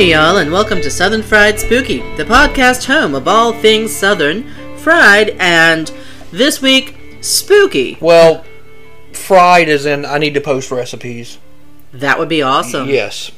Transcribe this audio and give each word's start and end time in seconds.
Hey, 0.00 0.12
y'all, 0.12 0.38
and 0.38 0.50
welcome 0.50 0.80
to 0.80 0.90
Southern 0.90 1.22
Fried 1.22 1.60
Spooky, 1.60 1.98
the 2.16 2.24
podcast 2.24 2.86
home 2.86 3.14
of 3.14 3.28
all 3.28 3.52
things 3.52 3.94
Southern, 3.94 4.50
fried, 4.78 5.36
and 5.38 5.92
this 6.32 6.62
week, 6.62 6.96
spooky. 7.20 7.98
Well, 8.00 8.42
fried 9.12 9.68
is 9.68 9.84
in 9.84 10.06
I 10.06 10.16
need 10.16 10.32
to 10.32 10.40
post 10.40 10.70
recipes. 10.70 11.36
That 11.92 12.18
would 12.18 12.30
be 12.30 12.40
awesome. 12.40 12.88
Yes. 12.88 13.30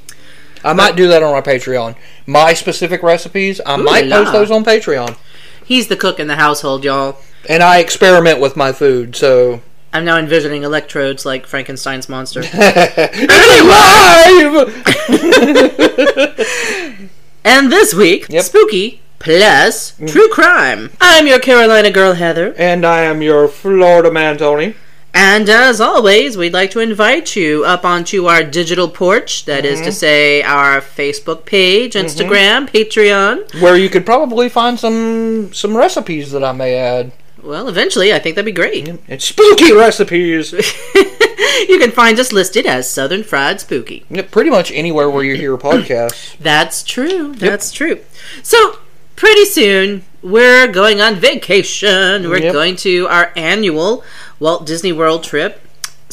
I 0.62 0.72
might 0.72 0.94
do 0.94 1.08
that 1.08 1.24
on 1.24 1.34
our 1.34 1.42
Patreon. 1.42 1.96
My 2.26 2.54
specific 2.54 3.02
recipes, 3.02 3.60
I 3.66 3.76
Ooh 3.76 3.82
might 3.82 4.06
la 4.06 4.18
post 4.18 4.32
those 4.32 4.50
on 4.52 4.64
Patreon. 4.64 5.18
He's 5.64 5.88
the 5.88 5.96
cook 5.96 6.20
in 6.20 6.28
the 6.28 6.36
household, 6.36 6.84
y'all. 6.84 7.16
And 7.48 7.64
I 7.64 7.78
experiment 7.78 8.38
with 8.38 8.56
my 8.56 8.70
food, 8.70 9.16
so 9.16 9.62
I'm 9.94 10.06
now 10.06 10.16
envisioning 10.16 10.62
electrodes 10.62 11.26
like 11.26 11.46
Frankenstein's 11.46 12.08
monster. 12.08 12.40
live. 12.54 12.54
and 17.44 17.70
this 17.70 17.92
week, 17.92 18.26
Yep. 18.30 18.44
spooky 18.44 19.02
plus 19.18 19.92
mm. 19.92 20.10
true 20.10 20.28
crime. 20.28 20.90
I'm 20.98 21.26
your 21.26 21.40
Carolina 21.40 21.90
girl, 21.90 22.14
Heather. 22.14 22.54
and 22.56 22.86
I 22.86 23.02
am 23.02 23.20
your 23.20 23.48
Florida 23.48 24.10
man, 24.10 24.38
Tony. 24.38 24.74
And 25.14 25.50
as 25.50 25.78
always, 25.78 26.38
we'd 26.38 26.54
like 26.54 26.70
to 26.70 26.80
invite 26.80 27.36
you 27.36 27.66
up 27.66 27.84
onto 27.84 28.24
our 28.26 28.42
digital 28.42 28.88
porch. 28.88 29.44
That 29.44 29.66
is 29.66 29.80
to 29.80 29.88
mm-hmm. 29.88 29.92
say, 29.92 30.42
our 30.42 30.80
Facebook 30.80 31.44
page, 31.44 31.92
mm-hmm. 31.92 32.06
Instagram, 32.06 32.70
Patreon. 32.70 33.60
Where 33.60 33.76
you 33.76 33.90
could 33.90 34.06
probably 34.06 34.48
find 34.48 34.80
some 34.80 35.52
some 35.52 35.76
recipes 35.76 36.32
that 36.32 36.42
I 36.42 36.52
may 36.52 36.76
add. 36.76 37.12
Well, 37.42 37.68
eventually, 37.68 38.12
I 38.14 38.18
think 38.20 38.36
that'd 38.36 38.46
be 38.46 38.52
great. 38.52 38.88
It's 39.08 39.24
spooky 39.24 39.72
recipes. 39.72 40.52
you 40.94 41.78
can 41.78 41.90
find 41.90 42.18
us 42.20 42.32
listed 42.32 42.66
as 42.66 42.88
Southern 42.88 43.24
Fried 43.24 43.60
Spooky. 43.60 44.04
Yeah, 44.08 44.22
Pretty 44.30 44.50
much 44.50 44.70
anywhere 44.72 45.10
where 45.10 45.24
you 45.24 45.34
hear 45.36 45.56
podcasts. 45.58 46.36
That's 46.40 46.82
true. 46.84 47.34
That's 47.34 47.72
true. 47.72 48.00
So, 48.44 48.78
pretty 49.16 49.44
soon, 49.44 50.04
we're 50.22 50.68
going 50.68 51.00
on 51.00 51.16
vacation. 51.16 52.28
We're 52.30 52.38
Yep. 52.38 52.52
going 52.52 52.76
to 52.76 53.08
our 53.08 53.32
annual 53.36 54.04
Walt 54.38 54.64
Disney 54.66 54.92
World 54.92 55.24
trip. 55.24 55.60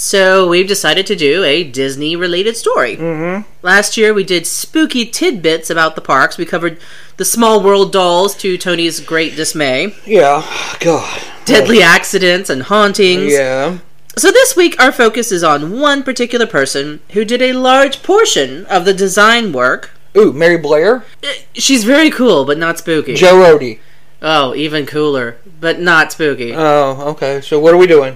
So, 0.03 0.47
we've 0.47 0.65
decided 0.67 1.05
to 1.07 1.15
do 1.17 1.43
a 1.43 1.61
Disney 1.65 2.15
related 2.15 2.55
story. 2.55 2.95
Mm-hmm. 2.95 3.49
Last 3.61 3.97
year, 3.97 4.13
we 4.13 4.23
did 4.23 4.47
spooky 4.47 5.05
tidbits 5.05 5.69
about 5.69 5.95
the 5.95 6.01
parks. 6.01 6.37
We 6.37 6.45
covered 6.45 6.79
the 7.17 7.25
Small 7.25 7.61
World 7.61 7.91
dolls 7.91 8.33
to 8.37 8.57
Tony's 8.57 9.01
great 9.01 9.35
dismay, 9.35 9.93
Yeah. 10.05 10.41
God. 10.79 11.21
deadly 11.43 11.81
accidents 11.81 12.49
and 12.49 12.63
hauntings. 12.63 13.33
Yeah. 13.33 13.79
So 14.17 14.31
this 14.31 14.55
week 14.55 14.81
our 14.81 14.93
focus 14.93 15.33
is 15.33 15.43
on 15.43 15.79
one 15.81 16.03
particular 16.03 16.47
person 16.47 17.01
who 17.11 17.25
did 17.25 17.41
a 17.41 17.51
large 17.53 18.01
portion 18.01 18.65
of 18.67 18.85
the 18.85 18.93
design 18.93 19.51
work. 19.51 19.91
Ooh, 20.17 20.31
Mary 20.31 20.57
Blair, 20.57 21.03
Eh, 21.23 21.33
She's 21.55 21.83
very 21.83 22.09
cool, 22.09 22.45
but 22.45 22.57
not 22.57 22.79
spooky. 22.79 23.15
Joe 23.15 23.35
Rohde. 23.35 23.79
oh, 24.21 24.55
even 24.55 24.85
cooler, 24.85 25.35
but 25.59 25.79
not 25.81 26.13
spooky. 26.13 26.53
Oh, 26.55 27.01
okay. 27.11 27.41
So 27.41 27.59
what 27.59 27.73
are 27.73 27.77
we 27.77 27.85
doing? 27.87 28.15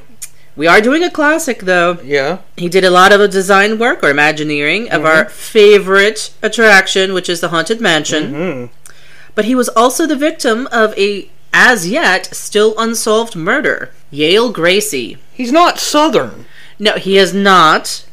We 0.55 0.67
are 0.67 0.81
doing 0.81 1.03
a 1.03 1.09
classic 1.09 1.61
though. 1.61 1.99
Yeah. 2.03 2.39
He 2.57 2.69
did 2.69 2.83
a 2.83 2.91
lot 2.91 3.11
of 3.11 3.19
the 3.19 3.27
design 3.27 3.79
work 3.79 4.03
or 4.03 4.09
imagineering 4.09 4.89
of 4.91 5.05
our 5.05 5.25
favorite 5.29 6.33
attraction, 6.41 7.13
which 7.13 7.29
is 7.29 7.41
the 7.41 7.49
Haunted 7.49 7.81
Mansion. 7.81 8.33
Hmm. 8.33 8.65
But 9.35 9.45
he 9.45 9.55
was 9.55 9.69
also 9.69 10.05
the 10.05 10.15
victim 10.15 10.67
of 10.71 10.97
a 10.97 11.29
as 11.53 11.87
yet 11.87 12.33
still 12.35 12.75
unsolved 12.77 13.35
murder. 13.35 13.91
Yale 14.11 14.53
Gracey. 14.53 15.17
He's 15.33 15.51
not 15.51 15.79
Southern. 15.79 16.45
No, 16.79 16.93
he 16.93 17.17
is 17.17 17.33
not. 17.33 18.05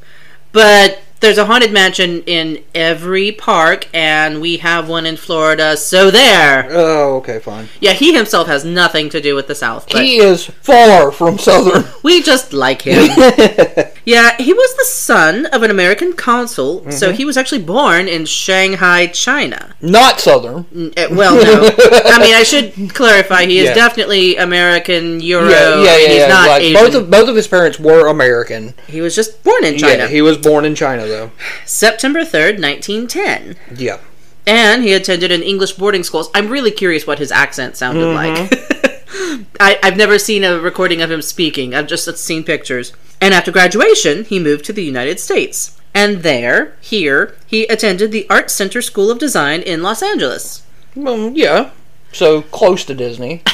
But 0.53 1.00
there's 1.21 1.39
a 1.39 1.45
haunted 1.45 1.73
mansion 1.73 2.23
in 2.25 2.63
every 2.75 3.31
park, 3.31 3.89
and 3.93 4.41
we 4.41 4.57
have 4.59 4.89
one 4.89 5.07
in 5.07 5.17
Florida. 5.17 5.77
So 5.77 6.11
there. 6.11 6.67
Oh, 6.71 7.17
okay, 7.17 7.39
fine. 7.39 7.69
Yeah, 7.81 7.93
he 7.93 8.15
himself 8.15 8.47
has 8.49 8.65
nothing 8.65 9.11
to 9.11 9.21
do 9.21 9.35
with 9.35 9.47
the 9.47 9.55
South, 9.55 9.87
but 9.91 10.03
He 10.03 10.17
is 10.17 10.47
far 10.47 11.13
from 11.13 11.39
Southern. 11.39 11.85
we 12.03 12.23
just 12.23 12.53
like 12.53 12.83
him. 12.83 13.09
yeah, 14.15 14.37
he 14.39 14.53
was 14.53 14.71
the 14.77 14.85
son 14.85 15.47
of 15.55 15.63
an 15.63 15.71
American 15.71 16.13
consul, 16.15 16.81
Mm-hmm. 16.81 16.91
so 17.01 17.13
he 17.13 17.25
was 17.25 17.37
actually 17.37 17.63
born 17.63 18.09
in 18.09 18.25
Shanghai, 18.27 19.07
China. 19.09 19.75
not 19.81 20.21
Southern. 20.21 20.67
Eh, 20.97 21.07
Well, 21.21 21.35
no, 21.37 21.71
I 22.17 22.19
mean 22.25 22.35
I 22.35 22.45
should 22.51 22.67
clarify. 23.01 23.45
He 23.47 23.59
is 23.59 23.69
Yeah. 23.69 23.75
definitely 23.75 24.37
American 24.37 25.21
Euro. 25.21 25.49
yeah, 25.49 25.77
yeah, 25.77 25.97
yeah. 25.97 26.09
He's 26.09 26.17
yeah. 26.25 26.29
not 26.29 26.49
like, 26.49 26.63
Asian. 26.63 26.83
both 26.83 26.95
of 26.95 27.11
both 27.11 27.29
of 27.29 27.37
his 27.37 27.49
parents 27.49 27.79
were 27.79 28.07
American. 28.09 28.75
he 28.87 29.01
was 29.01 29.15
just 29.15 29.43
born 29.45 29.65
in 29.65 29.79
China. 29.79 30.05
Yeah, 30.05 30.09
he 30.09 30.23
was 30.23 30.37
born 30.39 30.65
in 30.65 30.75
China 30.75 31.07
though. 31.07 31.31
September 31.67 32.25
third, 32.25 32.59
nineteen 32.59 33.07
ten. 33.07 33.57
Yeah. 33.75 33.99
And 34.47 34.83
he 34.83 34.93
attended 34.95 35.31
an 35.31 35.43
English 35.43 35.73
boarding 35.75 36.03
school. 36.03 36.29
I'm 36.35 36.49
really 36.49 36.71
curious 36.73 37.07
what 37.07 37.19
his 37.19 37.31
accent 37.31 37.77
sounded 37.77 38.03
Mm-hmm. 38.05 38.19
like. 38.19 39.47
I, 39.61 39.79
I've 39.83 39.97
never 39.97 40.19
seen 40.19 40.43
a 40.45 40.59
recording 40.59 41.03
of 41.03 41.11
him 41.11 41.21
speaking. 41.23 41.75
I've 41.75 41.87
just 41.87 42.09
seen 42.19 42.43
pictures. 42.45 42.93
And 43.21 43.35
after 43.35 43.53
graduation, 43.53 44.25
he 44.25 44.39
moved 44.39 44.65
to 44.67 44.73
the 44.73 44.85
United 44.85 45.21
States. 45.21 45.79
And 45.95 46.23
there, 46.23 46.77
here, 46.81 47.37
he 47.47 47.65
attended 47.67 48.13
the 48.13 48.29
Art 48.31 48.51
Center 48.51 48.81
School 48.81 49.11
of 49.11 49.19
Design 49.19 49.61
in 49.63 49.83
Los 49.83 50.03
Angeles. 50.03 50.63
Well, 50.95 51.31
yeah. 51.31 51.71
So 52.13 52.43
close 52.43 52.85
to 52.87 52.95
Disney. 52.95 53.43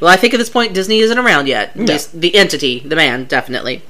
Well, 0.00 0.10
I 0.10 0.16
think 0.16 0.32
at 0.32 0.38
this 0.38 0.50
point 0.50 0.74
Disney 0.74 1.00
isn't 1.00 1.18
around 1.18 1.46
yet. 1.46 1.76
Least 1.76 2.20
the 2.20 2.34
entity, 2.34 2.80
the 2.80 2.96
man, 2.96 3.24
definitely. 3.24 3.82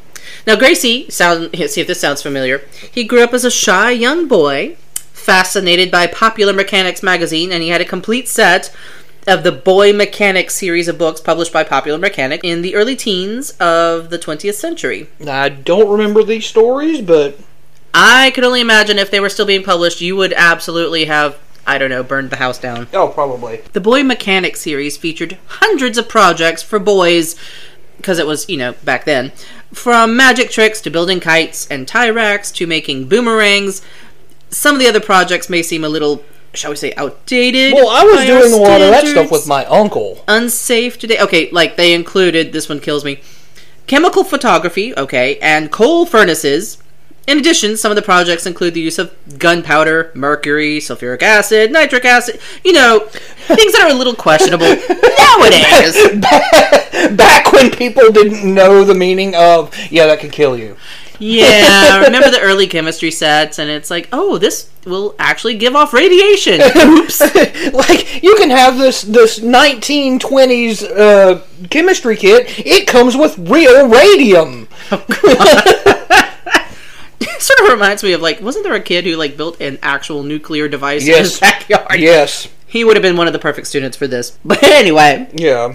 Now, 0.47 0.57
Gracey, 0.57 1.11
sound, 1.11 1.51
see 1.55 1.81
if 1.81 1.87
this 1.87 2.01
sounds 2.01 2.23
familiar. 2.23 2.63
He 2.91 3.05
grew 3.05 3.23
up 3.23 3.33
as 3.33 3.45
a 3.45 3.51
shy 3.51 3.91
young 3.91 4.27
boy, 4.27 4.77
fascinated 4.95 5.91
by 5.91 6.07
Popular 6.07 6.53
Mechanics 6.53 7.03
magazine, 7.03 7.53
and 7.53 7.63
he 7.63 7.69
had 7.69 7.81
a 7.81 7.87
complete 7.87 8.29
set 8.29 8.75
of 9.27 9.43
the 9.43 9.53
Boy 9.53 9.93
Mechanic 9.93 10.51
series 10.51 10.89
of 10.89 10.99
books 10.99 11.21
published 11.21 11.53
by 11.53 11.65
Popular 11.65 11.99
Mechanic 11.99 12.41
in 12.43 12.63
the 12.63 12.75
early 12.75 12.97
teens 12.97 13.51
of 13.61 14.11
the 14.11 14.19
20th 14.19 14.55
century. 14.55 15.09
I 15.27 15.49
don't 15.49 15.91
remember 15.91 16.23
these 16.23 16.47
stories, 16.47 17.01
but 17.01 17.39
I 17.93 18.31
could 18.31 18.45
only 18.45 18.61
imagine 18.61 18.99
if 18.99 19.11
they 19.11 19.21
were 19.21 19.29
still 19.29 19.47
being 19.47 19.63
published, 19.63 20.01
you 20.01 20.17
would 20.17 20.33
absolutely 20.33 21.07
have, 21.07 21.39
I 21.67 21.79
don't 21.79 21.91
know, 21.91 22.03
burned 22.03 22.31
the 22.31 22.37
house 22.37 22.59
down. 22.59 22.89
oh, 22.95 23.09
probably. 23.09 23.63
The 23.73 23.81
Boy 23.81 24.03
Mechanic 24.03 24.57
series 24.57 24.97
featured 24.97 25.39
hundreds 25.47 25.99
of 25.99 26.09
projects 26.09 26.63
for 26.63 26.79
boys, 26.79 27.37
because 27.97 28.19
it 28.19 28.27
was, 28.27 28.49
you 28.49 28.57
know, 28.57 28.73
back 28.85 29.05
then. 29.05 29.33
From 29.73 30.17
magic 30.17 30.51
tricks 30.51 30.81
to 30.83 30.91
building 30.91 31.21
kites 31.21 31.67
and 31.71 31.87
tie 31.87 32.11
racks 32.11 32.51
to 32.53 32.67
making 32.67 33.09
boomerangs. 33.09 33.83
Some 34.49 34.75
of 34.75 34.81
the 34.81 34.89
other 34.89 35.01
projects 35.01 35.49
may 35.49 35.63
seem 35.63 35.85
a 35.85 35.89
little, 35.89 36.25
shall 36.55 36.71
we 36.71 36.77
say, 36.77 36.93
outdated. 36.97 37.75
Well, 37.75 37.89
I 37.89 38.05
was 38.05 38.27
doing 38.27 38.53
a 38.53 38.57
lot 38.57 38.81
of 38.81 38.89
that 38.89 39.07
stuff 39.07 39.31
with 39.31 39.47
my 39.47 39.65
uncle. 39.67 40.25
Unsafe 40.29 40.99
today. 40.99 41.21
Okay, 41.21 41.51
like 41.51 41.77
they 41.77 41.95
included, 41.95 42.53
this 42.53 42.69
one 42.69 42.81
kills 42.81 43.05
me. 43.05 43.21
Chemical 43.87 44.25
photography, 44.25 44.97
okay, 44.97 45.39
and 45.39 45.71
coal 45.71 46.07
furnaces. 46.07 46.79
In 47.27 47.39
addition, 47.39 47.77
some 47.77 47.93
of 47.93 47.97
the 47.97 48.03
projects 48.03 48.47
include 48.47 48.75
the 48.75 48.81
use 48.81 48.99
of 48.99 49.15
gunpowder, 49.39 50.11
mercury, 50.15 50.79
sulfuric 50.79 51.23
acid, 51.23 51.71
nitric 51.71 52.05
acid, 52.05 52.41
you 52.65 52.73
know, 52.73 53.01
things 53.01 53.73
that 53.73 53.83
are 53.83 53.91
a 53.91 53.95
little 53.95 54.15
questionable 54.15 54.67
nowadays. 55.19 56.21
Back 57.17 57.53
when 57.53 57.71
people 57.71 58.11
didn't 58.11 58.53
know 58.53 58.85
the 58.85 58.95
meaning 58.95 59.35
of, 59.37 59.77
yeah, 59.91 60.07
that 60.07 60.21
could 60.21 60.33
kill 60.33 60.59
you. 60.59 60.77
Yeah, 61.21 62.05
remember 62.05 62.31
the 62.31 62.41
early 62.41 62.67
chemistry 62.67 63.11
sets, 63.11 63.59
and 63.59 63.71
it's 63.71 63.91
like, 63.91 64.09
oh, 64.13 64.39
this 64.39 64.71
will 64.85 65.15
actually 65.19 65.57
give 65.57 65.77
off 65.77 65.93
radiation. 65.93 66.61
Oops. 66.77 67.21
like 67.75 68.23
you 68.23 68.35
can 68.37 68.51
have 68.51 68.79
this 68.79 69.03
this 69.03 69.39
1920s 69.39 70.83
uh, 70.83 71.41
chemistry 71.69 72.17
kit. 72.17 72.67
It 72.67 72.87
comes 72.87 73.17
with 73.17 73.39
real 73.39 73.89
radium. 73.89 74.69
sort 77.39 77.61
of 77.61 77.69
reminds 77.69 78.03
me 78.03 78.13
of 78.13 78.21
like, 78.21 78.41
wasn't 78.41 78.65
there 78.65 78.75
a 78.75 78.81
kid 78.81 79.05
who 79.05 79.17
like 79.17 79.37
built 79.37 79.61
an 79.61 79.79
actual 79.83 80.23
nuclear 80.23 80.69
device 80.69 81.07
in 81.07 81.19
his 81.19 81.41
backyard? 81.41 82.01
Yes. 82.01 82.49
He 82.71 82.85
would 82.85 82.95
have 82.97 83.03
been 83.03 83.17
one 83.17 83.27
of 83.27 83.33
the 83.33 83.39
perfect 83.41 83.67
students 83.67 83.97
for 83.97 84.07
this. 84.07 84.39
But 84.45 84.63
anyway, 84.63 85.29
Yeah. 85.35 85.73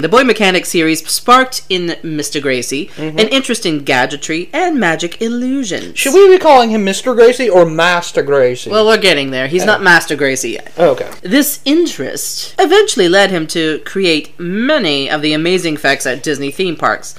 the 0.00 0.08
Boy 0.08 0.24
Mechanic 0.24 0.64
series 0.66 1.06
sparked 1.06 1.62
in 1.68 1.88
Mr. 2.02 2.40
Gracey 2.40 2.90
Mm-hmm. 2.92 3.18
an 3.18 3.28
interest 3.28 3.66
in 3.66 3.84
gadgetry 3.84 4.48
and 4.52 4.80
magic 4.80 5.20
illusions. 5.20 5.98
Should 5.98 6.14
we 6.14 6.26
be 6.28 6.38
calling 6.38 6.70
him 6.70 6.84
Mr. 6.86 7.14
Gracey 7.16 7.50
or 7.52 7.64
Master 7.66 8.22
Gracey? 8.22 8.70
Well, 8.70 8.86
we're 8.86 8.96
getting 8.98 9.30
there. 9.30 9.46
He's 9.46 9.64
not 9.66 9.82
Master 9.82 10.16
Gracey 10.16 10.52
yet. 10.54 10.72
okay. 10.78 11.10
This 11.22 11.60
interest 11.64 12.54
eventually 12.58 13.08
led 13.08 13.30
him 13.30 13.46
to 13.48 13.80
create 13.84 14.38
many 14.40 15.10
of 15.10 15.20
the 15.22 15.32
amazing 15.34 15.74
effects 15.74 16.06
at 16.06 16.22
Disney 16.22 16.50
theme 16.50 16.76
parks, 16.76 17.14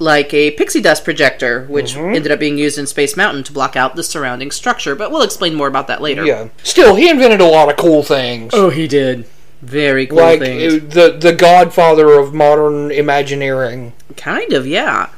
like 0.00 0.32
a 0.34 0.50
pixie 0.52 0.80
dust 0.80 1.04
projector, 1.04 1.66
which 1.66 1.94
Mm-hmm. 1.94 2.14
ended 2.14 2.32
up 2.32 2.40
being 2.40 2.58
used 2.58 2.78
in 2.78 2.86
Space 2.86 3.16
Mountain 3.16 3.44
to 3.44 3.52
block 3.52 3.76
out 3.76 3.96
the 3.96 4.02
surrounding 4.02 4.50
structure. 4.50 4.94
But 4.94 5.10
we'll 5.10 5.22
explain 5.22 5.54
more 5.54 5.68
about 5.68 5.86
that 5.88 6.00
later. 6.00 6.24
Yeah. 6.24 6.48
Still, 6.62 6.94
he 6.96 7.08
invented 7.08 7.40
a 7.40 7.46
lot 7.46 7.68
of 7.68 7.76
cool 7.76 8.02
things. 8.02 8.52
Oh, 8.54 8.70
he 8.70 8.88
did. 8.88 9.26
Very 9.62 10.06
cool 10.06 10.18
like 10.18 10.40
things. 10.40 10.74
uh, 10.74 10.78
the 10.88 11.18
the 11.18 11.32
godfather 11.34 12.12
of 12.18 12.32
modern 12.32 12.90
Imagineering. 12.90 13.92
Kind 14.16 14.52
of, 14.54 14.66
yeah. 14.66 15.10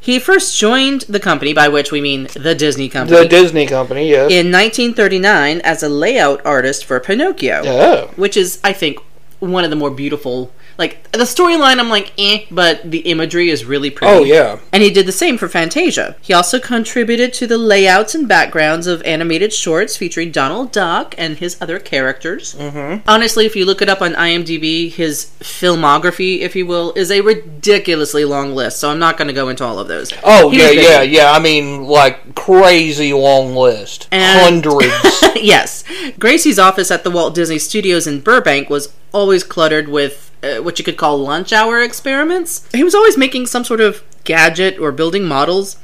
He 0.00 0.18
first 0.20 0.56
joined 0.56 1.00
the 1.02 1.18
company, 1.18 1.52
by 1.52 1.68
which 1.68 1.90
we 1.90 2.00
mean 2.00 2.28
the 2.34 2.54
Disney 2.54 2.88
Company, 2.88 3.18
The 3.18 3.28
Disney 3.28 3.66
company, 3.66 4.08
yes. 4.08 4.30
in 4.30 4.52
1939 4.52 5.60
as 5.62 5.82
a 5.82 5.88
layout 5.88 6.44
artist 6.46 6.84
for 6.84 7.00
Pinocchio, 7.00 7.62
oh. 7.64 8.10
which 8.14 8.36
is, 8.36 8.60
I 8.62 8.72
think, 8.72 8.98
one 9.40 9.64
of 9.64 9.70
the 9.70 9.76
more 9.76 9.90
beautiful. 9.90 10.52
Like 10.78 11.10
the 11.12 11.18
storyline, 11.20 11.78
I'm 11.78 11.88
like, 11.88 12.12
eh, 12.18 12.44
but 12.50 12.90
the 12.90 12.98
imagery 12.98 13.48
is 13.48 13.64
really 13.64 13.90
pretty. 13.90 14.12
Oh, 14.12 14.24
yeah. 14.24 14.58
And 14.72 14.82
he 14.82 14.90
did 14.90 15.06
the 15.06 15.12
same 15.12 15.38
for 15.38 15.48
Fantasia. 15.48 16.16
He 16.20 16.32
also 16.34 16.60
contributed 16.60 17.32
to 17.34 17.46
the 17.46 17.56
layouts 17.56 18.14
and 18.14 18.28
backgrounds 18.28 18.86
of 18.86 19.02
animated 19.02 19.52
shorts 19.52 19.96
featuring 19.96 20.30
Donald 20.30 20.72
Duck 20.72 21.14
and 21.16 21.38
his 21.38 21.56
other 21.62 21.78
characters. 21.78 22.54
Mm-hmm. 22.54 23.08
Honestly, 23.08 23.46
if 23.46 23.56
you 23.56 23.64
look 23.64 23.80
it 23.80 23.88
up 23.88 24.02
on 24.02 24.12
IMDb, 24.12 24.92
his 24.92 25.30
filmography, 25.40 26.40
if 26.40 26.54
you 26.54 26.66
will, 26.66 26.92
is 26.94 27.10
a 27.10 27.22
ridiculously 27.22 28.24
long 28.24 28.54
list. 28.54 28.78
So 28.78 28.90
I'm 28.90 28.98
not 28.98 29.16
going 29.16 29.28
to 29.28 29.34
go 29.34 29.48
into 29.48 29.64
all 29.64 29.78
of 29.78 29.88
those. 29.88 30.12
Oh, 30.22 30.50
He 30.50 30.58
yeah, 30.58 30.70
yeah, 30.70 31.02
yeah. 31.02 31.32
I 31.32 31.38
mean, 31.38 31.84
like, 31.84 32.34
crazy 32.34 33.12
long 33.12 33.54
list. 33.54 34.08
And- 34.12 34.36
Hundreds. 34.64 35.22
yes. 35.36 35.84
Gracey's 36.18 36.58
office 36.58 36.90
at 36.90 37.02
the 37.04 37.10
Walt 37.10 37.34
Disney 37.34 37.58
Studios 37.58 38.06
in 38.06 38.20
Burbank 38.20 38.68
was 38.68 38.92
always 39.12 39.42
cluttered 39.44 39.88
with 39.88 40.30
uh, 40.46 40.62
what 40.62 40.78
you 40.78 40.84
could 40.84 40.96
call 40.96 41.18
lunch 41.18 41.52
hour 41.52 41.80
experiments. 41.80 42.66
He 42.72 42.84
was 42.84 42.94
always 42.94 43.16
making 43.18 43.46
some 43.46 43.64
sort 43.64 43.80
of 43.80 44.02
gadget 44.24 44.78
or 44.78 44.92
building 44.92 45.24
models. 45.24 45.76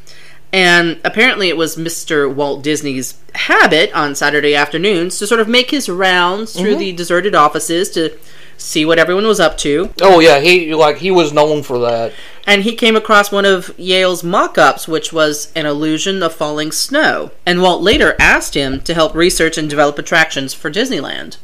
And 0.55 1.01
apparently, 1.03 1.49
it 1.49 1.57
was 1.57 1.77
Mr. 1.77 2.33
Walt 2.33 2.63
Disney's 2.63 3.19
habit 3.35 3.91
on 3.95 4.15
Saturday 4.15 4.55
afternoons 4.55 5.19
to 5.19 5.27
sort 5.27 5.41
of 5.41 5.49
make 5.49 5.71
his 5.71 5.89
rounds 5.89 6.53
through 6.55 6.77
the 6.77 6.93
deserted 6.93 7.35
offices 7.35 7.89
to 7.93 8.19
see 8.59 8.85
what 8.85 8.99
everyone 8.99 9.27
was 9.27 9.41
up 9.41 9.57
to. 9.59 9.91
oh, 10.03 10.21
yeah, 10.21 10.41
he, 10.41 10.75
like, 10.75 10.99
he 10.99 11.11
was 11.11 11.33
known 11.33 11.63
for 11.63 11.79
that. 11.79 12.13
And 12.47 12.63
he 12.65 12.75
came 12.77 12.97
across 12.97 13.33
one 13.33 13.47
of 13.47 13.77
Yale's 13.79 14.23
mock 14.23 14.59
ups, 14.59 14.87
which 14.87 15.11
was 15.11 15.51
an 15.57 15.65
illusion 15.65 16.23
of 16.23 16.35
falling 16.35 16.71
snow. 16.71 17.31
And 17.47 17.63
Walt 17.63 17.81
later 17.83 18.15
asked 18.21 18.55
him 18.55 18.83
to 18.83 18.95
help 18.95 19.15
research 19.15 19.57
and 19.57 19.71
develop 19.71 19.99
attractions 19.99 20.53
for 20.53 20.71
Disneyland. 20.71 21.39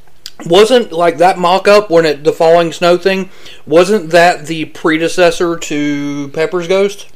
Wasn't, 0.47 0.93
like, 0.93 1.19
that 1.19 1.39
mock-up 1.39 1.91
when 1.91 2.07
it, 2.07 2.25
the 2.25 2.33
falling 2.33 2.73
snow 2.73 2.97
thing, 2.97 3.31
wasn't 3.67 4.11
that 4.11 4.47
the 4.47 4.67
predecessor 4.67 5.57
to 5.57 6.29
Pepper's 6.33 6.69
Ghost? 6.69 7.09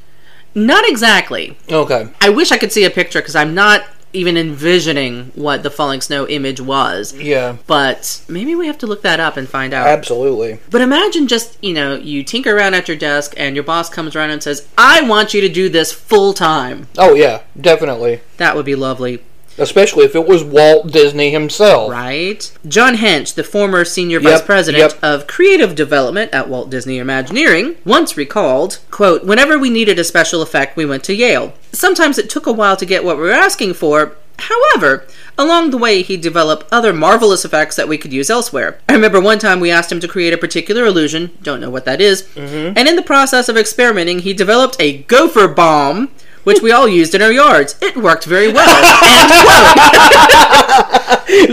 Not 0.54 0.86
exactly. 0.88 1.56
Okay. 1.70 2.08
I 2.20 2.28
wish 2.30 2.52
I 2.52 2.58
could 2.58 2.72
see 2.72 2.84
a 2.84 2.90
picture 2.90 3.20
because 3.20 3.36
I'm 3.36 3.54
not 3.54 3.84
even 4.14 4.36
envisioning 4.36 5.32
what 5.34 5.62
the 5.62 5.70
falling 5.70 6.02
snow 6.02 6.28
image 6.28 6.60
was. 6.60 7.14
Yeah, 7.14 7.56
But 7.66 8.22
maybe 8.28 8.54
we 8.54 8.66
have 8.66 8.76
to 8.78 8.86
look 8.86 9.00
that 9.02 9.20
up 9.20 9.38
and 9.38 9.48
find 9.48 9.72
out. 9.72 9.86
absolutely. 9.86 10.58
But 10.68 10.82
imagine 10.82 11.26
just, 11.28 11.56
you 11.64 11.72
know, 11.72 11.94
you 11.96 12.22
tinker 12.22 12.54
around 12.54 12.74
at 12.74 12.88
your 12.88 12.96
desk 12.98 13.32
and 13.38 13.54
your 13.56 13.64
boss 13.64 13.88
comes 13.88 14.14
around 14.14 14.28
and 14.28 14.42
says, 14.42 14.68
I 14.76 15.00
want 15.00 15.32
you 15.32 15.40
to 15.40 15.48
do 15.48 15.70
this 15.70 15.92
full 15.92 16.34
time. 16.34 16.88
Oh, 16.98 17.14
yeah, 17.14 17.40
definitely. 17.58 18.20
That 18.36 18.54
would 18.54 18.66
be 18.66 18.74
lovely. 18.74 19.22
Especially 19.58 20.04
if 20.04 20.14
it 20.14 20.26
was 20.26 20.42
Walt 20.42 20.90
Disney 20.92 21.30
himself. 21.30 21.90
Right? 21.90 22.50
John 22.66 22.96
Hench, 22.96 23.34
the 23.34 23.44
former 23.44 23.84
senior 23.84 24.20
vice 24.20 24.42
president 24.42 24.92
yep. 24.92 24.98
of 25.02 25.26
creative 25.26 25.74
development 25.74 26.32
at 26.32 26.48
Walt 26.48 26.70
Disney 26.70 26.98
Imagineering, 26.98 27.76
once 27.84 28.16
recalled, 28.16 28.78
quote, 28.90 29.24
Whenever 29.24 29.58
we 29.58 29.70
needed 29.70 29.98
a 29.98 30.04
special 30.04 30.42
effect, 30.42 30.76
we 30.76 30.86
went 30.86 31.04
to 31.04 31.14
Yale. 31.14 31.52
Sometimes 31.72 32.18
it 32.18 32.30
took 32.30 32.46
a 32.46 32.52
while 32.52 32.76
to 32.76 32.86
get 32.86 33.04
what 33.04 33.16
we 33.16 33.22
were 33.24 33.30
asking 33.30 33.74
for. 33.74 34.16
However, 34.38 35.06
along 35.38 35.70
the 35.70 35.78
way, 35.78 36.02
he 36.02 36.16
developed 36.16 36.66
other 36.72 36.92
marvelous 36.92 37.44
effects 37.44 37.76
that 37.76 37.86
we 37.86 37.98
could 37.98 38.12
use 38.12 38.28
elsewhere. 38.30 38.80
I 38.88 38.94
remember 38.94 39.20
one 39.20 39.38
time 39.38 39.60
we 39.60 39.70
asked 39.70 39.92
him 39.92 40.00
to 40.00 40.08
create 40.08 40.32
a 40.32 40.38
particular 40.38 40.84
illusion, 40.84 41.30
don't 41.42 41.60
know 41.60 41.70
what 41.70 41.84
that 41.84 42.00
is, 42.00 42.22
Mm-hmm. 42.34 42.76
and 42.76 42.88
in 42.88 42.96
the 42.96 43.02
process 43.02 43.48
of 43.48 43.56
experimenting, 43.56 44.20
he 44.20 44.32
developed 44.32 44.76
a 44.80 45.02
gopher 45.04 45.46
bomb, 45.46 46.10
which 46.44 46.60
we 46.60 46.72
all 46.72 46.88
used 46.88 47.14
in 47.14 47.22
our 47.22 47.32
yards. 47.32 47.76
It 47.80 47.96
worked 47.96 48.24
very 48.24 48.52
well. 48.52 48.66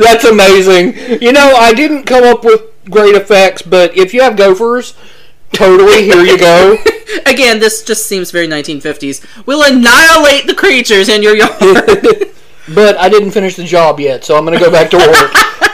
That's 0.01 0.25
amazing. 0.25 1.21
You 1.21 1.31
know, 1.31 1.53
I 1.56 1.74
didn't 1.74 2.06
come 2.06 2.24
up 2.24 2.44
with 2.44 2.62
great 2.89 3.15
effects, 3.15 3.62
but 3.62 3.95
if 3.97 4.13
you 4.13 4.21
have 4.21 4.36
gophers, 4.36 4.94
totally, 5.53 6.03
here 6.03 6.24
you 6.24 6.38
go. 6.38 6.77
Again, 7.25 7.59
this 7.59 7.83
just 7.83 8.07
seems 8.07 8.31
very 8.31 8.47
1950s. 8.47 9.45
We'll 9.45 9.63
annihilate 9.63 10.47
the 10.47 10.56
creatures 10.56 11.09
in 11.09 11.24
your 11.24 11.35
yard. 11.35 11.53
but 12.74 12.97
I 12.97 13.09
didn't 13.09 13.31
finish 13.31 13.56
the 13.56 13.63
job 13.63 14.00
yet, 14.00 14.24
so 14.24 14.38
I'm 14.38 14.45
going 14.45 14.57
to 14.57 14.63
go 14.63 14.71
back 14.71 14.89
to 14.92 14.97
work. 14.97 15.69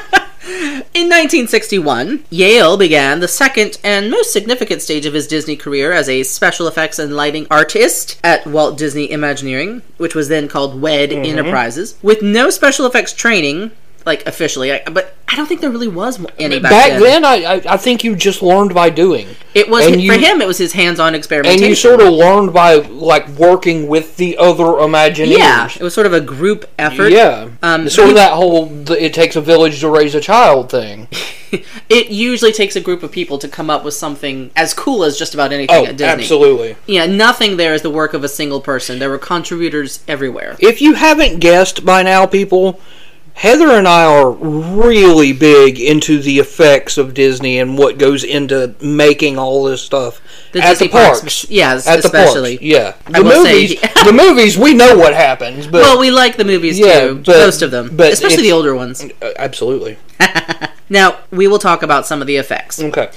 In 0.96 1.08
1961, 1.08 2.24
Yale 2.30 2.78
began 2.78 3.20
the 3.20 3.28
second 3.28 3.78
and 3.84 4.10
most 4.10 4.32
significant 4.32 4.82
stage 4.82 5.06
of 5.06 5.14
his 5.14 5.28
Disney 5.28 5.58
career 5.58 5.92
as 5.92 6.08
a 6.08 6.24
special 6.24 6.70
effects 6.70 7.00
and 7.00 7.14
lighting 7.14 7.46
artist 7.52 8.18
at 8.24 8.48
Walt 8.48 8.78
Disney 8.78 9.12
Imagineering, 9.12 9.82
which 9.98 10.16
was 10.16 10.30
then 10.30 10.48
called 10.48 10.80
WED 10.80 11.10
mm-hmm. 11.10 11.26
Enterprises, 11.26 11.98
with 12.02 12.22
no 12.22 12.50
special 12.50 12.86
effects 12.86 13.12
training, 13.12 13.72
like 14.06 14.26
officially. 14.28 14.72
I- 14.72 14.84
But 14.92 15.16
I 15.28 15.36
don't 15.36 15.48
think 15.48 15.62
there 15.62 15.72
really 15.72 15.88
was 15.88 16.24
any 16.38 16.60
back, 16.60 16.72
Back 16.72 16.90
then. 16.92 17.02
then, 17.02 17.26
I, 17.26 17.36
I, 17.56 17.62
I 17.74 17.78
think 17.78 18.04
you 18.04 18.16
just 18.16 18.42
learned 18.44 18.74
by 18.74 18.90
doing. 18.90 19.28
it 19.54 19.68
was 19.70 19.86
and 19.88 19.96
for 19.96 20.00
you- 20.02 20.12
him. 20.14 20.42
It 20.42 20.48
was 20.48 20.58
his 20.60 20.74
hands-on 20.74 21.16
experimentation, 21.16 21.64
And 21.64 21.70
you 21.70 21.76
sort 21.76 22.00
of 22.00 22.14
learned 22.14 22.54
by, 22.54 22.76
like, 22.76 23.28
working 23.30 23.88
with 23.88 24.16
the 24.18 24.38
other 24.38 24.64
Imagineers. 24.64 25.38
yeah, 25.38 25.68
it 25.76 25.82
was 25.82 25.94
sort 25.94 26.06
of 26.08 26.14
a 26.14 26.22
group 26.22 26.70
effort. 26.78 27.10
Yeah. 27.12 27.50
Um, 27.64 27.90
sort 27.90 28.08
he- 28.08 28.12
of 28.12 28.16
that 28.18 28.34
whole 28.34 28.68
th- 28.86 29.00
it 29.02 29.14
takes 29.14 29.36
a 29.36 29.42
village 29.42 29.80
to 29.82 29.90
raise 29.90 30.14
a 30.16 30.22
child 30.22 30.70
thing. 30.70 31.08
it 31.90 32.08
usually 32.10 32.52
takes 32.52 32.76
a 32.76 32.82
group 32.82 33.02
of 33.04 33.12
people 33.12 33.38
to 33.40 33.48
come 33.48 33.70
up 33.70 33.84
with 33.84 33.94
something 33.96 34.52
as 34.56 34.74
cool 34.74 35.04
as 35.04 35.18
just 35.18 35.34
about 35.34 35.52
anything 35.52 35.76
Oh, 35.76 35.86
at 35.86 35.98
Disney. 35.98 36.06
absolutely. 36.22 36.76
Yeah, 36.86 37.06
nothing 37.08 37.58
there 37.58 37.74
is 37.74 37.82
the 37.82 37.90
work 37.90 38.14
of 38.14 38.24
a 38.24 38.30
single 38.30 38.62
person. 38.62 39.00
There 39.00 39.10
were 39.10 39.18
contributors 39.18 40.02
everywhere. 40.08 40.56
If 40.60 40.82
you 40.82 40.94
haven't 40.94 41.40
guessed 41.40 41.84
by 41.86 42.04
now, 42.04 42.26
people, 42.26 42.80
Heather 43.36 43.68
and 43.72 43.86
I 43.88 44.06
are 44.06 44.32
really 44.32 45.34
big 45.34 45.78
into 45.80 46.20
the 46.22 46.40
effects 46.40 46.98
of 46.98 47.14
Disney 47.14 47.60
and 47.60 47.78
what 47.78 47.98
goes 47.98 48.24
into 48.24 48.74
making 48.82 49.38
all 49.38 49.66
this 49.66 49.82
stuff 49.82 50.22
The 50.54 50.60
at 50.62 50.70
Disney 50.72 50.88
the 50.88 50.92
parks. 50.94 51.20
parks, 51.20 51.50
yes, 51.50 51.86
at 51.86 52.00
especially. 52.00 52.58
the 52.58 52.72
parks. 52.72 53.06
Yeah, 53.10 53.20
the 53.20 53.24
will 53.24 53.44
say- 53.44 53.62
movies. 53.62 53.82
the 54.06 54.14
movies, 54.14 54.58
we 54.58 54.74
know 54.74 54.98
what 54.98 55.14
happens, 55.14 55.68
but 55.68 55.82
Well, 55.82 56.00
we 56.00 56.12
like 56.12 56.38
the 56.38 56.46
movies 56.46 56.80
Yeah, 56.80 57.02
too, 57.08 57.16
but- 57.26 57.38
most 57.40 57.62
of 57.62 57.72
them, 57.72 57.96
but 57.96 58.14
especially 58.14 58.44
the 58.44 58.54
older 58.54 58.74
ones. 58.74 59.04
Uh, 59.22 59.32
absolutely. 59.38 59.98
Now, 60.90 61.18
we 61.32 61.48
will 61.48 61.60
talk 61.60 61.82
about 61.84 62.06
some 62.06 62.22
of 62.22 62.28
the 62.28 62.36
effects. 62.38 62.80
Okay. 62.82 63.10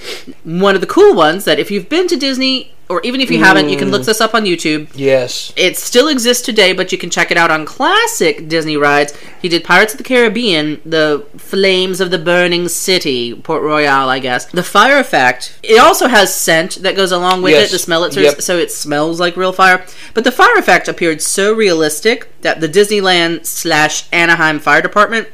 One 0.44 0.74
of 0.74 0.80
the 0.80 0.86
cool 0.86 1.14
ones 1.14 1.44
that 1.44 1.58
if 1.58 1.70
you've 1.70 1.88
been 1.88 2.08
to 2.08 2.16
Disney, 2.16 2.72
or 2.90 3.02
even 3.02 3.20
if 3.20 3.30
you 3.30 3.38
haven't, 3.44 3.68
you 3.68 3.76
can 3.76 3.88
Mm. 3.88 3.92
look 3.92 4.04
this 4.06 4.18
up 4.22 4.34
on 4.34 4.46
YouTube. 4.46 4.86
Yes. 4.94 5.52
It 5.56 5.76
still 5.76 6.08
exists 6.08 6.42
today, 6.42 6.72
but 6.72 6.90
you 6.90 6.96
can 6.96 7.10
check 7.10 7.30
it 7.30 7.36
out 7.36 7.50
on 7.50 7.66
classic 7.66 8.48
Disney 8.48 8.78
rides. 8.78 9.12
He 9.42 9.50
did 9.50 9.62
Pirates 9.62 9.92
of 9.92 9.98
the 9.98 10.04
Caribbean, 10.04 10.80
The 10.86 11.22
Flames 11.36 12.00
of 12.00 12.10
the 12.10 12.16
Burning 12.16 12.66
City, 12.68 13.34
Port 13.34 13.62
Royal, 13.62 14.08
I 14.08 14.18
guess. 14.20 14.46
The 14.46 14.62
fire 14.62 14.98
effect. 14.98 15.52
It 15.62 15.78
also 15.78 16.08
has 16.08 16.34
scent 16.34 16.82
that 16.82 16.96
goes 16.96 17.12
along 17.12 17.42
with 17.42 17.52
Yes. 17.52 17.68
it, 17.68 17.72
the 17.72 17.78
smell 17.78 18.04
it 18.04 18.16
Yep. 18.16 18.40
so 18.40 18.56
it 18.56 18.72
smells 18.72 19.20
like 19.20 19.36
real 19.36 19.52
fire. 19.52 19.84
But 20.14 20.24
the 20.24 20.32
fire 20.32 20.56
effect 20.56 20.88
appeared 20.88 21.20
so 21.20 21.52
realistic 21.52 22.28
that 22.40 22.62
the 22.62 22.68
Disneyland 22.68 23.44
slash 23.44 24.04
Anaheim 24.12 24.58
Fire 24.60 24.80
Department 24.80 25.28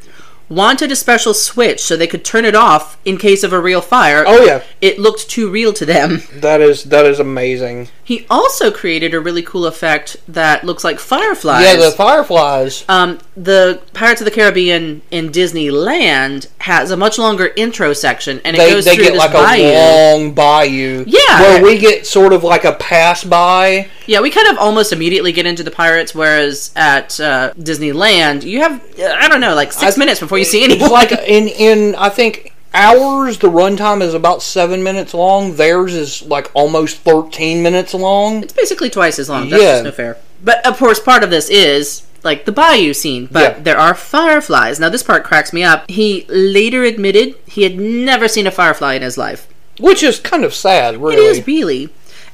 wanted 0.48 0.92
a 0.92 0.96
special 0.96 1.34
switch 1.34 1.80
so 1.80 1.96
they 1.96 2.06
could 2.06 2.24
turn 2.24 2.44
it 2.44 2.54
off 2.54 2.98
in 3.04 3.16
case 3.16 3.42
of 3.42 3.52
a 3.52 3.60
real 3.60 3.80
fire. 3.80 4.24
Oh 4.26 4.44
yeah, 4.44 4.62
It 4.80 4.98
looked 4.98 5.28
too 5.28 5.50
real 5.50 5.72
to 5.74 5.84
them. 5.86 6.22
that 6.34 6.60
is 6.60 6.84
that 6.84 7.06
is 7.06 7.18
amazing. 7.20 7.88
He 8.06 8.26
also 8.28 8.70
created 8.70 9.14
a 9.14 9.20
really 9.20 9.42
cool 9.42 9.64
effect 9.66 10.16
that 10.28 10.62
looks 10.64 10.84
like 10.84 10.98
fireflies. 10.98 11.64
Yeah, 11.64 11.76
the 11.76 11.90
fireflies. 11.90 12.84
um, 12.88 13.18
the 13.34 13.80
Pirates 13.94 14.20
of 14.20 14.26
the 14.26 14.30
Caribbean 14.30 15.00
in 15.10 15.30
Disneyland 15.30 16.48
has 16.58 16.90
a 16.90 16.96
much 16.96 17.18
longer 17.18 17.50
intro 17.56 17.92
section, 17.94 18.40
and 18.44 18.56
it 18.56 18.58
They, 18.58 18.70
goes 18.70 18.84
they 18.84 18.94
through 18.96 19.04
get 19.04 19.10
this 19.12 19.18
like 19.20 19.32
bayou. 19.32 19.64
a 19.64 20.12
long 20.12 20.34
bayou. 20.34 21.04
Yeah. 21.06 21.40
Where 21.40 21.62
we 21.62 21.78
get 21.78 22.06
sort 22.06 22.32
of 22.32 22.44
like 22.44 22.64
a 22.64 22.72
pass 22.74 23.24
by. 23.24 23.88
Yeah, 24.06 24.20
we 24.20 24.30
kind 24.30 24.48
of 24.48 24.58
almost 24.58 24.92
immediately 24.92 25.32
get 25.32 25.46
into 25.46 25.62
the 25.62 25.70
pirates, 25.70 26.14
whereas 26.14 26.72
at 26.76 27.18
uh, 27.20 27.52
Disneyland, 27.58 28.42
you 28.44 28.60
have 28.60 28.82
I 29.00 29.28
don't 29.28 29.40
know, 29.40 29.54
like 29.54 29.72
six 29.72 29.96
I- 29.96 29.98
minutes 29.98 30.20
before 30.20 30.33
you 30.38 30.44
see 30.44 30.64
anyone. 30.64 30.90
like 30.90 31.12
in 31.12 31.48
in 31.48 31.94
I 31.96 32.08
think 32.08 32.52
hours 32.72 33.38
the 33.38 33.48
runtime 33.48 34.02
is 34.02 34.14
about 34.14 34.42
seven 34.42 34.82
minutes 34.82 35.14
long. 35.14 35.56
Theirs 35.56 35.94
is 35.94 36.22
like 36.22 36.50
almost 36.54 36.98
thirteen 36.98 37.62
minutes 37.62 37.94
long. 37.94 38.42
it's 38.42 38.52
basically 38.52 38.90
twice 38.90 39.18
as 39.18 39.28
long. 39.28 39.48
That's 39.48 39.62
Yeah. 39.62 39.72
just 39.74 39.84
no 39.84 39.92
fair. 39.92 40.16
But 40.42 40.64
of 40.66 40.76
course, 40.78 41.00
part 41.00 41.22
of 41.22 41.30
this 41.30 41.48
is 41.48 42.02
like 42.22 42.44
the 42.46 42.52
bayou 42.52 42.92
scene. 42.94 43.28
But 43.30 43.40
Yeah. 43.58 43.62
there 43.62 43.78
are 43.78 43.94
fireflies. 43.94 44.80
Now, 44.80 44.88
this 44.88 45.02
part 45.02 45.24
cracks 45.24 45.52
me 45.52 45.62
up. 45.62 45.88
He 45.90 46.24
later 46.28 46.82
admitted 46.84 47.34
he 47.46 47.62
had 47.62 47.78
never 47.78 48.28
seen 48.28 48.46
a 48.46 48.50
firefly 48.50 48.94
in 48.94 49.02
his 49.02 49.16
life. 49.18 49.46
Which 49.78 50.02
is 50.02 50.20
kind 50.20 50.44
of 50.44 50.54
sad, 50.54 51.02
really. 51.02 51.16
It 51.16 51.38
is, 51.38 51.46
really. 51.46 51.90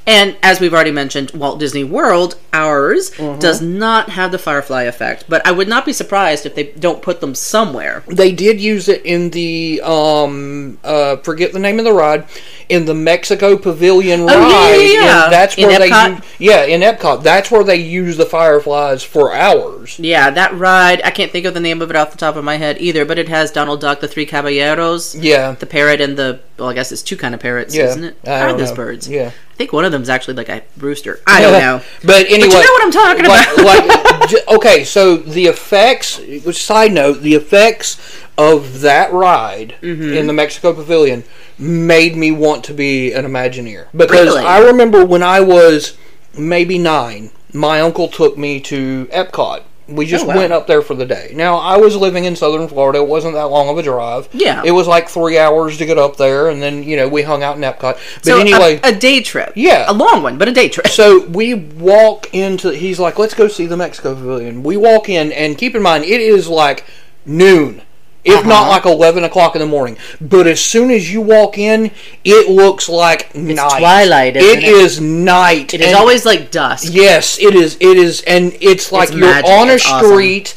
And 0.07 0.37
as 0.43 0.61
we've 0.61 0.73
already 0.75 0.91
mentioned, 0.91 1.31
Walt 1.33 1.61
Disney 1.61 1.85
World, 1.85 2.37
ours, 2.53 3.11
Mm-hmm. 3.11 3.39
does 3.39 3.61
not 3.61 4.11
have 4.11 4.33
the 4.33 4.39
firefly 4.39 4.83
effect. 4.85 5.25
But 5.29 5.47
I 5.47 5.53
would 5.53 5.69
not 5.69 5.85
be 5.85 5.93
surprised 5.93 6.47
if 6.47 6.55
they 6.55 6.65
don't 6.73 7.03
put 7.03 7.21
them 7.21 7.35
somewhere. 7.35 8.03
They 8.09 8.33
did 8.33 8.61
use 8.61 8.89
it 8.89 9.05
in 9.05 9.31
the 9.31 9.81
um 9.85 10.79
uh 10.85 11.17
forget 11.17 11.53
the 11.53 11.59
name 11.59 11.79
of 11.79 11.85
the 11.85 11.93
ride 11.93 12.25
in 12.69 12.85
the 12.87 12.95
Mexico 12.95 13.57
Pavilion 13.57 14.25
ride. 14.27 14.37
Oh, 14.37 14.73
yeah, 14.73 14.77
yeah, 14.93 15.05
yeah. 15.25 15.29
that's 15.31 15.57
In 15.59 15.67
where 15.69 15.79
they 15.79 15.91
Epcot? 15.91 16.17
use, 16.17 16.25
yeah 16.39 16.65
in 16.65 16.81
Epcot. 16.81 17.23
That's 17.23 17.51
where 17.51 17.65
they 17.65 17.77
use 17.77 18.17
the 18.17 18.27
fireflies 18.27 19.03
for 19.03 19.35
hours. 19.35 19.99
Yeah, 19.99 20.31
that 20.31 20.55
ride. 20.55 21.03
I 21.03 21.11
can't 21.11 21.31
think 21.33 21.47
of 21.47 21.55
the 21.55 21.61
name 21.61 21.83
of 21.83 21.91
it 21.91 21.97
off 21.97 22.11
the 22.13 22.19
top 22.19 22.37
of 22.37 22.45
my 22.45 22.57
head 22.57 22.79
either, 22.81 23.05
but 23.05 23.19
it 23.19 23.29
has 23.29 23.51
Donald 23.53 23.81
Duck, 23.81 24.01
the 24.01 24.09
three 24.09 24.27
caballeros, 24.27 25.15
Yeah, 25.15 25.53
the 25.53 25.67
parrot, 25.67 26.01
and 26.01 26.17
the 26.17 26.41
well, 26.59 26.69
I 26.69 26.75
guess 26.75 26.93
it's 26.93 27.03
two 27.03 27.17
kind 27.17 27.35
of 27.35 27.41
parrots, 27.41 27.75
yeah. 27.75 27.85
isn't 27.85 28.05
it? 28.05 28.17
I 28.27 28.41
Are 28.43 28.53
those 28.57 28.73
birds? 28.73 29.09
Yeah. 29.09 29.31
I 29.61 29.63
think 29.63 29.75
one 29.75 29.85
of 29.85 29.93
them 29.93 30.01
is 30.01 30.09
actually 30.09 30.33
like 30.35 30.49
a 30.49 30.63
rooster. 30.79 31.21
I 31.27 31.43
don't 31.43 31.53
know. 31.61 31.83
But 32.03 32.25
anyway, 32.31 32.49
you 32.49 32.49
know 32.49 32.57
what 32.61 32.83
I'm 32.83 32.91
talking 32.91 33.27
like- 33.27 33.53
about. 33.59 34.33
like, 34.33 34.49
okay, 34.57 34.85
so 34.85 35.19
the 35.19 35.45
effects. 35.49 36.19
Which 36.19 36.65
side 36.65 36.93
note, 36.93 37.21
the 37.21 37.35
effects 37.35 37.99
of 38.39 38.81
that 38.81 39.13
ride 39.13 39.75
Mm-hmm. 39.83 40.15
in 40.15 40.27
the 40.27 40.33
Mexico 40.33 40.73
Pavilion 40.73 41.25
made 41.59 42.17
me 42.17 42.33
want 42.33 42.65
to 42.65 42.73
be 42.73 43.13
an 43.13 43.27
Imagineer 43.27 43.89
because 43.95 44.29
Really? 44.29 44.47
I 44.47 44.61
remember 44.61 45.05
when 45.05 45.23
I 45.23 45.41
was 45.41 45.95
maybe 46.39 46.79
nine, 46.79 47.31
my 47.53 47.83
uncle 47.83 48.09
took 48.09 48.39
me 48.39 48.61
to 48.61 49.09
Epcot. 49.13 49.65
We 49.91 50.07
just 50.07 50.25
Oh, 50.25 50.29
wow. 50.29 50.37
went 50.37 50.53
up 50.53 50.67
there 50.67 50.83
for 50.83 50.95
the 50.95 51.05
day. 51.07 51.33
Now 51.35 51.57
I 51.57 51.77
was 51.77 51.97
living 51.97 52.25
in 52.25 52.37
Southern 52.37 52.69
Florida; 52.69 52.99
it 53.01 53.07
wasn't 53.09 53.35
that 53.35 53.47
long 53.51 53.69
of 53.69 53.77
a 53.79 53.83
drive. 53.83 54.29
Yeah. 54.33 54.63
it 54.65 54.71
was 54.71 54.87
like 54.87 55.09
three 55.09 55.39
hours 55.39 55.77
to 55.79 55.87
get 55.87 55.99
up 55.99 56.17
there, 56.17 56.49
and 56.49 56.63
then 56.63 56.83
you 56.83 56.97
know 56.97 57.09
we 57.09 57.23
hung 57.23 57.43
out 57.43 57.57
in 57.57 57.63
Epcot. 57.63 57.81
But 57.81 57.99
So 58.25 58.37
a- 58.39 58.41
anyway, 58.41 58.81
a, 58.85 58.93
day 58.95 59.21
trip. 59.21 59.53
Yeah. 59.57 59.85
a 59.89 59.93
long 59.93 60.23
one, 60.23 60.39
but 60.39 60.49
a 60.49 60.53
day 60.53 60.69
trip. 60.69 60.89
so 60.89 61.27
we 61.27 61.55
walk 61.55 62.33
into. 62.33 62.71
He's 62.71 62.99
like, 63.01 63.19
"Let's 63.19 63.35
go 63.35 63.49
see 63.49 63.67
the 63.67 63.77
Mexico 63.77 64.15
Pavilion." 64.15 64.63
We 64.63 64.77
walk 64.77 65.09
in, 65.09 65.33
and 65.33 65.59
keep 65.59 65.75
in 65.75 65.83
mind, 65.83 66.05
it 66.05 66.21
is 66.21 66.49
like 66.49 66.85
noon, 67.27 67.83
if 68.25 68.45
not 68.45 68.63
Uh-huh. 68.63 68.71
like 68.71 68.85
eleven 68.85 69.25
o'clock 69.25 69.55
in 69.57 69.61
the 69.61 69.67
morning. 69.67 69.97
But 70.21 70.47
as 70.47 70.61
soon 70.61 70.91
as 70.91 71.13
you 71.13 71.21
walk 71.21 71.57
in, 71.59 71.91
it 72.25 72.49
looks 72.51 72.89
like 72.89 73.35
night. 73.35 73.79
twilight, 73.79 74.37
it 74.37 74.43
it? 74.59 74.65
is 74.65 75.01
night. 75.01 75.73
It 75.75 75.81
is 75.81 75.95
always 75.95 76.25
like 76.27 76.51
dusk. 76.51 76.89
Yes, 76.93 77.39
it 77.41 77.55
is. 77.55 77.77
It 77.81 77.97
is, 77.97 78.23
and 78.27 78.53
it's 78.61 78.93
like 78.93 79.11
you're 79.11 79.21
magic. 79.21 79.51
on 79.51 79.69
a 79.71 79.75
It's 79.75 79.87
awesome. 79.89 80.11
street, 80.11 80.55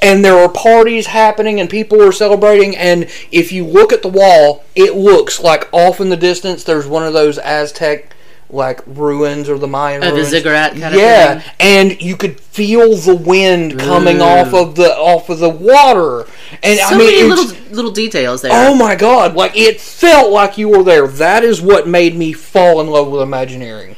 and 0.00 0.24
there 0.24 0.36
are 0.38 0.48
parties 0.48 1.06
happening, 1.08 1.60
and 1.60 1.68
people 1.68 2.00
are 2.02 2.12
celebrating. 2.12 2.76
And 2.76 3.08
if 3.30 3.52
you 3.52 3.64
look 3.66 3.92
at 3.92 4.02
the 4.02 4.08
wall, 4.08 4.64
it 4.74 4.94
looks 4.96 5.38
like 5.40 5.68
off 5.72 6.00
in 6.00 6.08
the 6.08 6.16
distance. 6.16 6.64
There's 6.64 6.86
one 6.86 7.04
of 7.04 7.12
those 7.12 7.38
Aztec 7.38 8.11
like 8.52 8.80
ruins 8.86 9.48
or 9.48 9.56
the 9.58 9.66
Mayan 9.66 10.04
Oh, 10.04 10.08
the 10.10 10.16
ruins. 10.16 10.28
ziggurat 10.28 10.72
kind 10.72 10.94
of 10.94 11.00
yeah, 11.00 11.42
and 11.58 12.00
you 12.02 12.16
could 12.16 12.38
feel 12.38 12.94
the 12.96 13.14
wind 13.16 13.78
coming 13.80 14.18
Ooh. 14.18 14.24
off 14.24 14.52
of 14.54 14.76
the 14.76 14.94
off 14.94 15.28
of 15.30 15.38
the 15.38 15.48
water, 15.48 16.26
and 16.62 16.78
So 16.78 16.84
I 16.84 16.98
mean, 16.98 17.06
many 17.06 17.22
little 17.24 17.56
little 17.70 17.90
details 17.90 18.42
there. 18.42 18.50
oh 18.52 18.74
my 18.74 18.94
god, 18.94 19.34
like 19.34 19.56
it 19.56 19.80
felt 19.80 20.30
like 20.30 20.58
you 20.58 20.68
were 20.68 20.82
there. 20.82 21.06
That 21.08 21.42
is 21.44 21.60
what 21.62 21.88
made 21.88 22.14
me 22.14 22.32
fall 22.34 22.80
in 22.80 22.88
love 22.88 23.08
with 23.10 23.22
Imagineering. 23.22 23.96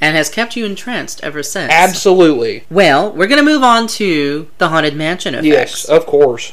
and 0.00 0.16
has 0.16 0.28
kept 0.28 0.56
you 0.56 0.64
entranced 0.66 1.22
ever 1.22 1.42
since. 1.44 1.72
Absolutely, 1.72 2.64
Well, 2.70 3.12
we're 3.12 3.28
going 3.28 3.38
to 3.38 3.44
move 3.44 3.62
on 3.62 3.86
to 3.86 4.48
the 4.58 4.68
Haunted 4.70 4.96
Mansion 4.96 5.34
effects. 5.34 5.46
yes, 5.46 5.84
of 5.84 6.06
course. 6.06 6.52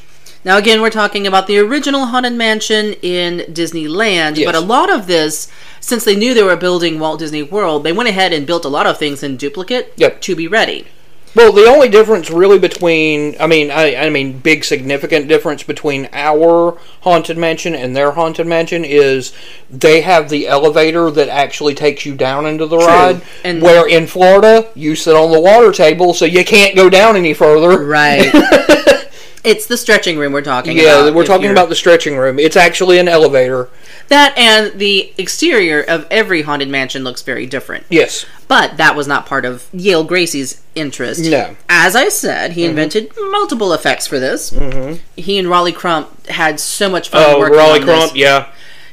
Now, 0.49 0.57
again, 0.57 0.81
we're 0.81 0.89
talking 0.89 1.27
about 1.27 1.45
the 1.45 1.59
original 1.59 2.07
Haunted 2.07 2.33
Mansion 2.33 2.93
in 3.03 3.41
Disneyland, 3.53 4.35
Yes. 4.35 4.45
but 4.47 4.55
a 4.55 4.59
lot 4.59 4.89
of 4.91 5.05
this, 5.05 5.47
since 5.79 6.03
they 6.03 6.15
knew 6.15 6.33
they 6.33 6.41
were 6.41 6.55
building 6.55 6.97
Walt 6.97 7.19
Disney 7.19 7.43
World, 7.43 7.83
they 7.83 7.91
went 7.91 8.09
ahead 8.09 8.33
and 8.33 8.47
built 8.47 8.65
a 8.65 8.67
lot 8.67 8.87
of 8.87 8.97
things 8.97 9.21
in 9.21 9.37
duplicate 9.37 9.93
Yep. 9.97 10.21
to 10.21 10.35
be 10.35 10.47
ready. 10.47 10.87
Well, 11.35 11.51
the 11.51 11.65
only 11.67 11.87
difference 11.87 12.31
really 12.31 12.57
between, 12.57 13.35
I 13.39 13.45
mean, 13.45 13.69
I, 13.69 13.95
I 14.07 14.09
mean, 14.09 14.39
big 14.39 14.63
significant 14.65 15.27
difference 15.27 15.61
between 15.61 16.09
our 16.13 16.79
haunted 17.01 17.37
mansion 17.37 17.75
and 17.75 17.95
their 17.95 18.09
haunted 18.13 18.47
mansion 18.47 18.83
is 18.83 19.31
they 19.69 20.01
have 20.01 20.29
the 20.29 20.47
elevator 20.47 21.11
that 21.11 21.29
actually 21.29 21.75
takes 21.75 22.07
you 22.07 22.15
down 22.15 22.47
into 22.47 22.65
the 22.65 22.77
ride. 22.79 23.21
And- 23.43 23.61
where 23.61 23.87
in 23.87 24.07
Florida, 24.07 24.67
you 24.73 24.95
sit 24.95 25.15
on 25.15 25.29
the 25.31 25.39
water 25.39 25.71
table, 25.71 26.15
so 26.15 26.25
you 26.25 26.43
can't 26.43 26.75
go 26.75 26.89
down 26.89 27.15
any 27.15 27.35
further. 27.35 27.85
Right. 27.85 28.31
it's 29.43 29.65
the 29.67 29.77
stretching 29.77 30.17
room 30.17 30.33
we're 30.33 30.41
talking 30.41 30.75
Yeah, 30.77 30.83
about. 30.83 31.05
Yeah, 31.05 31.11
we're 31.11 31.25
talking 31.25 31.43
you're- 31.43 31.53
about 31.53 31.69
the 31.69 31.75
stretching 31.75 32.17
room. 32.17 32.39
It's 32.39 32.55
actually 32.57 32.99
an 32.99 33.07
elevator. 33.07 33.69
that, 34.09 34.37
and 34.37 34.77
the 34.79 35.13
exterior 35.17 35.81
of 35.81 36.05
every 36.09 36.41
Haunted 36.41 36.67
Mansion 36.69 37.03
looks 37.03 37.21
very 37.21 37.45
different. 37.45 37.85
Yes. 37.89 38.25
But 38.47 38.77
that 38.77 38.95
was 38.95 39.07
not 39.07 39.25
part 39.27 39.45
of 39.45 39.67
Yale 39.71 40.03
Gracey's 40.03 40.61
interest. 40.75 41.21
No. 41.25 41.37
Mm-hmm. 41.43 41.53
As 41.69 41.95
I 41.95 42.09
said, 42.09 42.53
he 42.53 42.65
invented 42.65 43.11
multiple 43.29 43.71
effects 43.73 44.07
for 44.07 44.19
this. 44.19 44.49
Mm-hmm. 44.51 44.95
He 45.15 45.37
and 45.37 45.47
Rolly 45.49 45.71
Crump 45.71 46.25
had 46.27 46.59
so 46.59 46.89
much 46.89 47.09
fun 47.09 47.23
Oh, 47.23 47.41
Rolly 47.41 47.81
Crump, 47.81 48.13
this. 48.13 48.15
yeah. 48.15 48.47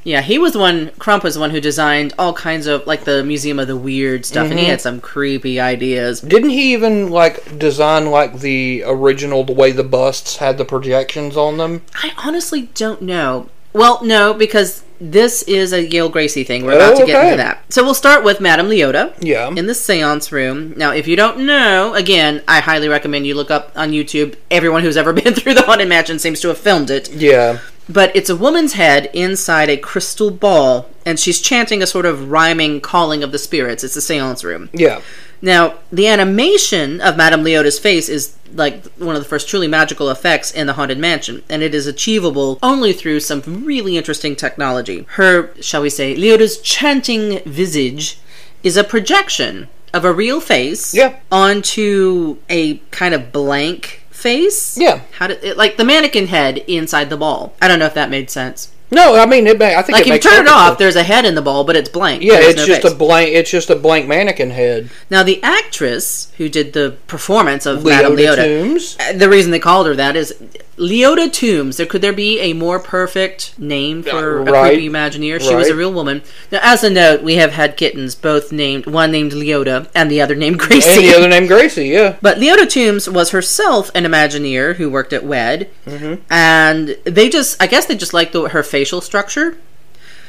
Yeah, 0.07 0.23
he 0.23 0.39
was 0.39 0.53
the 0.53 0.61
one. 0.61 0.93
Crump 1.01 1.25
was 1.25 1.35
the 1.35 1.41
one 1.41 1.51
who 1.51 1.61
designed 1.61 2.15
all 2.17 2.33
kinds 2.33 2.69
of 2.69 2.87
like 2.87 3.03
the 3.05 3.25
Museum 3.25 3.59
of 3.59 3.67
the 3.67 3.77
Weird 3.77 4.25
stuff, 4.25 4.45
and 4.45 4.53
Mm-hmm. 4.53 4.59
he 4.61 4.67
had 4.67 4.81
some 4.81 5.01
creepy 5.01 5.59
ideas. 5.59 6.21
Didn't 6.21 6.51
he 6.51 6.73
even 6.75 7.11
like 7.11 7.59
design 7.59 8.07
like 8.11 8.39
the 8.39 8.85
original 8.87 9.43
the 9.43 9.53
way 9.53 9.73
the 9.73 9.83
busts 9.83 10.37
had 10.37 10.59
the 10.59 10.65
projections 10.65 11.37
on 11.37 11.57
them? 11.57 11.83
I 11.95 12.13
honestly 12.25 12.71
don't 12.75 13.03
know. 13.03 13.49
Well, 13.73 13.99
no, 14.05 14.33
because 14.33 14.85
this 15.01 15.43
is 15.43 15.73
a 15.75 15.85
Yale 15.87 16.11
Gracey 16.11 16.47
thing. 16.47 16.65
We're 16.65 16.75
Oh, 16.75 16.77
about 16.77 16.97
to 16.99 17.05
get 17.07 17.17
okay. 17.17 17.27
into 17.33 17.37
that. 17.39 17.65
So 17.71 17.83
we'll 17.85 17.93
start 17.93 18.23
with 18.25 18.41
Madame 18.41 18.69
Leota. 18.69 19.13
Yeah. 19.21 19.49
In 19.51 19.67
the 19.67 19.75
seance 19.75 20.31
room. 20.33 20.73
Now, 20.79 20.93
if 20.93 21.07
you 21.09 21.17
don't 21.17 21.41
know, 21.41 21.93
again, 21.95 22.43
I 22.49 22.61
highly 22.61 22.89
recommend 22.89 23.27
you 23.27 23.35
look 23.35 23.51
up 23.51 23.73
on 23.77 23.91
YouTube. 23.91 24.37
Everyone 24.51 24.83
who's 24.83 24.97
ever 24.97 25.13
been 25.21 25.35
through 25.35 25.55
the 25.55 25.63
Haunted 25.63 25.89
Mansion 25.89 26.19
seems 26.19 26.41
to 26.41 26.49
have 26.49 26.57
filmed 26.59 26.91
it. 26.91 27.11
Yeah. 27.13 27.59
But 27.89 28.15
it's 28.17 28.29
a 28.31 28.37
woman's 28.37 28.73
head 28.73 29.11
inside 29.13 29.71
a 29.71 29.77
crystal 29.77 30.31
ball, 30.31 30.91
and 31.05 31.19
she's 31.21 31.41
chanting 31.41 31.83
a 31.83 31.87
sort 31.87 32.05
of 32.07 32.31
rhyming 32.31 32.81
calling 32.81 33.23
of 33.23 33.31
the 33.33 33.39
spirits. 33.39 33.85
It's 33.85 33.97
a 33.97 34.01
seance 34.01 34.43
room. 34.43 34.71
Yeah. 34.73 35.01
Now, 35.43 35.75
the 35.93 36.09
animation 36.09 37.01
of 37.01 37.17
Madame 37.17 37.45
Leota's 37.45 37.79
face 37.79 38.09
is 38.09 38.35
like 38.55 38.85
one 38.97 39.15
of 39.15 39.23
the 39.23 39.29
first 39.29 39.49
truly 39.49 39.69
magical 39.69 40.09
effects 40.11 40.51
in 40.51 40.67
the 40.67 40.73
Haunted 40.73 40.99
Mansion, 40.99 41.43
and 41.49 41.63
it 41.63 41.75
is 41.75 41.87
achievable 41.87 42.59
only 42.63 42.93
through 42.93 43.21
some 43.21 43.43
really 43.65 43.97
interesting 43.97 44.35
technology. 44.35 45.05
Her, 45.11 45.51
shall 45.61 45.83
we 45.83 45.91
say, 45.91 46.17
Leota's 46.17 46.59
chanting 46.59 47.41
visage 47.45 48.19
is 48.63 48.77
a 48.77 48.83
projection 48.85 49.69
of 49.93 50.05
a 50.05 50.13
real 50.13 50.41
face 50.41 50.95
Yeah. 50.95 51.17
onto 51.31 52.39
a 52.49 52.79
kind 52.91 53.15
of 53.15 53.31
blank 53.33 54.03
face. 54.17 54.77
Yeah. 54.79 55.03
How 55.13 55.27
did 55.29 55.43
it, 55.45 55.57
like 55.57 55.77
the 55.77 55.85
mannequin 55.85 56.27
head 56.29 56.59
inside 56.67 57.11
the 57.11 57.17
ball? 57.17 57.55
I 57.63 57.69
don't 57.69 57.79
know 57.79 57.87
if 57.87 57.95
that 57.95 58.11
made 58.11 58.31
sense. 58.31 58.73
No, 58.89 59.17
I 59.17 59.27
mean, 59.27 59.49
it, 59.49 59.59
ma- 59.59 59.65
I 59.65 59.83
think 59.83 59.99
Like 59.99 60.07
if 60.07 60.13
you 60.15 60.19
turn 60.31 60.47
it 60.47 60.49
off, 60.49 60.69
sense. 60.69 60.79
there's 60.79 60.97
a 60.97 61.03
head 61.03 61.25
in 61.25 61.35
the 61.35 61.43
ball, 61.43 61.65
but 61.65 61.75
it's 61.75 61.89
blank. 61.89 62.23
Yeah, 62.23 62.35
it's 62.39 62.59
no 62.61 62.67
just 62.67 62.83
face. 62.83 62.93
a 62.93 62.95
blank. 62.95 63.31
It's 63.35 63.51
just 63.51 63.69
a 63.69 63.75
blank 63.75 64.07
mannequin 64.07 64.51
head. 64.51 64.91
Now, 65.11 65.25
the 65.25 65.43
actress 65.43 66.33
who 66.37 66.49
did 66.49 66.73
the 66.73 66.97
performance 67.09 67.67
of 67.67 67.85
Madame 67.85 68.13
Leota 68.13 68.37
Leota, 68.37 68.45
Toombs. 68.45 68.97
uh, 69.01 69.13
the 69.15 69.29
reason 69.29 69.51
they 69.51 69.59
called 69.59 69.89
her 69.89 69.97
that 69.97 70.15
is 70.15 70.35
Leota 70.77 71.33
Toombs. 71.33 71.79
There 71.79 71.87
could 71.87 72.03
there 72.03 72.13
be 72.13 72.39
a 72.41 72.53
more 72.53 72.79
perfect 72.79 73.59
name 73.59 74.03
for 74.03 74.39
a 74.39 74.43
right. 74.43 74.73
creepy 74.75 74.89
Imagineer? 74.89 75.41
She 75.41 75.55
was 75.55 75.69
a 75.69 75.75
real 75.75 75.93
woman. 75.93 76.23
Now, 76.53 76.61
as 76.63 76.85
a 76.85 76.91
note, 76.91 77.23
we 77.23 77.37
have 77.37 77.53
had 77.53 77.77
kittens, 77.77 78.15
both 78.15 78.53
named 78.53 78.87
one 78.87 79.11
named 79.11 79.33
Leota 79.33 79.89
and 79.95 80.11
the 80.11 80.21
other 80.21 80.35
named 80.35 80.59
Gracie. 80.59 80.91
And 80.91 81.01
the 81.05 81.15
other 81.15 81.29
named 81.29 81.49
Gracie. 81.49 81.87
Yeah. 81.89 82.17
But 82.23 82.39
Leota 82.39 82.69
Toombs 82.69 83.09
was 83.09 83.31
herself 83.31 83.91
an 83.95 84.05
Imagineer 84.05 84.77
who 84.77 84.91
worked 84.91 85.13
at 85.13 85.25
WED, 85.25 85.71
Mm-hmm. 85.87 86.23
and 86.31 86.89
they 87.05 87.29
just, 87.29 87.61
I 87.63 87.67
guess 87.67 87.87
they 87.87 87.97
just 87.97 88.13
liked 88.13 88.33
the, 88.33 88.49
her 88.49 88.63
facial 88.63 89.01
structure. 89.01 89.57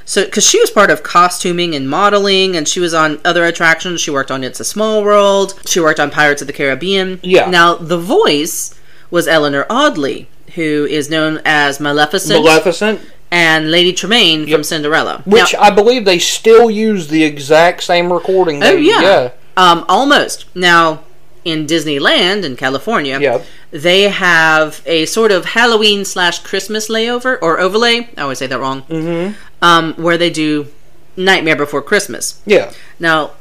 So, 0.05 0.23
because 0.23 0.45
she 0.45 0.59
was 0.61 0.69
part 0.69 0.89
of 0.89 1.03
costuming 1.03 1.75
and 1.75 1.89
modeling, 1.89 2.55
and 2.55 2.65
she 2.65 2.79
was 2.79 2.93
on 2.93 3.19
other 3.25 3.43
attractions. 3.43 3.99
She 3.99 4.11
worked 4.11 4.31
on 4.31 4.41
It's 4.43 4.61
a 4.61 4.63
Small 4.63 5.03
World. 5.03 5.59
She 5.65 5.81
worked 5.81 5.99
on 5.99 6.09
Pirates 6.11 6.41
of 6.41 6.47
the 6.47 6.53
Caribbean. 6.53 7.19
Yeah. 7.23 7.49
Now, 7.49 7.75
the 7.75 7.97
voice 7.97 8.73
was 9.11 9.27
Eleanor 9.27 9.65
Audley, 9.69 10.29
who 10.57 10.85
is 10.89 11.09
known 11.09 11.39
as 11.45 11.79
Maleficent 11.79 12.43
Maleficent, 12.43 12.99
and 13.31 13.71
Lady 13.71 13.93
Tremaine 13.93 14.47
from 14.51 14.63
Cinderella. 14.63 15.21
which 15.25 15.53
Now- 15.53 15.61
I 15.61 15.69
believe 15.69 16.03
they 16.05 16.19
still 16.19 16.69
use 16.69 17.07
the 17.07 17.23
exact 17.23 17.83
same 17.83 18.11
recording. 18.11 18.61
Oh 18.63 18.75
yeah. 18.75 19.01
yeah, 19.01 19.29
Um, 19.55 19.85
almost. 19.87 20.45
Now, 20.55 21.01
in 21.45 21.65
Disneyland 21.65 22.43
in 22.43 22.55
California, 22.57 23.17
Yeah. 23.21 23.39
they 23.71 24.03
have 24.09 24.81
a 24.85 25.05
sort 25.05 25.31
of 25.31 25.45
Halloween 25.59 26.03
slash 26.05 26.39
Christmas 26.39 26.89
layover 26.89 27.37
or 27.41 27.59
overlay. 27.59 28.09
I 28.17 28.21
always 28.23 28.37
say 28.39 28.47
that 28.47 28.59
wrong. 28.59 28.81
Mm-hmm. 28.89 29.33
Um, 29.61 29.93
where 29.95 30.17
they 30.17 30.29
do 30.29 30.67
Nightmare 31.15 31.55
Before 31.55 31.81
Christmas. 31.81 32.39
yeah. 32.45 32.71
Now, 32.99 33.31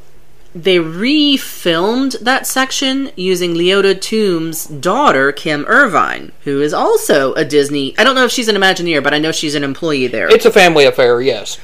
they 0.56 0.78
refilmed 0.78 2.18
that 2.20 2.46
section 2.46 3.10
using 3.14 3.52
Leota 3.52 4.00
Toombs' 4.00 4.64
daughter, 4.64 5.30
Kim 5.30 5.66
Irvine, 5.66 6.32
who 6.44 6.62
is 6.62 6.72
also 6.72 7.34
a 7.34 7.44
Disney. 7.44 7.96
I 7.98 8.04
don't 8.04 8.14
know 8.14 8.24
if 8.24 8.32
she's 8.32 8.48
an 8.48 8.56
Imagineer, 8.56 9.02
but 9.02 9.12
I 9.12 9.18
know 9.18 9.32
she's 9.32 9.54
an 9.54 9.62
employee 9.62 10.06
there. 10.06 10.28
It's 10.28 10.46
a 10.46 10.50
family 10.50 10.86
affair. 10.86 11.20
Yes. 11.20 11.58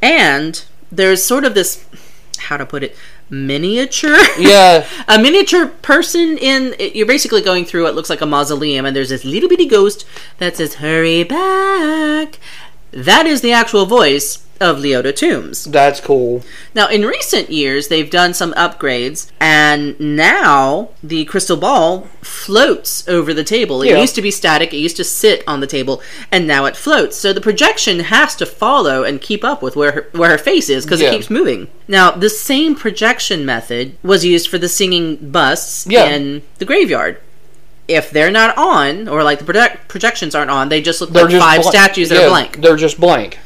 and 0.00 0.64
there's 0.92 1.22
sort 1.22 1.44
of 1.44 1.54
this, 1.54 1.84
how 2.38 2.56
to 2.56 2.64
put 2.64 2.84
it, 2.84 2.96
miniature. 3.28 4.16
Yeah. 4.38 4.86
a 5.08 5.18
miniature 5.18 5.66
person 5.66 6.38
in 6.38 6.74
you're 6.78 7.06
basically 7.06 7.42
going 7.42 7.64
through 7.64 7.82
what 7.82 7.94
looks 7.94 8.08
like 8.08 8.20
a 8.20 8.26
mausoleum 8.26 8.86
and 8.86 8.96
there's 8.96 9.10
this 9.10 9.24
little 9.24 9.48
bitty 9.48 9.66
ghost 9.66 10.06
that 10.38 10.56
says 10.56 10.74
hurry 10.76 11.24
back 11.24 12.38
that 12.90 13.26
is 13.26 13.40
the 13.40 13.52
actual 13.52 13.86
voice 13.86 14.44
of 14.60 14.78
Leota 14.78 15.14
Toombs. 15.14 15.64
That's 15.66 16.00
cool. 16.00 16.42
Now, 16.74 16.88
in 16.88 17.02
recent 17.04 17.48
years, 17.50 17.86
they've 17.86 18.10
done 18.10 18.34
some 18.34 18.52
upgrades, 18.54 19.30
and 19.40 19.98
now 20.00 20.88
the 21.00 21.24
crystal 21.26 21.56
ball 21.56 22.08
floats 22.22 23.06
over 23.08 23.32
the 23.32 23.44
table. 23.44 23.82
It 23.82 23.90
Yeah. 23.90 24.00
used 24.00 24.16
to 24.16 24.22
be 24.22 24.32
static, 24.32 24.74
it 24.74 24.78
used 24.78 24.96
to 24.96 25.04
sit 25.04 25.44
on 25.46 25.60
the 25.60 25.68
table, 25.68 26.02
and 26.32 26.46
now 26.46 26.64
it 26.64 26.76
floats. 26.76 27.16
So 27.16 27.32
the 27.32 27.40
projection 27.40 28.00
has 28.00 28.34
to 28.34 28.46
follow 28.46 29.04
and 29.04 29.20
keep 29.20 29.44
up 29.44 29.62
with 29.62 29.76
where 29.76 29.92
her, 29.92 30.08
where 30.12 30.30
her 30.30 30.38
face 30.38 30.68
is 30.68 30.84
because 30.84 31.00
Yeah. 31.00 31.10
it 31.10 31.12
keeps 31.12 31.30
moving. 31.30 31.68
Now, 31.86 32.10
the 32.10 32.30
same 32.30 32.74
projection 32.74 33.46
method 33.46 33.92
was 34.02 34.24
used 34.24 34.48
for 34.48 34.58
the 34.58 34.68
singing 34.68 35.18
busts 35.22 35.86
Yeah. 35.88 36.06
in 36.06 36.42
the 36.58 36.64
graveyard. 36.64 37.18
If 37.88 38.10
they're 38.10 38.30
not 38.30 38.56
on, 38.58 39.08
or 39.08 39.22
like 39.24 39.38
the 39.38 39.44
project- 39.46 39.88
projections 39.88 40.34
aren't 40.34 40.50
on, 40.50 40.68
they 40.68 40.80
just 40.82 41.00
look 41.00 41.10
They're 41.10 41.22
like 41.24 41.30
just 41.32 41.44
five 41.46 41.60
blank. 41.62 41.74
statues 41.74 42.08
that 42.10 42.16
Yeah, 42.16 42.26
are 42.26 42.28
blank. 42.28 42.60
They're 42.60 42.76
just 42.76 43.00
blank. 43.00 43.38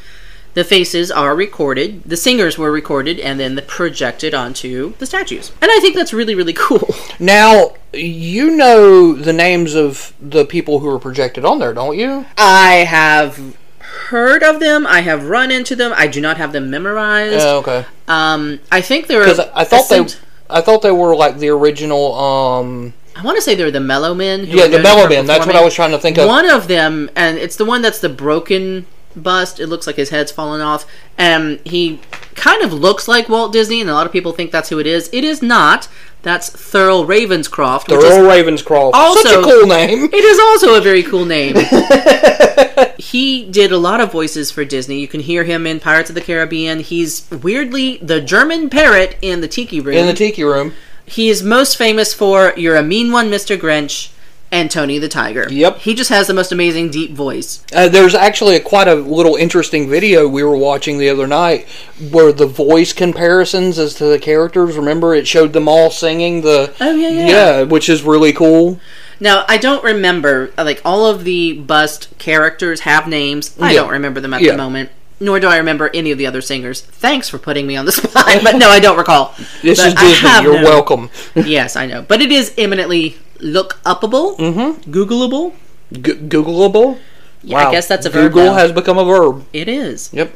The 0.53 0.63
faces 0.63 1.09
are 1.09 1.35
recorded, 1.35 2.03
the 2.03 2.15
singers 2.17 2.59
were 2.59 2.71
recorded, 2.71 3.19
and 3.19 3.39
then 3.39 3.59
projected 3.65 4.35
onto 4.35 4.93
the 4.97 5.05
statues. 5.07 5.51
And 5.61 5.71
I 5.71 5.79
think 5.79 5.95
that's 5.95 6.13
really, 6.13 6.35
really 6.35 6.53
cool. 6.67 6.93
Now, 7.19 7.73
you 7.91 8.51
know 8.51 9.13
the 9.13 9.33
names 9.33 9.73
of 9.73 10.13
the 10.21 10.45
people 10.45 10.79
who 10.79 10.87
were 10.87 10.99
projected 10.99 11.43
on 11.43 11.57
there, 11.57 11.73
don't 11.73 11.97
you? 11.97 12.27
I 12.37 12.85
have 12.87 13.55
heard 13.79 14.43
of 14.43 14.59
them, 14.59 14.85
I 14.85 15.01
have 15.01 15.25
run 15.29 15.49
into 15.51 15.75
them, 15.75 15.91
I 15.95 16.05
do 16.07 16.21
not 16.21 16.37
have 16.37 16.51
them 16.51 16.69
memorized. 16.69 17.39
Oh, 17.39 17.57
okay. 17.59 17.85
um, 18.07 18.59
I 18.71 18.81
think 18.81 19.07
they're. 19.07 19.21
Because 19.21 19.39
I 19.39 19.63
thought 19.63 19.89
they, 19.89 20.05
I 20.51 20.61
thought 20.61 20.81
they 20.83 20.91
were 20.91 21.15
like 21.15 21.37
the 21.39 21.49
original. 21.49 22.13
um 22.13 22.93
I 23.15 23.23
want 23.23 23.35
to 23.37 23.41
say 23.41 23.55
they're 23.55 23.71
the 23.71 23.79
Mellow 23.79 24.13
Men. 24.13 24.45
Yeah, 24.45 24.67
the 24.67 24.79
Mellow 24.79 25.07
Men, 25.07 25.25
that's 25.25 25.45
what. 25.45 25.55
I 25.55 25.63
was 25.63 25.73
trying 25.73 25.91
to 25.91 25.99
think 25.99 26.17
of. 26.17 26.27
One 26.27 26.49
of 26.49 26.67
them, 26.67 27.09
and 27.15 27.37
it's 27.37 27.55
the 27.55 27.65
one 27.65 27.81
that's 27.81 27.99
the 27.99 28.09
broken 28.09 28.85
bust. 29.15 29.59
It 29.59 29.67
looks 29.67 29.85
like 29.87 29.95
his 29.95 30.09
head's 30.09 30.31
fallen 30.31 30.61
off, 30.61 30.85
and 31.17 31.59
he 31.65 31.99
kind 32.35 32.63
of 32.63 32.73
looks 32.73 33.07
like 33.07 33.29
Walt 33.29 33.53
Disney, 33.53 33.81
and 33.81 33.89
a 33.89 33.93
lot 33.93 34.05
of 34.07 34.11
people 34.11 34.31
think 34.31 34.51
that's 34.51 34.69
who 34.69 34.79
it 34.79 34.87
is. 34.87 35.09
It 35.13 35.23
is 35.23 35.41
not. 35.41 35.87
That's 36.23 36.49
Thurl 36.49 37.05
Ravenscroft, 37.05 37.87
The 37.87 37.97
which 37.97 38.05
is 38.05 38.11
Earl 38.13 38.29
Ravenscroft. 38.29 38.91
Also- 38.93 39.21
Such 39.21 39.39
a 39.39 39.43
cool 39.43 39.67
name. 39.67 40.05
It 40.13 40.23
is 40.23 40.39
also 40.39 40.75
a 40.75 40.81
very 40.81 41.03
cool 41.03 41.25
name. 41.25 41.55
he 42.97 43.45
did 43.51 43.71
a 43.73 43.77
lot 43.77 43.99
of 43.99 44.11
voices 44.11 44.49
for 44.49 44.63
Disney. 44.63 44.99
You 45.01 45.07
can 45.07 45.19
hear 45.19 45.43
him 45.43 45.67
in 45.67 45.79
Pirates 45.81 46.09
of 46.09 46.15
the 46.15 46.21
Caribbean. 46.21 46.79
He's 46.79 47.29
weirdly 47.29 47.97
the 47.97 48.21
German 48.21 48.69
parrot 48.69 49.17
in 49.21 49.41
the 49.41 49.47
Tiki 49.49 49.81
Room. 49.81 49.95
In 49.97 50.07
the 50.07 50.13
Tiki 50.13 50.43
Room. 50.45 50.73
He 51.05 51.29
is 51.29 51.43
most 51.43 51.77
famous 51.77 52.13
for 52.13 52.53
"You're 52.57 52.75
a 52.75 52.83
Mean 52.83 53.11
One, 53.11 53.29
Mr. 53.29 53.57
Grinch" 53.57 54.09
and 54.51 54.69
Tony 54.69 54.99
the 54.99 55.09
Tiger. 55.09 55.47
Yep. 55.49 55.79
He 55.79 55.95
just 55.95 56.11
has 56.11 56.27
the 56.27 56.33
most 56.33 56.51
amazing 56.51 56.91
deep 56.91 57.11
voice. 57.13 57.63
Uh, 57.73 57.87
there's 57.89 58.13
actually 58.13 58.55
a, 58.55 58.59
quite 58.59 58.87
a 58.87 58.93
little 58.93 59.35
interesting 59.35 59.89
video 59.89 60.27
we 60.27 60.43
were 60.43 60.55
watching 60.55 60.99
the 60.99 61.09
other 61.09 61.25
night 61.25 61.67
where 62.11 62.31
the 62.31 62.45
voice 62.45 62.93
comparisons 62.93 63.79
as 63.79 63.95
to 63.95 64.05
the 64.05 64.19
characters. 64.19 64.77
Remember, 64.77 65.15
it 65.15 65.27
showed 65.27 65.53
them 65.53 65.67
all 65.67 65.89
singing 65.89 66.41
the. 66.41 66.71
Oh, 66.79 66.95
yeah, 66.95 67.09
yeah. 67.09 67.27
Yeah, 67.27 67.61
which 67.63 67.89
is 67.89 68.03
really 68.03 68.31
cool. 68.31 68.79
Now, 69.19 69.43
I 69.47 69.57
don't 69.57 69.83
remember 69.83 70.51
like 70.57 70.81
all 70.85 71.05
of 71.07 71.23
the 71.23 71.53
bust 71.53 72.09
characters 72.19 72.81
have 72.81 73.07
names. 73.07 73.55
I 73.59 73.71
Yeah. 73.73 73.81
don't 73.81 73.91
remember 73.91 74.19
them 74.19 74.33
at 74.35 74.41
Yeah. 74.41 74.51
the 74.51 74.57
moment. 74.57 74.89
Nor 75.23 75.39
do 75.39 75.47
I 75.47 75.57
remember 75.57 75.89
any 75.93 76.11
of 76.11 76.17
the 76.17 76.25
other 76.27 76.41
singers. 76.41 76.81
Thanks 76.81 77.29
for 77.29 77.37
putting 77.37 77.65
me 77.65 77.75
on 77.77 77.85
the 77.85 77.91
spot, 77.99 78.25
but 78.43 78.55
no, 78.57 78.69
I 78.69 78.79
don't 78.79 78.97
recall. 78.97 79.33
This 79.61 79.79
But 79.79 79.87
is 79.87 79.93
Disney. 79.95 80.29
You're 80.43 80.53
known- 80.55 80.63
welcome. 80.63 81.09
yes, 81.35 81.75
I 81.75 81.85
know. 81.85 82.01
But 82.01 82.21
it 82.21 82.31
is 82.31 82.53
eminently 82.57 83.17
look 83.39 83.79
upable, 83.85 84.37
Mm-hmm. 84.37 84.91
Googleable. 84.91 85.53
G- 85.93 86.13
Googleable. 86.13 86.99
Yeah, 87.43 87.67
I 87.67 87.71
guess 87.71 87.87
that's 87.87 88.05
a 88.05 88.09
verb 88.09 88.31
Google 88.33 88.47
now. 88.47 88.53
has 88.55 88.71
become 88.71 88.97
a 88.97 89.05
verb. 89.05 89.45
It 89.53 89.67
is. 89.67 90.09
Yep. 90.13 90.35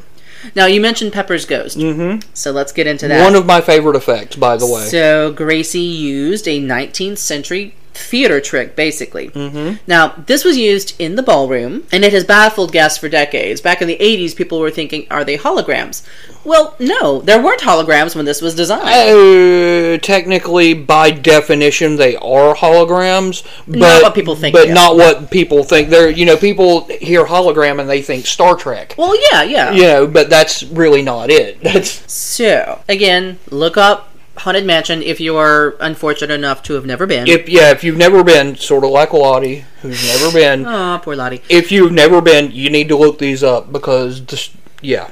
Now 0.54 0.66
you 0.66 0.80
mentioned 0.80 1.12
Pepper's 1.12 1.44
ghost, 1.46 1.76
Mm-hmm. 1.78 2.28
so 2.32 2.52
let's 2.52 2.70
get 2.72 2.86
into 2.86 3.08
that. 3.08 3.24
One 3.24 3.34
of 3.34 3.44
my 3.44 3.60
favorite 3.60 3.96
effects, 3.96 4.36
by 4.36 4.56
the 4.56 4.66
way. 4.66 4.82
So 4.86 5.32
Gracey 5.34 5.98
used 5.98 6.46
a 6.46 6.60
19th 6.60 7.18
century 7.18 7.74
theater 7.98 8.40
trick, 8.40 8.76
basically. 8.76 9.28
Mm-hmm. 9.30 9.76
Now 9.86 10.14
this 10.26 10.44
was 10.44 10.56
used 10.56 10.94
in 10.98 11.16
the 11.16 11.22
ballroom, 11.22 11.86
and 11.92 12.04
it 12.04 12.12
has 12.12 12.24
baffled 12.24 12.72
guests 12.72 12.98
for 12.98 13.08
decades. 13.08 13.60
Back 13.60 13.82
in 13.82 13.88
the 13.88 13.98
80s, 13.98 14.34
people 14.36 14.60
were 14.60 14.70
thinking, 14.70 15.06
"Are 15.10 15.24
they 15.24 15.36
holograms?" 15.36 16.02
Well, 16.44 16.76
no, 16.78 17.20
there 17.20 17.42
weren't 17.42 17.60
holograms 17.60 18.16
when 18.16 18.24
this 18.24 18.40
was 18.40 18.54
designed. 18.54 18.88
Uh, 18.88 19.98
technically, 19.98 20.72
by 20.72 21.10
definition, 21.10 21.96
they 21.96 22.16
are 22.16 22.54
holograms, 22.54 23.44
but 23.66 23.78
Not 23.78 24.02
what 24.02 24.14
people 24.14 24.34
think 24.34 24.54
But 24.54 24.70
not 24.70 24.96
what 24.96 25.30
people 25.30 25.64
think. 25.64 25.90
They're 25.90 26.10
you 26.10 26.24
know 26.24 26.36
people 26.36 26.86
hear 26.86 27.24
hologram 27.24 27.80
and 27.80 27.90
they 27.90 28.02
think 28.02 28.26
Star 28.26 28.56
Trek. 28.56 28.94
well, 28.96 29.14
yeah, 29.30 29.42
yeah. 29.42 29.72
You 29.72 29.82
know, 29.82 30.06
but 30.06 30.30
that's 30.30 30.62
really 30.62 31.02
not 31.02 31.30
it. 31.30 31.60
That's 31.68 32.10
So 32.10 32.82
again, 32.88 33.38
look 33.50 33.76
up 33.76 34.07
Haunted 34.38 34.64
Mansion 34.64 35.02
if 35.02 35.20
you 35.20 35.36
are 35.36 35.76
unfortunate 35.80 36.32
enough 36.32 36.62
to 36.64 36.74
have 36.74 36.86
never 36.86 37.06
been. 37.06 37.26
if 37.26 37.48
yeah, 37.48 37.70
if 37.70 37.82
you've 37.84 37.96
never 37.96 38.22
been, 38.24 38.56
sort 38.56 38.84
of 38.84 38.90
like 38.90 39.12
Lottie, 39.12 39.64
who's 39.82 40.06
never 40.06 40.32
been. 40.32 40.66
Oh, 40.78 41.00
poor 41.02 41.16
Lottie. 41.16 41.42
If 41.48 41.72
you've 41.72 41.92
never 41.92 42.20
been, 42.20 42.50
you 42.52 42.70
need 42.70 42.88
to 42.88 42.96
look 42.96 43.18
these 43.18 43.42
up 43.42 43.72
because 43.72 44.24
this, 44.24 44.50
yeah, 44.80 45.10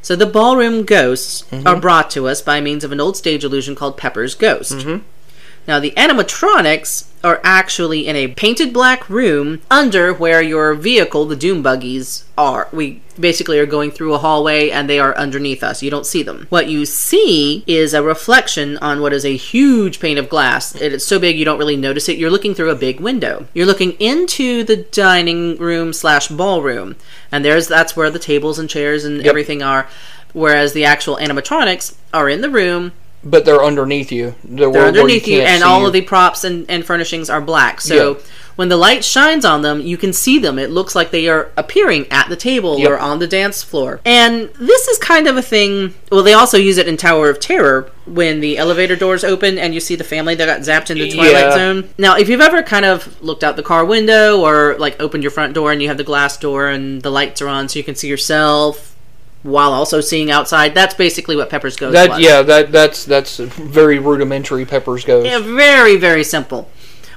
So 0.00 0.16
the 0.16 0.26
ballroom 0.26 0.84
ghosts 0.84 1.42
mm-hmm. 1.50 1.66
are 1.66 1.78
brought 1.78 2.10
to 2.12 2.28
us 2.28 2.40
by 2.40 2.60
means 2.60 2.82
of 2.84 2.92
an 2.92 3.00
old 3.00 3.16
stage 3.16 3.44
illusion 3.44 3.74
called 3.74 3.96
Pepper's 3.96 4.34
Ghost. 4.34 4.72
Mm-hmm. 4.72 5.04
Now 5.66 5.78
the 5.78 5.92
animatronics 5.92 7.08
are 7.24 7.40
actually 7.44 8.06
in 8.06 8.16
a 8.16 8.28
painted 8.28 8.72
black 8.72 9.08
room 9.08 9.60
under 9.70 10.12
where 10.12 10.42
your 10.42 10.74
vehicle, 10.74 11.24
the 11.24 11.36
Doom 11.36 11.62
buggies, 11.62 12.24
are. 12.36 12.68
We 12.72 13.00
basically 13.18 13.58
are 13.58 13.66
going 13.66 13.90
through 13.90 14.14
a 14.14 14.18
hallway 14.18 14.70
and 14.70 14.88
they 14.88 14.98
are 14.98 15.16
underneath 15.16 15.62
us. 15.62 15.82
You 15.82 15.90
don't 15.90 16.06
see 16.06 16.22
them. 16.22 16.46
What 16.48 16.68
you 16.68 16.84
see 16.84 17.62
is 17.66 17.94
a 17.94 18.02
reflection 18.02 18.76
on 18.78 19.00
what 19.00 19.12
is 19.12 19.24
a 19.24 19.36
huge 19.36 20.00
pane 20.00 20.18
of 20.18 20.28
glass. 20.28 20.74
It 20.74 20.92
is 20.92 21.06
so 21.06 21.18
big 21.18 21.38
you 21.38 21.44
don't 21.44 21.58
really 21.58 21.76
notice 21.76 22.08
it. 22.08 22.18
You're 22.18 22.30
looking 22.30 22.54
through 22.54 22.70
a 22.70 22.76
big 22.76 23.00
window. 23.00 23.46
You're 23.54 23.66
looking 23.66 23.92
into 23.92 24.64
the 24.64 24.78
dining 24.78 25.56
room 25.58 25.92
slash 25.92 26.28
ballroom, 26.28 26.96
and 27.30 27.44
there's 27.44 27.68
that's 27.68 27.94
where 27.94 28.10
the 28.10 28.18
tables 28.18 28.58
and 28.58 28.68
chairs 28.68 29.04
and 29.04 29.24
everything 29.24 29.62
are. 29.62 29.88
Whereas 30.32 30.72
the 30.72 30.86
actual 30.86 31.16
animatronics 31.16 31.94
are 32.14 32.28
in 32.28 32.40
the 32.40 32.50
room, 32.50 32.92
but 33.24 33.44
they're 33.44 33.62
underneath 33.64 34.10
you. 34.12 34.34
They're, 34.44 34.56
they're 34.58 34.70
where- 34.70 34.78
where 34.80 34.88
underneath 34.88 35.26
you, 35.28 35.38
can't 35.38 35.48
and 35.50 35.62
all 35.64 35.86
of 35.86 35.92
the 35.92 36.00
props 36.02 36.44
and, 36.44 36.66
and 36.68 36.84
furnishings 36.84 37.30
are 37.30 37.40
black. 37.40 37.80
So 37.80 37.94
Yeah. 38.14 38.20
when 38.56 38.68
the 38.68 38.76
light 38.76 39.04
shines 39.04 39.44
on 39.44 39.62
them, 39.62 39.80
you 39.80 39.96
can 39.96 40.12
see 40.12 40.38
them. 40.38 40.58
It 40.58 40.70
looks 40.70 40.94
like 40.94 41.10
they 41.10 41.28
are 41.28 41.50
appearing 41.56 42.06
at 42.10 42.28
the 42.28 42.36
table 42.36 42.78
Yep. 42.78 42.90
or 42.90 42.98
on 42.98 43.18
the 43.20 43.26
dance 43.26 43.62
floor. 43.62 44.00
And 44.04 44.48
this 44.58 44.88
is 44.88 44.98
kind 44.98 45.26
of 45.28 45.36
a 45.36 45.42
thing. 45.42 45.94
Well, 46.10 46.22
they 46.22 46.32
also 46.34 46.58
use 46.58 46.78
it 46.78 46.88
in 46.88 46.96
Tower 46.96 47.30
of 47.30 47.38
Terror 47.40 47.90
when 48.06 48.40
the 48.40 48.58
elevator 48.58 48.96
doors 48.96 49.22
open 49.22 49.56
and 49.58 49.72
you 49.72 49.78
see 49.80 49.94
the 49.94 50.02
family 50.04 50.34
that 50.34 50.46
got 50.46 50.60
zapped 50.60 50.90
into 50.90 51.04
the 51.04 51.12
Twilight 51.12 51.32
Yeah. 51.32 51.54
Zone. 51.54 51.88
Now, 51.98 52.16
if 52.16 52.28
you've 52.28 52.40
ever 52.40 52.62
kind 52.62 52.84
of 52.84 53.22
looked 53.22 53.44
out 53.44 53.54
the 53.56 53.62
car 53.62 53.84
window 53.84 54.40
or 54.40 54.74
like 54.78 55.00
opened 55.00 55.22
your 55.22 55.30
front 55.30 55.54
door 55.54 55.70
and 55.70 55.80
you 55.80 55.86
have 55.88 55.96
the 55.96 56.04
glass 56.04 56.36
door 56.36 56.66
and 56.68 57.00
the 57.02 57.10
lights 57.10 57.40
are 57.40 57.48
on 57.48 57.68
so 57.68 57.78
you 57.78 57.84
can 57.84 57.94
see 57.94 58.08
yourself 58.08 58.91
while 59.42 59.72
also 59.72 60.00
seeing 60.00 60.30
outside, 60.30 60.74
that's 60.74 60.94
basically 60.94 61.36
what 61.36 61.50
Pepper's 61.50 61.76
Ghost 61.76 61.92
That 61.94 62.10
was. 62.10 62.20
yeah, 62.20 62.42
that 62.42 62.70
that's 62.72 63.04
that's 63.04 63.38
very 63.38 63.98
rudimentary. 63.98 64.64
Pepper's 64.64 65.04
Ghost. 65.04 65.26
Yeah, 65.26 65.38
very, 65.40 65.96
very 65.96 66.24
simple. 66.24 66.70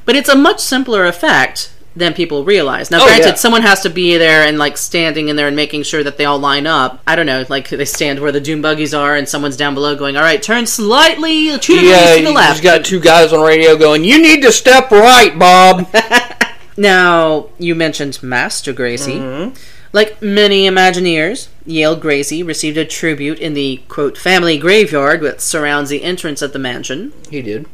But 0.05 0.15
it's 0.15 0.29
a 0.29 0.35
much 0.35 0.59
simpler 0.59 1.05
effect 1.05 1.71
than 1.97 2.13
people 2.13 2.43
realize. 2.43 2.91
Now, 2.91 2.99
Oh, 3.01 3.05
granted, 3.05 3.25
yeah. 3.29 3.33
someone 3.35 3.61
has 3.61 3.79
to 3.83 3.89
be 3.89 4.17
there 4.17 4.45
and 4.45 4.57
like 4.57 4.75
standing 4.77 5.29
in 5.29 5.37
there 5.37 5.47
and 5.47 5.55
making 5.55 5.83
sure 5.83 6.03
that 6.03 6.17
they 6.17 6.25
all 6.25 6.37
line 6.37 6.67
up. 6.67 7.01
I 7.07 7.15
don't 7.15 7.25
know, 7.25 7.45
like 7.47 7.69
they 7.69 7.85
stand 7.85 8.19
where 8.19 8.33
the 8.33 8.41
doom 8.41 8.61
buggies 8.61 8.93
are, 8.93 9.15
and 9.15 9.29
someone's 9.29 9.55
down 9.55 9.73
below 9.75 9.95
going, 9.95 10.17
"All 10.17 10.21
right, 10.23 10.43
turn 10.43 10.65
slightly, 10.65 11.57
two 11.59 11.75
degrees 11.75 11.91
Yeah, 11.91 12.15
to 12.17 12.23
the 12.23 12.31
left." 12.31 12.61
got 12.61 12.83
two 12.83 12.99
guys 12.99 13.31
on 13.31 13.41
radio 13.41 13.77
going, 13.77 14.03
"You 14.03 14.21
need 14.21 14.41
to 14.41 14.51
step 14.51 14.91
right, 14.91 15.37
Bob." 15.39 15.87
Now, 16.77 17.47
you 17.57 17.73
mentioned 17.73 18.21
Master 18.21 18.73
Gracey. 18.73 19.17
Mm-hmm. 19.19 19.55
Like 19.95 20.21
many 20.21 20.67
Imagineers, 20.67 21.47
Yale 21.65 21.95
Gracey 21.97 22.45
received 22.45 22.77
a 22.77 22.83
tribute 22.83 23.39
in 23.39 23.53
the 23.53 23.81
quote 23.87 24.17
family 24.17 24.57
graveyard 24.57 25.21
that 25.21 25.39
surrounds 25.39 25.89
the 25.89 26.03
entrance 26.03 26.41
of 26.41 26.51
the 26.51 26.59
mansion. 26.59 27.13
he 27.29 27.41
did. 27.41 27.65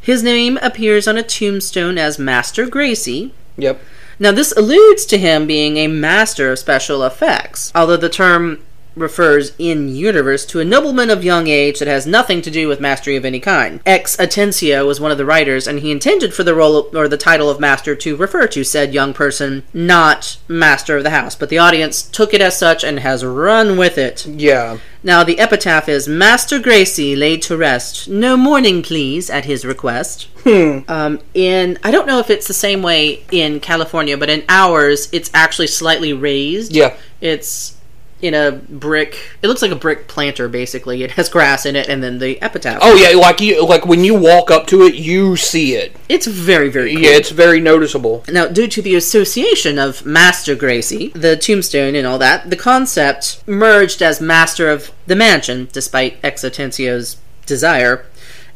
His 0.00 0.22
name 0.22 0.58
appears 0.62 1.06
on 1.06 1.18
a 1.18 1.22
tombstone 1.22 1.98
as 1.98 2.18
Master 2.18 2.66
Gracey, 2.66 3.32
Yep. 3.58 3.78
Now, 4.18 4.32
this 4.32 4.52
alludes 4.52 5.04
to 5.04 5.18
him 5.18 5.46
being 5.46 5.76
a 5.76 5.86
master 5.86 6.50
of 6.50 6.58
special 6.58 7.02
effects, 7.04 7.70
although 7.74 7.98
the 7.98 8.08
term 8.08 8.60
refers 8.94 9.52
in 9.58 9.88
universe 9.88 10.44
to 10.46 10.60
a 10.60 10.64
nobleman 10.64 11.10
of 11.10 11.24
young 11.24 11.46
age 11.46 11.78
that 11.78 11.88
has 11.88 12.06
nothing 12.06 12.42
to 12.42 12.50
do 12.50 12.68
with 12.68 12.80
mastery 12.80 13.16
of 13.16 13.24
any 13.24 13.40
kind. 13.40 13.80
X 13.86 14.16
Atencio 14.16 14.86
was 14.86 15.00
one 15.00 15.12
of 15.12 15.18
the 15.18 15.24
writers, 15.24 15.66
and 15.66 15.80
he 15.80 15.90
intended 15.90 16.34
for 16.34 16.42
the 16.42 16.54
role 16.54 16.88
or 16.96 17.08
the 17.08 17.16
title 17.16 17.50
of 17.50 17.60
master 17.60 17.94
to 17.96 18.16
refer 18.16 18.46
to 18.48 18.64
said 18.64 18.94
young 18.94 19.12
person, 19.12 19.62
not 19.72 20.38
master 20.48 20.96
of 20.96 21.04
the 21.04 21.10
house. 21.10 21.34
But 21.34 21.48
the 21.48 21.58
audience 21.58 22.02
took 22.02 22.34
it 22.34 22.40
as 22.40 22.58
such 22.58 22.84
and 22.84 23.00
has 23.00 23.24
run 23.24 23.76
with 23.76 23.98
it. 23.98 24.26
Yeah. 24.26 24.78
Now, 25.02 25.24
the 25.24 25.38
epitaph 25.38 25.88
is 25.88 26.06
Master 26.06 26.58
Gracey 26.58 27.16
laid 27.16 27.40
to 27.42 27.56
rest. 27.56 28.06
No 28.08 28.36
mourning, 28.36 28.82
please, 28.82 29.30
at 29.30 29.46
his 29.46 29.64
request. 29.64 30.28
Hmm. 30.44 30.80
Um, 30.88 31.20
in 31.32 31.78
I 31.82 31.90
don't 31.90 32.06
know 32.06 32.18
if 32.18 32.28
it's 32.28 32.46
the 32.46 32.54
same 32.54 32.82
way 32.82 33.24
in 33.30 33.60
California, 33.60 34.18
but 34.18 34.28
in 34.28 34.44
ours, 34.48 35.08
it's 35.12 35.30
actually 35.32 35.68
slightly 35.68 36.12
raised. 36.12 36.72
Yeah. 36.72 36.96
It's 37.20 37.76
in 38.22 38.34
a 38.34 38.52
brick. 38.52 39.18
It 39.42 39.48
looks 39.48 39.62
like 39.62 39.70
a 39.70 39.76
brick 39.76 40.08
planter, 40.08 40.48
basically. 40.48 41.02
It 41.02 41.12
has 41.12 41.28
grass 41.28 41.66
in 41.66 41.76
it, 41.76 41.88
and 41.88 42.02
then 42.02 42.18
the 42.18 42.40
epitaph. 42.42 42.78
Oh 42.82 42.94
yeah, 42.94 43.16
like 43.16 43.40
you 43.40 43.66
like 43.66 43.86
when 43.86 44.04
you 44.04 44.14
walk 44.14 44.50
up 44.50 44.66
to 44.68 44.82
it, 44.82 44.94
you 44.94 45.36
see 45.36 45.74
it. 45.74 45.96
It's 46.08 46.26
very, 46.26 46.68
very 46.68 46.94
cool. 46.94 47.02
Yeah, 47.02 47.10
it's 47.10 47.30
very 47.30 47.60
noticeable. 47.60 48.24
Now, 48.28 48.46
due 48.48 48.68
to 48.68 48.82
the 48.82 48.94
association 48.94 49.78
of 49.78 50.04
Master 50.04 50.54
Gracey, 50.56 51.12
the 51.12 51.36
tombstone, 51.36 51.94
and 51.94 52.06
all 52.06 52.18
that, 52.18 52.50
the 52.50 52.56
concept 52.56 53.42
merged 53.46 54.02
as 54.02 54.20
Master 54.20 54.68
of 54.70 54.90
the 55.06 55.16
Mansion, 55.16 55.68
despite 55.72 56.18
X 56.22 56.42
Atencio's 56.42 57.16
desire, 57.46 58.06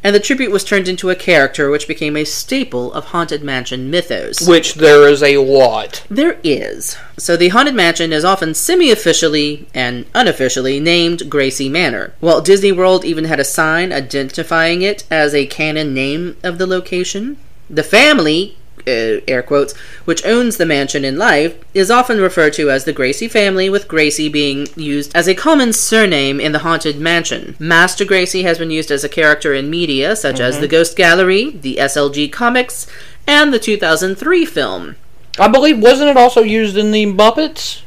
and 0.05 0.13
the 0.13 0.19
tribute 0.19 0.51
was 0.51 0.63
turned 0.63 0.87
into 0.87 1.09
a 1.09 1.15
character 1.15 1.71
which 1.71 1.87
became 1.87 2.15
a 2.15 2.25
staple 2.25 2.93
of 2.93 3.05
Haunted 3.05 3.41
Mansion 3.41 3.89
mythos. 3.89 4.47
Which 4.47 4.75
there 4.75 5.07
is 5.07 5.23
a 5.23 5.37
lot. 5.37 6.03
There 6.11 6.39
is. 6.43 6.95
So 7.17 7.35
the 7.35 7.47
Haunted 7.47 7.73
Mansion 7.73 8.13
is 8.13 8.23
often 8.23 8.53
semi 8.53 8.91
officially 8.91 9.67
and 9.73 10.05
unofficially 10.13 10.79
named 10.79 11.21
Gracey 11.21 11.71
Manor. 11.71 12.13
Walt 12.21 12.45
Disney 12.45 12.71
World 12.71 13.03
even 13.03 13.25
had 13.25 13.39
a 13.39 13.43
sign 13.43 13.91
identifying 13.91 14.83
it 14.83 15.05
as 15.09 15.33
a 15.33 15.47
canon 15.47 15.95
name 15.95 16.37
of 16.43 16.59
the 16.59 16.67
location. 16.67 17.37
The 17.67 17.81
family, 17.81 18.57
uh, 18.87 19.21
air 19.27 19.43
quotes, 19.43 19.75
which 20.05 20.25
owns 20.25 20.57
the 20.57 20.65
mansion 20.65 21.03
in 21.03 21.17
life, 21.17 21.57
is 21.73 21.91
often 21.91 22.19
referred 22.19 22.53
to 22.53 22.69
as 22.69 22.85
the 22.85 22.93
Gracey 22.93 23.29
family, 23.29 23.69
with 23.69 23.87
Gracey 23.87 24.31
being 24.31 24.67
used 24.75 25.15
as 25.15 25.27
a 25.27 25.35
common 25.35 25.73
surname 25.73 26.39
in 26.39 26.51
the 26.51 26.59
Haunted 26.59 26.99
Mansion. 26.99 27.55
Master 27.59 28.05
Gracey 28.05 28.43
has 28.43 28.57
been 28.57 28.71
used 28.71 28.91
as 28.91 29.03
a 29.03 29.09
character 29.09 29.53
in 29.53 29.69
media 29.69 30.15
such 30.15 30.39
as 30.39 30.59
The 30.59 30.67
Ghost 30.67 30.95
Gallery, 30.95 31.51
the 31.51 31.77
SLG 31.77 32.31
Comics, 32.31 32.87
and 33.27 33.53
the 33.53 33.59
2003 33.59 34.45
film. 34.45 34.95
I 35.39 35.47
believe 35.47 35.79
wasn't 35.79 36.09
it 36.09 36.17
also 36.17 36.41
used 36.41 36.77
in 36.77 36.91
the 36.91 37.05
Muppets? 37.05 37.81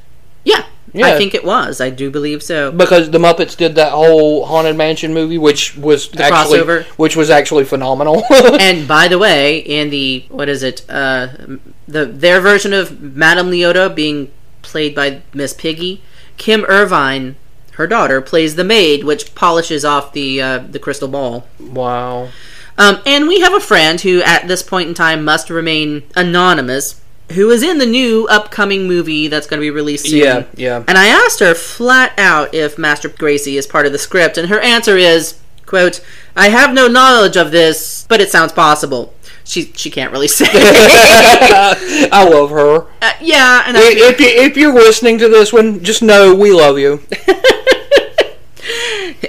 Yeah, 0.44 0.66
Yeah. 0.98 1.14
I 1.14 1.18
think 1.18 1.34
it 1.34 1.44
was. 1.44 1.80
I 1.80 1.90
do 1.90 2.10
believe 2.10 2.42
so. 2.42 2.72
Because 2.72 3.10
the 3.10 3.18
Muppets 3.18 3.56
did 3.56 3.76
that 3.76 3.92
whole 3.92 4.44
Haunted 4.46 4.76
Mansion 4.76 5.14
movie, 5.14 5.38
which 5.38 5.76
was 5.76 6.08
actually 6.18 6.58
crossover? 6.58 6.84
which 6.96 7.16
was 7.16 7.30
actually 7.30 7.64
phenomenal. 7.64 8.22
and 8.30 8.88
by 8.88 9.08
the 9.08 9.18
way, 9.18 9.58
in 9.58 9.90
the 9.90 10.24
what 10.28 10.48
is 10.48 10.62
it? 10.62 10.84
Uh, 10.88 11.28
the 11.86 12.04
their 12.04 12.40
version 12.40 12.72
of 12.72 13.00
Madame 13.00 13.50
Leota 13.50 13.94
being 13.94 14.30
played 14.62 14.94
by 14.94 15.22
Miss 15.32 15.54
Piggy, 15.54 16.02
Kim 16.36 16.64
Irvine, 16.64 17.36
her 17.72 17.86
daughter, 17.86 18.20
plays 18.20 18.56
the 18.56 18.64
maid, 18.64 19.04
which 19.04 19.34
polishes 19.34 19.84
off 19.84 20.12
the 20.12 20.42
uh, 20.42 20.58
the 20.58 20.78
crystal 20.78 21.08
ball. 21.08 21.46
wow. 21.60 22.28
Um, 22.76 23.00
and 23.04 23.26
we 23.26 23.40
have 23.40 23.52
a 23.52 23.60
friend 23.60 24.00
who, 24.00 24.22
at 24.22 24.46
this 24.46 24.62
point 24.62 24.88
in 24.88 24.94
time, 24.94 25.24
must 25.24 25.50
remain 25.50 26.04
anonymous, 26.14 27.00
who 27.32 27.50
is 27.50 27.62
in 27.62 27.78
the 27.78 27.86
new 27.86 28.26
upcoming 28.28 28.86
movie 28.86 29.28
that's 29.28 29.46
going 29.46 29.60
to 29.60 29.64
be 29.64 29.70
released 29.70 30.06
soon. 30.06 30.20
Yeah, 30.20 30.44
yeah. 30.54 30.84
And 30.88 30.96
I 30.96 31.08
asked 31.08 31.40
her 31.40 31.54
flat 31.54 32.12
out 32.18 32.54
if 32.54 32.78
Master 32.78 33.08
Gracey 33.08 33.58
is 33.58 33.66
part 33.66 33.86
of 33.86 33.92
the 33.92 33.98
script, 33.98 34.38
and 34.38 34.48
her 34.48 34.60
answer 34.60 34.96
is, 34.96 35.38
"quote 35.66 36.04
I 36.36 36.48
have 36.48 36.72
no 36.72 36.88
knowledge 36.88 37.36
of 37.36 37.50
this, 37.50 38.06
but 38.08 38.20
it 38.20 38.30
sounds 38.30 38.52
possible." 38.52 39.14
She 39.44 39.72
she 39.74 39.90
can't 39.90 40.12
really 40.12 40.28
say. 40.28 40.46
I 40.52 42.28
love 42.30 42.50
her. 42.50 42.86
Uh, 43.00 43.12
yeah, 43.20 43.62
and 43.66 43.76
if, 43.78 44.20
you, 44.20 44.26
if 44.26 44.56
you're 44.56 44.74
listening 44.74 45.18
to 45.18 45.28
this 45.28 45.52
one, 45.52 45.82
just 45.82 46.02
know 46.02 46.34
we 46.34 46.52
love 46.52 46.78
you. 46.78 47.00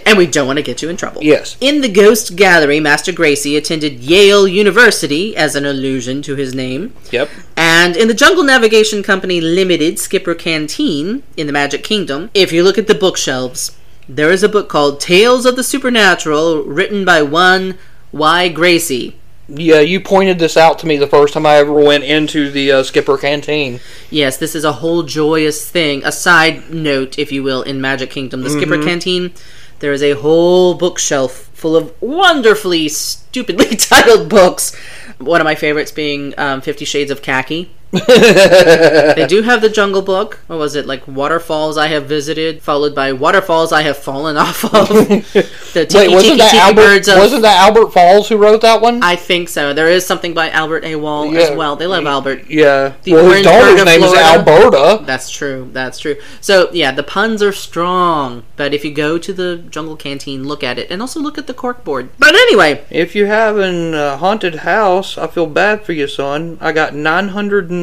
and 0.09 0.17
we 0.17 0.25
don't 0.25 0.47
want 0.47 0.57
to 0.57 0.63
get 0.63 0.81
you 0.81 0.89
in 0.89 0.97
trouble. 0.97 1.23
Yes. 1.23 1.55
In 1.61 1.81
the 1.81 1.87
Ghost 1.87 2.35
Gallery, 2.35 2.79
Master 2.79 3.11
Gracey 3.11 3.55
attended 3.55 3.99
Yale 3.99 4.47
University 4.47 5.37
as 5.37 5.55
an 5.55 5.65
allusion 5.65 6.23
to 6.23 6.35
his 6.35 6.55
name. 6.55 6.95
Yep. 7.11 7.29
And 7.55 7.95
in 7.95 8.07
the 8.07 8.15
Jungle 8.15 8.43
Navigation 8.43 9.03
Company 9.03 9.39
Limited 9.39 9.99
Skipper 9.99 10.33
Canteen 10.33 11.21
in 11.37 11.45
the 11.45 11.53
Magic 11.53 11.83
Kingdom, 11.83 12.31
if 12.33 12.51
you 12.51 12.63
look 12.63 12.79
at 12.79 12.87
the 12.87 12.95
bookshelves, 12.95 13.77
there 14.07 14.31
is 14.31 14.41
a 14.41 14.49
book 14.49 14.67
called 14.67 14.99
Tales 14.99 15.45
of 15.45 15.55
the 15.55 15.63
Supernatural 15.63 16.63
written 16.63 17.05
by 17.05 17.21
one 17.21 17.77
Y. 18.11 18.49
Gracey. 18.49 19.13
Yeah, 19.47 19.79
you 19.79 19.99
pointed 19.99 20.37
this 20.37 20.57
out 20.57 20.77
to 20.79 20.87
me 20.87 20.97
the 20.97 21.07
first 21.07 21.33
time 21.33 21.45
I 21.45 21.55
ever 21.55 21.73
went 21.73 22.03
into 22.03 22.51
the 22.51 22.71
uh, 22.71 22.83
Skipper 22.83 23.17
Canteen. 23.17 23.79
Yes, 24.09 24.37
this 24.37 24.55
is 24.55 24.63
a 24.63 24.73
whole 24.73 25.03
joyous 25.03 25.69
thing. 25.69 26.03
A 26.03 26.11
side 26.11 26.71
note, 26.71 27.17
if 27.17 27.31
you 27.31 27.41
will, 27.41 27.63
in 27.63 27.81
Magic 27.81 28.11
Kingdom, 28.11 28.41
the 28.41 28.49
Skipper 28.51 28.81
Canteen, 28.81 29.33
there 29.79 29.93
is 29.93 30.03
a 30.03 30.11
whole 30.11 30.73
bookshelf 30.75 31.49
full 31.53 31.75
of 31.75 31.93
wonderfully, 32.01 32.89
stupidly 32.89 33.75
titled 33.75 34.29
books. 34.29 34.75
One 35.17 35.41
of 35.41 35.45
my 35.45 35.55
favorites 35.55 35.91
being 35.91 36.33
um, 36.37 36.61
Fifty 36.61 36.85
Shades 36.85 37.11
of 37.11 37.21
Khaki. 37.21 37.71
they 37.91 39.25
do 39.27 39.41
have 39.41 39.61
the 39.61 39.69
Jungle 39.69 40.01
Book. 40.01 40.39
What 40.47 40.59
was 40.59 40.75
it 40.75 40.85
like? 40.85 41.07
Waterfalls 41.07 41.77
I 41.77 41.87
have 41.87 42.05
visited, 42.05 42.61
followed 42.61 42.93
by 42.93 43.13
Waterfalls 43.13 43.71
I 43.71 43.81
have 43.81 43.97
fallen 43.97 44.37
off 44.37 44.63
of. 44.65 44.87
the 45.73 45.85
Tiki 45.89 45.97
Wait, 45.97 46.09
wasn't 46.11 46.23
Tiki 46.23 46.37
that 46.37 46.51
Tiki 46.51 46.57
Albert? 46.59 47.07
Of. 47.07 47.17
Wasn't 47.17 47.41
that 47.41 47.57
Albert 47.57 47.91
Falls 47.91 48.29
who 48.29 48.37
wrote 48.37 48.61
that 48.61 48.81
one? 48.81 49.01
I 49.01 49.15
think 49.15 49.49
so. 49.49 49.73
There 49.73 49.87
is 49.87 50.05
something 50.05 50.33
by 50.33 50.49
Albert 50.51 50.83
A. 50.83 50.95
Wall 50.97 51.25
Yeah. 51.33 51.39
as 51.41 51.57
well. 51.57 51.75
They 51.75 51.87
love 51.87 52.05
Albert. 52.05 52.45
yeah. 52.49 52.93
The 53.03 53.13
well, 53.13 53.31
his 53.31 53.43
daughter's 53.43 53.83
name 53.85 54.03
is 54.03 54.13
Alberta. 54.13 55.03
That's 55.05 55.29
true. 55.29 55.69
That's 55.73 55.97
true. 55.99 56.17
So 56.41 56.69
yeah, 56.71 56.91
the 56.91 57.03
puns 57.03 57.41
are 57.41 57.51
strong. 57.53 58.43
But 58.55 58.73
if 58.73 58.85
you 58.85 58.93
go 58.93 59.17
to 59.17 59.33
the 59.33 59.57
Jungle 59.69 59.95
Canteen, 59.95 60.47
look 60.47 60.63
at 60.63 60.77
it, 60.77 60.91
and 60.91 61.01
also 61.01 61.19
look 61.19 61.37
at 61.37 61.47
the 61.47 61.53
cork 61.53 61.83
board. 61.83 62.09
But 62.19 62.35
anyway, 62.35 62.83
If 62.89 63.15
you 63.15 63.25
have 63.25 63.57
an 63.57 63.93
uh, 63.93 64.17
haunted 64.17 64.55
house, 64.57 65.17
I 65.17 65.27
feel 65.27 65.47
bad 65.47 65.83
for 65.83 65.93
you, 65.93 66.07
son. 66.07 66.57
I 66.61 66.71
got 66.71 66.93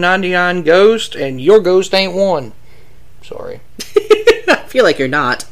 999 0.00 0.62
ghosts, 0.64 1.14
and 1.16 1.40
your 1.40 1.60
ghost 1.60 1.92
ain't 1.94 2.14
one. 2.14 2.52
Sorry. 3.22 3.60
I 4.48 4.64
feel 4.68 4.84
like 4.84 4.98
you're 4.98 5.08
not. 5.08 5.44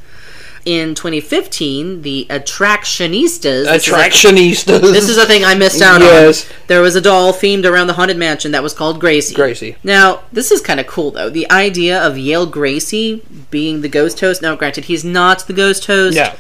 In 0.65 0.95
2015, 0.95 2.01
the 2.03 2.27
Attractionistas. 2.31 3.65
this 3.67 3.87
is 3.87 3.93
a- 3.93 3.97
Attractionistas. 3.97 4.81
This 4.81 5.09
is 5.11 5.19
a 5.19 5.27
thing 5.27 5.45
I 5.45 5.55
missed 5.55 5.83
out 5.83 6.01
Yes. 6.01 6.49
on. 6.51 6.57
There 6.69 6.81
was 6.81 6.97
a 6.97 7.01
doll 7.03 7.33
themed 7.35 7.65
around 7.67 7.87
the 7.89 7.93
haunted 7.95 8.17
mansion 8.17 8.53
that 8.53 8.63
was 8.63 8.73
called 8.73 8.99
Gracie. 9.01 9.35
Gracie. 9.35 9.77
Now, 9.85 10.23
this 10.33 10.51
is 10.51 10.61
kind 10.63 10.81
of 10.81 10.87
cool 10.87 11.11
though. 11.11 11.29
The 11.29 11.51
idea 11.51 12.03
of 12.03 12.17
Yale 12.17 12.47
Gracey 12.51 13.21
being 13.51 13.83
the 13.83 13.89
ghost 13.91 14.21
host. 14.21 14.41
Now, 14.41 14.57
granted, 14.57 14.87
he's 14.87 15.05
not 15.05 15.47
the 15.47 15.53
ghost 15.53 15.85
host. 15.87 16.17
No. 16.17 16.33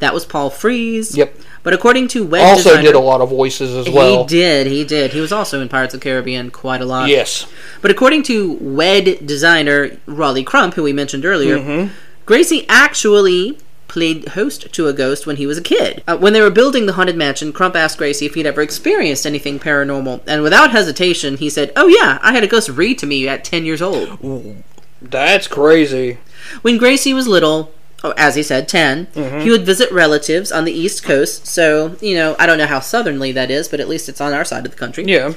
That 0.00 0.12
was 0.14 0.24
Paul 0.26 0.50
Frees. 0.50 1.16
Yep. 1.16 1.34
But 1.62 1.74
according 1.74 2.08
to 2.08 2.24
WED 2.24 2.40
Also 2.40 2.70
designer, 2.70 2.82
did 2.82 2.94
a 2.94 3.00
lot 3.00 3.20
of 3.20 3.28
voices 3.28 3.74
as 3.76 3.92
well. 3.92 4.22
He 4.22 4.28
did, 4.28 4.66
he 4.66 4.84
did. 4.84 5.12
He 5.12 5.20
was 5.20 5.30
also 5.32 5.60
in 5.60 5.68
Pirates 5.68 5.92
of 5.94 6.00
the 6.00 6.04
Caribbean 6.04 6.50
quite 6.50 6.80
a 6.80 6.86
lot. 6.86 7.08
Yes. 7.08 7.46
But 7.82 7.90
according 7.90 8.22
to 8.24 8.52
WED 8.60 9.26
designer 9.26 9.98
Rolly 10.06 10.42
Crump, 10.42 10.74
who 10.74 10.82
we 10.82 10.92
mentioned 10.92 11.24
earlier, 11.24 11.58
Mm-hmm. 11.58 11.92
Gracey 12.26 12.64
actually 12.68 13.58
played 13.88 14.28
host 14.28 14.72
to 14.72 14.86
a 14.86 14.92
ghost 14.92 15.26
when 15.26 15.34
he 15.36 15.46
was 15.46 15.58
a 15.58 15.62
kid. 15.62 16.00
Uh, 16.06 16.16
when 16.16 16.32
they 16.32 16.40
were 16.40 16.48
building 16.50 16.86
the 16.86 16.92
Haunted 16.92 17.16
Mansion, 17.16 17.52
Crump 17.52 17.74
asked 17.74 17.98
Gracey 17.98 18.24
if 18.26 18.34
he'd 18.34 18.46
ever 18.46 18.62
experienced 18.62 19.26
anything 19.26 19.58
paranormal, 19.58 20.20
and 20.28 20.42
without 20.44 20.70
hesitation, 20.70 21.36
he 21.38 21.50
said, 21.50 21.72
Oh, 21.74 21.88
yeah, 21.88 22.20
I 22.22 22.32
had 22.32 22.44
a 22.44 22.46
ghost 22.46 22.68
read 22.68 22.98
to 23.00 23.06
me 23.06 23.26
at 23.28 23.42
10 23.44 23.64
years 23.64 23.82
old. 23.82 24.62
That's 25.02 25.48
crazy. 25.48 26.18
When 26.62 26.78
Gracey 26.78 27.12
was 27.12 27.26
little, 27.26 27.72
oh, 28.04 28.12
as 28.16 28.34
he 28.34 28.42
said, 28.42 28.68
10, 28.68 29.06
Mm-hmm. 29.06 29.40
he 29.40 29.50
would 29.50 29.64
visit 29.66 29.90
relatives 29.92 30.50
on 30.52 30.64
the 30.64 30.72
East 30.72 31.02
Coast, 31.02 31.46
so, 31.46 31.96
you 32.00 32.14
know, 32.14 32.36
I 32.38 32.46
don't 32.46 32.58
know 32.58 32.66
how 32.66 32.80
southernly 32.80 33.32
that 33.32 33.50
is, 33.50 33.68
but 33.68 33.80
at 33.80 33.88
least 33.88 34.08
it's 34.08 34.20
on 34.20 34.32
our 34.32 34.44
side 34.44 34.64
of 34.64 34.72
the 34.72 34.78
country. 34.78 35.04
Yeah. 35.06 35.32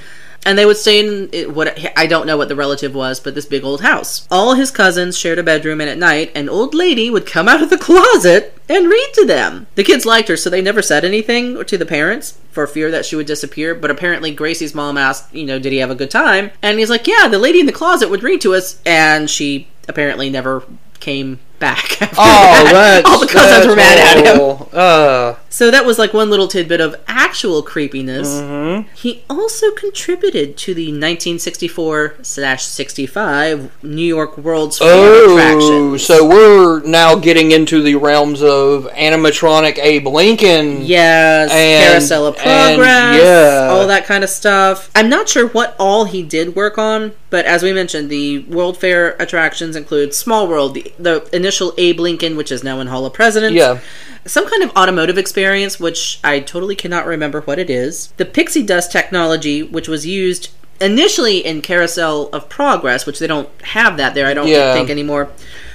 and 0.46 0.58
they 0.58 0.66
would 0.66 0.76
stay 0.76 1.00
in 1.00 1.30
it, 1.32 1.54
what 1.54 1.78
I 1.98 2.06
don't 2.06 2.28
know 2.28 2.36
what 2.36 2.50
the 2.50 2.56
relative 2.56 2.94
was, 2.94 3.22
but 3.22 3.34
this 3.34 3.46
big 3.46 3.64
old 3.64 3.80
house. 3.82 4.28
All 4.30 4.56
his 4.56 4.72
cousins 4.72 5.18
shared 5.18 5.40
a 5.40 5.44
bedroom, 5.44 5.80
and 5.80 5.90
at 5.90 5.98
night, 5.98 6.32
an 6.36 6.50
old 6.50 6.74
lady 6.76 7.10
would 7.10 7.26
come 7.26 7.48
out 7.48 7.64
of 7.64 7.70
the 7.70 7.78
closet 7.78 8.58
and 8.68 8.88
read 8.90 9.10
to 9.14 9.26
them. 9.26 9.68
The 9.76 9.86
kids 9.86 10.06
liked 10.06 10.28
her, 10.28 10.36
so 10.36 10.50
they 10.50 10.62
never 10.62 10.82
said 10.82 11.06
anything 11.06 11.64
to 11.64 11.78
the 11.78 11.86
parents 11.86 12.38
for 12.52 12.68
fear 12.68 12.92
that 12.92 13.06
she 13.06 13.16
would 13.16 13.26
disappear. 13.26 13.74
But 13.74 13.90
apparently, 13.92 14.32
Gracey's 14.36 14.76
mom 14.76 14.98
asked, 14.98 15.34
you 15.34 15.46
know, 15.46 15.60
did 15.60 15.72
he 15.72 15.78
have 15.80 15.92
a 15.92 15.96
good 15.96 16.12
time? 16.12 16.52
And 16.62 16.78
he's 16.78 16.90
like, 16.90 17.08
yeah, 17.08 17.30
the 17.30 17.40
lady 17.40 17.62
in 17.62 17.66
the 17.66 17.72
closet 17.72 18.10
would 18.10 18.24
read 18.24 18.42
to 18.42 18.54
us, 18.54 18.82
and 18.86 19.30
she 19.30 19.70
apparently 19.88 20.30
never 20.30 20.64
came 21.00 21.40
back. 21.64 22.02
after 22.02 22.16
Oh, 22.20 22.64
that. 22.66 23.04
that's 23.04 23.10
all 23.10 23.20
the 23.20 23.28
cousins 23.28 23.66
were 23.68 23.76
mad 23.76 23.98
at 23.98 24.18
him. 24.26 24.68
Uh, 24.74 25.36
So 25.50 25.70
that 25.72 25.86
was 25.86 25.98
like 26.00 26.14
one 26.14 26.30
little 26.30 26.48
tidbit 26.48 26.82
of 26.82 26.96
actual 27.08 27.62
creepiness. 27.62 28.28
Mm-hmm. 28.28 28.90
He 28.96 29.24
also 29.30 29.72
contributed 29.72 30.58
to 30.66 30.74
the 30.74 30.88
1964 30.88 32.16
slash 32.24 32.64
65 32.64 33.84
New 33.84 34.02
York 34.18 34.38
World's 34.38 34.80
Fair 34.80 34.88
oh, 34.92 35.34
attractions. 35.38 36.06
so 36.06 36.28
we're 36.28 36.82
now 36.82 37.16
getting 37.16 37.52
into 37.52 37.82
the 37.84 37.96
realms 37.96 38.42
of 38.42 38.86
animatronic 38.94 39.78
Abe 39.78 40.08
Lincoln. 40.08 40.82
Yes, 40.82 41.52
And- 41.52 41.84
Carousel 41.92 42.28
of 42.28 42.36
Progress, 42.38 43.22
yeah. 43.22 43.68
all 43.72 43.86
that 43.88 44.06
kind 44.06 44.24
of 44.24 44.30
stuff. 44.32 44.90
I'm 44.96 45.10
not 45.10 45.30
sure 45.30 45.48
what 45.50 45.76
all 45.80 46.06
he 46.06 46.24
did 46.24 46.56
work 46.56 46.80
on, 46.80 47.14
but 47.30 47.46
as 47.46 47.62
we 47.62 47.72
mentioned, 47.74 48.10
the 48.10 48.40
World 48.40 48.78
Fair 48.78 49.16
attractions 49.20 49.76
include 49.76 50.14
Small 50.16 50.48
World, 50.48 50.74
the, 50.74 50.92
the 50.98 51.30
initial 51.32 51.53
Abe 51.78 52.00
Lincoln, 52.00 52.36
which 52.36 52.52
is 52.52 52.64
now 52.64 52.80
in 52.80 52.88
Hall 52.88 53.06
of 53.06 53.14
Presidents. 53.14 53.56
Yeah. 53.56 53.80
Some 54.26 54.50
kind 54.50 54.64
of 54.64 54.72
automotive 54.76 55.18
experience, 55.18 55.80
which 55.80 56.20
I 56.24 56.40
totally 56.40 56.76
cannot 56.76 57.06
remember 57.06 57.42
what 57.42 57.60
it 57.60 57.70
is. 57.70 58.08
The 58.18 58.26
pixie 58.26 58.64
dust 58.64 58.92
technology, 58.92 59.62
which 59.64 59.88
was 59.88 60.06
used 60.06 60.50
initially 60.82 61.46
in 61.46 61.62
Carousel 61.62 62.30
of 62.34 62.50
Progress, 62.50 63.06
which 63.06 63.20
they 63.20 63.28
don't 63.28 63.50
have 63.62 63.98
that 63.98 64.14
there, 64.16 64.28
I 64.28 64.34
don't 64.34 64.48
Yeah. 64.48 64.74
think 64.74 64.90
anymore. 64.90 65.30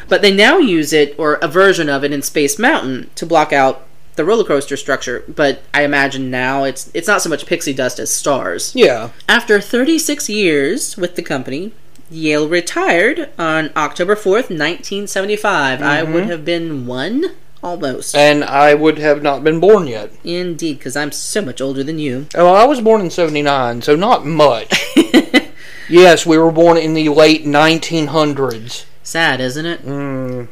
But 0.08 0.22
they 0.22 0.32
now 0.32 0.58
use 0.58 0.92
it, 0.92 1.14
or 1.18 1.34
a 1.34 1.48
version 1.48 1.88
of 1.88 2.02
it, 2.04 2.12
in 2.12 2.22
Space 2.22 2.58
Mountain 2.58 3.10
to 3.14 3.26
block 3.26 3.52
out 3.52 3.84
the 4.16 4.24
roller 4.24 4.44
coaster 4.44 4.76
structure. 4.76 5.22
But 5.28 5.62
I 5.72 5.82
imagine 5.82 6.30
now 6.30 6.64
it's 6.64 6.90
it's 6.94 7.06
not 7.06 7.22
so 7.22 7.28
much 7.28 7.46
pixie 7.46 7.72
dust 7.74 7.98
as 8.00 8.10
stars. 8.10 8.72
Yeah. 8.74 9.10
After 9.28 9.60
36 9.60 10.28
years 10.28 10.96
with 10.96 11.14
the 11.14 11.22
company, 11.22 11.72
Yale 12.10 12.48
retired 12.48 13.30
on 13.38 13.70
October 13.76 14.14
4th, 14.14 14.50
1975. 14.50 15.82
I 15.82 16.02
would 16.02 16.26
have 16.26 16.44
been 16.44 16.86
one 16.86 17.34
almost. 17.62 18.14
And 18.14 18.44
I 18.44 18.74
would 18.74 18.98
have 18.98 19.22
not 19.22 19.44
been 19.44 19.60
born 19.60 19.86
yet. 19.86 20.12
Indeed, 20.24 20.78
because 20.78 20.96
I'm 20.96 21.12
so 21.12 21.42
much 21.42 21.60
older 21.60 21.82
than 21.82 21.98
you. 21.98 22.26
Oh, 22.34 22.52
I 22.52 22.64
was 22.64 22.80
born 22.80 23.00
in 23.00 23.10
79, 23.10 23.82
so 23.82 23.96
not 23.96 24.24
much. 24.24 24.72
yes, 25.88 26.24
we 26.24 26.38
were 26.38 26.52
born 26.52 26.76
in 26.76 26.94
the 26.94 27.08
late 27.08 27.44
1900s. 27.44 28.84
Sad, 29.02 29.40
isn't 29.40 29.66
it? 29.66 29.84
Mm. 29.84 30.48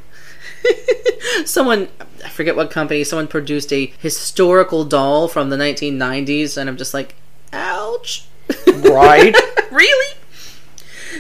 someone 1.45 1.89
I 2.25 2.29
forget 2.29 2.57
what 2.57 2.71
company, 2.71 3.05
someone 3.05 3.29
produced 3.29 3.73
a 3.73 3.93
historical 3.99 4.85
doll 4.85 5.29
from 5.29 5.51
the 5.51 5.57
1990s 5.57 6.57
and 6.57 6.69
I'm 6.69 6.77
just 6.77 6.95
like, 6.95 7.15
"Ouch." 7.53 8.25
Right? 8.67 9.35
really? 9.71 10.17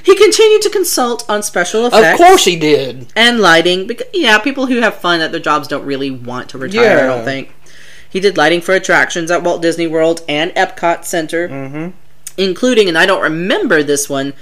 He 0.04 0.14
continued 0.16 0.62
to 0.62 0.70
consult 0.70 1.28
on 1.28 1.42
special 1.42 1.86
effects. 1.86 2.20
of 2.20 2.26
course 2.26 2.44
he 2.44 2.56
did. 2.56 3.12
and 3.16 3.40
lighting. 3.40 3.86
Because, 3.86 4.06
yeah, 4.12 4.38
people 4.38 4.66
who 4.66 4.80
have 4.80 4.96
fun 4.96 5.20
at 5.20 5.30
their 5.32 5.40
jobs 5.40 5.68
don't 5.68 5.84
really 5.84 6.10
want 6.10 6.48
to 6.50 6.58
retire. 6.58 6.98
I 7.00 7.06
don't 7.06 7.24
think. 7.24 7.54
He 8.08 8.20
did 8.20 8.36
lighting 8.36 8.60
for 8.60 8.72
attractions 8.74 9.30
at 9.30 9.42
Walt 9.42 9.60
Disney 9.62 9.86
World 9.86 10.22
and 10.28 10.50
Epcot 10.52 11.04
Center, 11.04 11.48
Mm-hmm. 11.48 11.88
including, 12.36 12.88
and 12.88 12.96
I 12.98 13.06
don't 13.06 13.22
remember 13.22 13.82
this 13.82 14.08
one, 14.08 14.32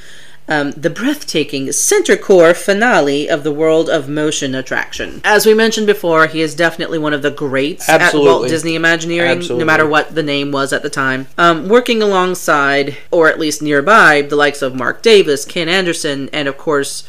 um, 0.48 0.72
the 0.72 0.90
breathtaking 0.90 1.72
Center 1.72 2.16
Core 2.16 2.54
finale 2.54 3.28
of 3.28 3.44
the 3.44 3.52
World 3.52 3.88
of 3.88 4.08
Motion 4.08 4.54
attraction. 4.54 5.20
As 5.24 5.46
we 5.46 5.54
mentioned 5.54 5.86
before, 5.86 6.26
he 6.26 6.40
is 6.40 6.54
definitely 6.54 6.98
one 6.98 7.14
of 7.14 7.22
the 7.22 7.30
greats 7.30 7.88
at 7.88 8.14
Walt 8.14 8.48
Disney 8.48 8.74
Imagineering, 8.74 9.40
no 9.48 9.64
matter 9.64 9.86
what 9.86 10.14
the 10.14 10.22
name 10.22 10.52
was 10.52 10.72
at 10.72 10.82
the 10.82 10.90
time. 10.90 11.26
Um, 11.38 11.68
working 11.68 12.02
alongside, 12.02 12.96
or 13.10 13.28
at 13.28 13.38
least 13.38 13.62
nearby, 13.62 14.22
the 14.22 14.36
likes 14.36 14.62
of 14.62 14.74
Marc 14.74 15.02
Davis, 15.02 15.44
Ken 15.44 15.68
Anderson, 15.68 16.28
and 16.32 16.46
of 16.46 16.58
course, 16.58 17.08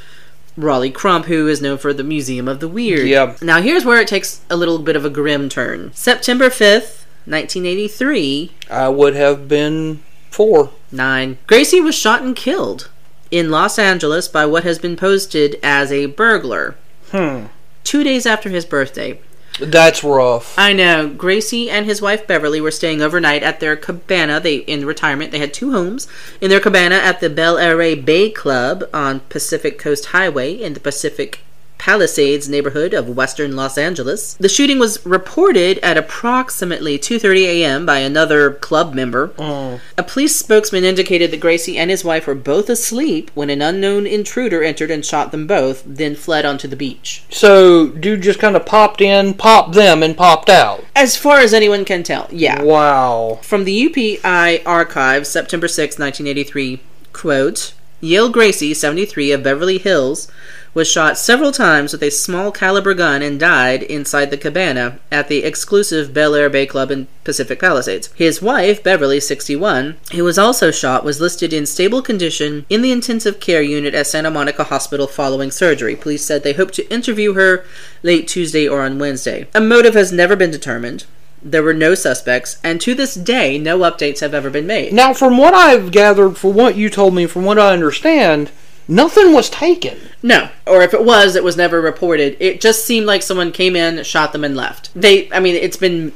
Rolly 0.55 0.91
Crump, 0.91 1.25
who 1.25 1.47
is 1.47 1.61
known 1.61 1.77
for 1.77 1.93
the 1.93 2.03
Museum 2.03 2.47
of 2.47 2.61
the 2.61 2.69
Weird. 2.69 3.07
Yep. 3.07 3.41
Now, 3.41 3.61
here's 3.61 3.83
where 3.83 3.99
it 3.99 4.07
takes 4.07 4.41
a 4.49 4.55
little 4.55 4.79
bit 4.79 4.95
of 4.95 5.03
a 5.03 5.09
grim 5.09 5.49
turn. 5.49 5.91
September 5.93 6.49
5th, 6.49 7.03
1983, 7.25 8.51
I 8.69 8.87
would 8.87 9.15
have 9.15 9.49
been 9.49 10.03
four. 10.29 10.71
9. 10.91 11.37
Gracey 11.47 11.83
was 11.83 11.95
shot 11.95 12.21
and 12.21 12.35
killed 12.35 12.89
in 13.35 13.51
Los 13.51 13.77
Angeles 13.77 14.29
by 14.29 14.45
what 14.45 14.63
has 14.63 14.79
been 14.79 14.95
posted 14.95 15.59
as 15.61 15.91
a 15.91 16.05
burglar. 16.05 16.75
Hmm. 17.11 17.47
Two 17.83 18.01
days 18.01 18.25
after 18.25 18.49
his 18.49 18.65
birthday. 18.65 19.19
That's 19.59 20.03
rough. 20.05 20.57
I 20.57 20.71
know. 20.71 21.09
Gracey 21.09 21.69
and 21.69 21.85
his 21.85 22.01
wife 22.01 22.25
Beverly 22.27 22.61
were 22.61 22.71
staying 22.71 23.01
overnight 23.01 23.43
at 23.43 23.59
their 23.59 23.75
cabana. 23.75 24.39
They 24.39 24.57
in 24.57 24.85
retirement. 24.85 25.31
They 25.31 25.39
had 25.39 25.53
two 25.53 25.71
homes 25.71 26.07
in 26.39 26.49
their 26.49 26.61
cabana 26.61 26.95
at 26.95 27.19
the 27.19 27.29
Bel 27.29 27.57
Air 27.57 27.77
Bay 27.95 28.29
Club 28.29 28.85
on 28.93 29.19
Pacific 29.21 29.77
Coast 29.77 30.07
Highway 30.07 30.53
in 30.53 30.73
the 30.73 30.79
Pacific 30.79 31.41
Palisades 31.85 32.49
neighborhood 32.49 32.95
of 32.95 33.15
western 33.15 33.55
Los 33.55 33.77
Angeles. 33.77 34.33
The 34.39 34.49
shooting 34.49 34.79
was 34.79 35.05
reported 35.05 35.77
at 35.83 35.99
approximately 35.99 36.97
2:30 36.97 37.45
a.m. 37.45 37.85
by 37.85 37.99
another 37.99 38.53
club 38.53 38.95
member. 38.95 39.31
Oh. 39.37 39.79
A 39.95 40.01
police 40.01 40.35
spokesman 40.35 40.83
indicated 40.83 41.29
that 41.29 41.41
Gracey 41.41 41.75
and 41.75 41.91
his 41.91 42.03
wife 42.03 42.25
were 42.25 42.33
both 42.33 42.71
asleep 42.71 43.29
when 43.35 43.51
an 43.51 43.61
unknown 43.61 44.07
intruder 44.07 44.63
entered 44.63 44.89
and 44.89 45.05
shot 45.05 45.31
them 45.31 45.45
both, 45.45 45.83
then 45.85 46.15
fled 46.15 46.43
onto 46.43 46.67
the 46.67 46.75
beach. 46.75 47.23
So, 47.29 47.89
dude 47.89 48.23
just 48.23 48.39
kind 48.39 48.55
of 48.55 48.65
popped 48.65 48.99
in, 48.99 49.35
popped 49.35 49.75
them, 49.75 50.01
and 50.01 50.17
popped 50.17 50.49
out. 50.49 50.83
As 50.95 51.15
far 51.15 51.37
as 51.37 51.53
anyone 51.53 51.85
can 51.85 52.01
tell, 52.01 52.27
yeah. 52.31 52.63
Wow. 52.63 53.37
From 53.43 53.63
the 53.63 53.89
UPI 53.89 54.63
archive, 54.65 55.27
September 55.27 55.67
6, 55.67 55.99
1983, 55.99 56.81
quote, 57.13 57.75
Yale 58.01 58.31
Gracey, 58.31 58.75
73, 58.75 59.31
of 59.31 59.43
Beverly 59.43 59.77
Hills, 59.77 60.31
was 60.75 60.91
shot 60.91 61.17
several 61.17 61.53
times 61.53 61.93
with 61.93 62.03
a 62.03 62.11
small 62.11 62.51
caliber 62.51 62.93
gun 62.93 63.21
and 63.21 63.39
died 63.39 63.81
inside 63.81 64.29
the 64.29 64.37
cabana 64.37 64.99
at 65.09 65.29
the 65.29 65.43
exclusive 65.43 66.13
Bel 66.13 66.35
Air 66.35 66.49
Bay 66.49 66.65
Club 66.65 66.91
in 66.91 67.07
Pacific 67.23 67.59
Palisades. 67.59 68.09
His 68.13 68.41
wife, 68.41 68.83
Beverly, 68.83 69.21
61, 69.21 69.95
who 70.11 70.25
was 70.25 70.37
also 70.37 70.71
shot, 70.71 71.05
was 71.05 71.21
listed 71.21 71.53
in 71.53 71.65
stable 71.65 72.01
condition 72.01 72.65
in 72.69 72.81
the 72.81 72.91
intensive 72.91 73.39
care 73.39 73.61
unit 73.61 73.95
at 73.95 74.05
Santa 74.05 74.29
Monica 74.29 74.65
Hospital 74.65 75.07
following 75.07 75.49
surgery. 75.49 75.95
Police 75.95 76.25
said 76.25 76.43
they 76.43 76.53
hope 76.53 76.71
to 76.71 76.93
interview 76.93 77.33
her 77.33 77.63
late 78.03 78.27
Tuesday 78.27 78.67
or 78.67 78.81
on 78.81 78.99
Wednesday. 78.99 79.47
A 79.55 79.61
motive 79.61 79.93
has 79.93 80.11
never 80.11 80.35
been 80.35 80.51
determined. 80.51 81.05
There 81.41 81.63
were 81.63 81.73
no 81.73 81.95
suspects, 81.95 82.57
and 82.63 82.81
to 82.81 82.93
this 82.93 83.15
day, 83.15 83.57
no 83.57 83.79
updates 83.79 84.19
have 84.19 84.33
ever 84.33 84.49
been 84.49 84.67
made. 84.67 84.91
Now, 84.91 85.13
from 85.13 85.37
what 85.37 85.53
I've 85.53 85.91
gathered, 85.91 86.37
from 86.37 86.55
what 86.55 86.75
you 86.75 86.89
told 86.89 87.13
me, 87.13 87.27
from 87.27 87.45
what 87.45 87.59
I 87.59 87.71
understand, 87.71 88.51
nothing 88.87 89.33
was 89.33 89.49
taken. 89.49 89.97
No, 90.23 90.49
or 90.67 90.81
if 90.81 90.93
it 90.93 91.03
was, 91.03 91.35
it 91.35 91.43
was 91.43 91.57
never 91.57 91.81
reported. 91.81 92.37
It 92.39 92.61
just 92.61 92.85
seemed 92.85 93.05
like 93.05 93.21
someone 93.21 93.51
came 93.51 93.75
in, 93.75 94.03
shot 94.03 94.31
them, 94.31 94.43
and 94.43 94.55
left. 94.55 94.89
They, 94.95 95.31
I 95.31 95.39
mean, 95.39 95.55
it's 95.55 95.77
been 95.77 96.13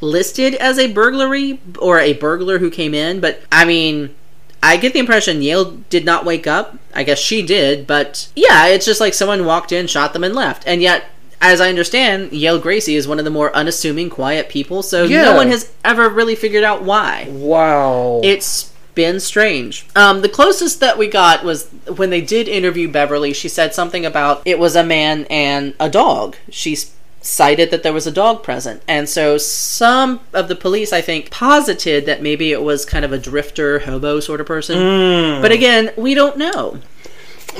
listed 0.00 0.54
as 0.56 0.78
a 0.78 0.92
burglary 0.92 1.60
or 1.78 1.98
a 2.00 2.12
burglar 2.14 2.58
who 2.58 2.70
came 2.70 2.94
in, 2.94 3.20
but 3.20 3.40
I 3.52 3.64
mean, 3.64 4.14
I 4.62 4.76
get 4.76 4.92
the 4.92 4.98
impression 4.98 5.42
Yale 5.42 5.72
did 5.90 6.04
not 6.04 6.24
wake 6.24 6.46
up. 6.46 6.76
I 6.94 7.02
guess 7.04 7.18
she 7.18 7.42
did, 7.42 7.86
but 7.86 8.28
yeah, 8.34 8.66
it's 8.66 8.86
just 8.86 9.00
like 9.00 9.14
someone 9.14 9.44
walked 9.44 9.72
in, 9.72 9.86
shot 9.86 10.12
them, 10.12 10.24
and 10.24 10.34
left. 10.34 10.64
And 10.66 10.82
yet, 10.82 11.04
as 11.40 11.60
I 11.60 11.68
understand, 11.68 12.32
Yale 12.32 12.60
Gracey 12.60 12.94
is 12.94 13.08
one 13.08 13.18
of 13.18 13.24
the 13.24 13.30
more 13.30 13.54
unassuming, 13.54 14.08
quiet 14.10 14.48
people, 14.48 14.82
so 14.82 15.04
Yeah. 15.04 15.22
no 15.22 15.34
one 15.36 15.48
has 15.48 15.72
ever 15.84 16.08
really 16.08 16.36
figured 16.36 16.64
out 16.64 16.82
why. 16.82 17.26
Wow. 17.30 18.20
It's 18.22 18.71
been 18.94 19.20
strange. 19.20 19.86
Um, 19.96 20.20
the 20.22 20.28
closest 20.28 20.80
that 20.80 20.98
we 20.98 21.08
got 21.08 21.44
was 21.44 21.68
when 21.96 22.10
they 22.10 22.20
did 22.20 22.48
interview 22.48 22.90
Beverly. 22.90 23.32
She 23.32 23.48
said 23.48 23.74
something 23.74 24.04
about 24.04 24.42
it 24.44 24.58
was 24.58 24.76
a 24.76 24.84
man 24.84 25.26
and 25.30 25.74
a 25.80 25.88
dog. 25.88 26.36
She 26.50 26.76
cited 27.20 27.70
that 27.70 27.82
there 27.84 27.92
was 27.92 28.06
a 28.06 28.10
dog 28.10 28.42
present, 28.42 28.82
and 28.88 29.08
so 29.08 29.38
some 29.38 30.20
of 30.32 30.48
the 30.48 30.56
police, 30.56 30.92
I 30.92 31.00
think, 31.00 31.30
posited 31.30 32.04
that 32.06 32.20
maybe 32.20 32.52
it 32.52 32.62
was 32.62 32.84
kind 32.84 33.04
of 33.04 33.12
a 33.12 33.18
drifter, 33.18 33.78
hobo 33.80 34.20
sort 34.20 34.40
of 34.40 34.46
person. 34.46 34.76
Mm. 34.78 35.42
But 35.42 35.52
again, 35.52 35.92
we 35.96 36.14
don't 36.14 36.36
know. 36.36 36.80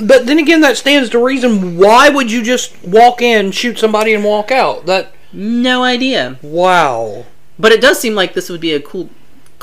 But 0.01 0.25
then 0.25 0.39
again, 0.39 0.61
that 0.61 0.75
stands 0.77 1.09
to 1.11 1.23
reason. 1.23 1.77
Why 1.77 2.09
would 2.09 2.31
you 2.31 2.41
just 2.43 2.75
walk 2.83 3.21
in, 3.21 3.51
shoot 3.51 3.77
somebody, 3.77 4.13
and 4.13 4.23
walk 4.23 4.51
out? 4.51 4.85
That 4.85 5.13
No 5.31 5.83
idea. 5.83 6.37
wow. 6.41 7.25
But 7.59 7.71
it 7.71 7.81
does 7.81 7.99
seem 7.99 8.15
like 8.15 8.33
this 8.33 8.49
would 8.49 8.59
be 8.59 8.73
a 8.73 8.79
cool 8.81 9.09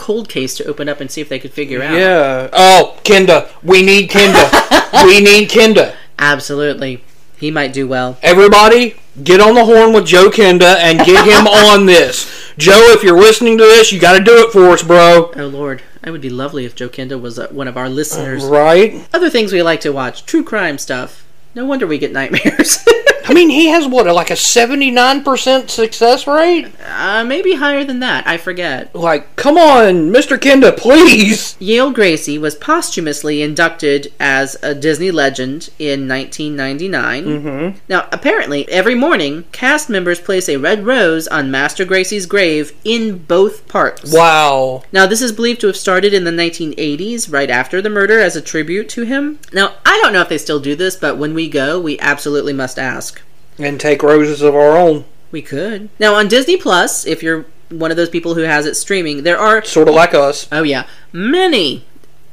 cold 0.00 0.30
case 0.30 0.56
to 0.56 0.64
open 0.64 0.88
up 0.88 1.00
and 1.02 1.10
see 1.10 1.20
if 1.20 1.28
they 1.28 1.38
could 1.38 1.52
figure 1.52 1.82
out. 1.82 1.92
Yeah. 1.92 2.48
Oh, 2.54 2.98
Kenda. 3.04 3.50
we 3.62 3.82
need 3.82 4.08
Kenda. 4.08 4.48
we 5.04 5.20
need 5.20 5.50
Kenda. 5.50 5.94
Absolutely. 6.18 7.04
He 7.36 7.50
might 7.50 7.74
do 7.74 7.86
well. 7.86 8.18
Everybody, 8.22 8.96
get 9.22 9.40
on 9.40 9.54
the 9.54 9.64
horn 9.66 9.92
with 9.92 10.06
Joe 10.06 10.30
Kenda 10.30 10.76
and 10.76 10.98
get 10.98 11.26
him 11.26 11.46
on 11.70 11.84
this. 11.84 12.24
Joe, 12.56 12.80
if 12.92 13.02
you're 13.02 13.18
listening 13.18 13.58
to 13.58 13.64
this, 13.64 13.92
you 13.92 14.00
got 14.00 14.16
to 14.18 14.24
do 14.24 14.46
it 14.46 14.52
for 14.52 14.70
us, 14.70 14.82
bro. 14.82 15.32
Oh 15.36 15.46
Lord, 15.46 15.82
it 16.02 16.10
would 16.10 16.20
be 16.22 16.30
lovely 16.30 16.64
if 16.64 16.74
Joe 16.74 16.88
Kenda 16.88 17.20
was 17.20 17.38
uh, 17.38 17.48
one 17.50 17.68
of 17.68 17.76
our 17.76 17.90
listeners. 17.90 18.42
Right? 18.44 19.06
Other 19.12 19.28
things 19.28 19.52
we 19.52 19.62
like 19.62 19.80
to 19.82 19.90
watch: 19.90 20.24
true 20.24 20.44
crime 20.44 20.78
stuff. 20.78 21.19
No 21.54 21.66
wonder 21.66 21.86
we 21.86 21.98
get 21.98 22.12
nightmares. 22.12 22.84
I 23.24 23.32
mean, 23.32 23.50
he 23.50 23.68
has 23.68 23.86
what, 23.86 24.06
like 24.06 24.30
a 24.30 24.34
79% 24.34 25.70
success 25.70 26.26
rate? 26.26 26.66
uh, 26.84 27.24
maybe 27.24 27.54
higher 27.54 27.84
than 27.84 28.00
that. 28.00 28.26
I 28.26 28.36
forget. 28.36 28.94
Like, 28.94 29.36
come 29.36 29.56
on, 29.56 30.10
Mr. 30.10 30.36
Kenda, 30.36 30.76
please. 30.76 31.56
Yale 31.60 31.92
Gracey 31.92 32.40
was 32.40 32.56
posthumously 32.56 33.40
inducted 33.40 34.12
as 34.18 34.56
a 34.62 34.74
Disney 34.74 35.10
legend 35.10 35.70
in 35.78 36.08
1999. 36.08 37.24
Mm-hmm. 37.24 37.78
Now, 37.88 38.08
apparently, 38.10 38.68
every 38.68 38.94
morning, 38.94 39.44
cast 39.52 39.88
members 39.88 40.20
place 40.20 40.48
a 40.48 40.56
red 40.56 40.84
rose 40.84 41.28
on 41.28 41.50
Master 41.50 41.86
Gracey's 41.86 42.26
grave 42.26 42.72
in 42.84 43.18
both 43.18 43.68
parks. 43.68 44.12
Wow. 44.12 44.82
Now, 44.92 45.06
this 45.06 45.22
is 45.22 45.32
believed 45.32 45.60
to 45.60 45.68
have 45.68 45.76
started 45.76 46.12
in 46.12 46.24
the 46.24 46.30
1980s, 46.30 47.32
right 47.32 47.50
after 47.50 47.80
the 47.80 47.90
murder, 47.90 48.18
as 48.18 48.34
a 48.34 48.42
tribute 48.42 48.88
to 48.90 49.02
him. 49.02 49.38
Now, 49.52 49.74
I 49.86 50.00
don't 50.02 50.12
know 50.12 50.22
if 50.22 50.28
they 50.28 50.38
still 50.38 50.60
do 50.60 50.74
this, 50.74 50.96
but 50.96 51.16
when 51.16 51.32
we 51.32 51.39
go, 51.48 51.80
we 51.80 51.98
absolutely 51.98 52.52
must 52.52 52.78
ask. 52.78 53.20
And 53.58 53.78
take 53.80 54.02
roses 54.02 54.42
of 54.42 54.54
our 54.54 54.76
own. 54.76 55.04
We 55.30 55.42
could. 55.42 55.90
Now, 55.98 56.14
on 56.14 56.28
Disney 56.28 56.56
Plus, 56.56 57.06
if 57.06 57.22
you're 57.22 57.46
one 57.68 57.90
of 57.90 57.96
those 57.96 58.10
people 58.10 58.34
who 58.34 58.42
has 58.42 58.66
it 58.66 58.74
streaming, 58.74 59.22
there 59.22 59.38
are, 59.38 59.62
Sort 59.64 59.88
of 59.88 59.94
like 59.94 60.14
us. 60.14 60.48
oh 60.50 60.62
yeah, 60.62 60.86
many 61.12 61.84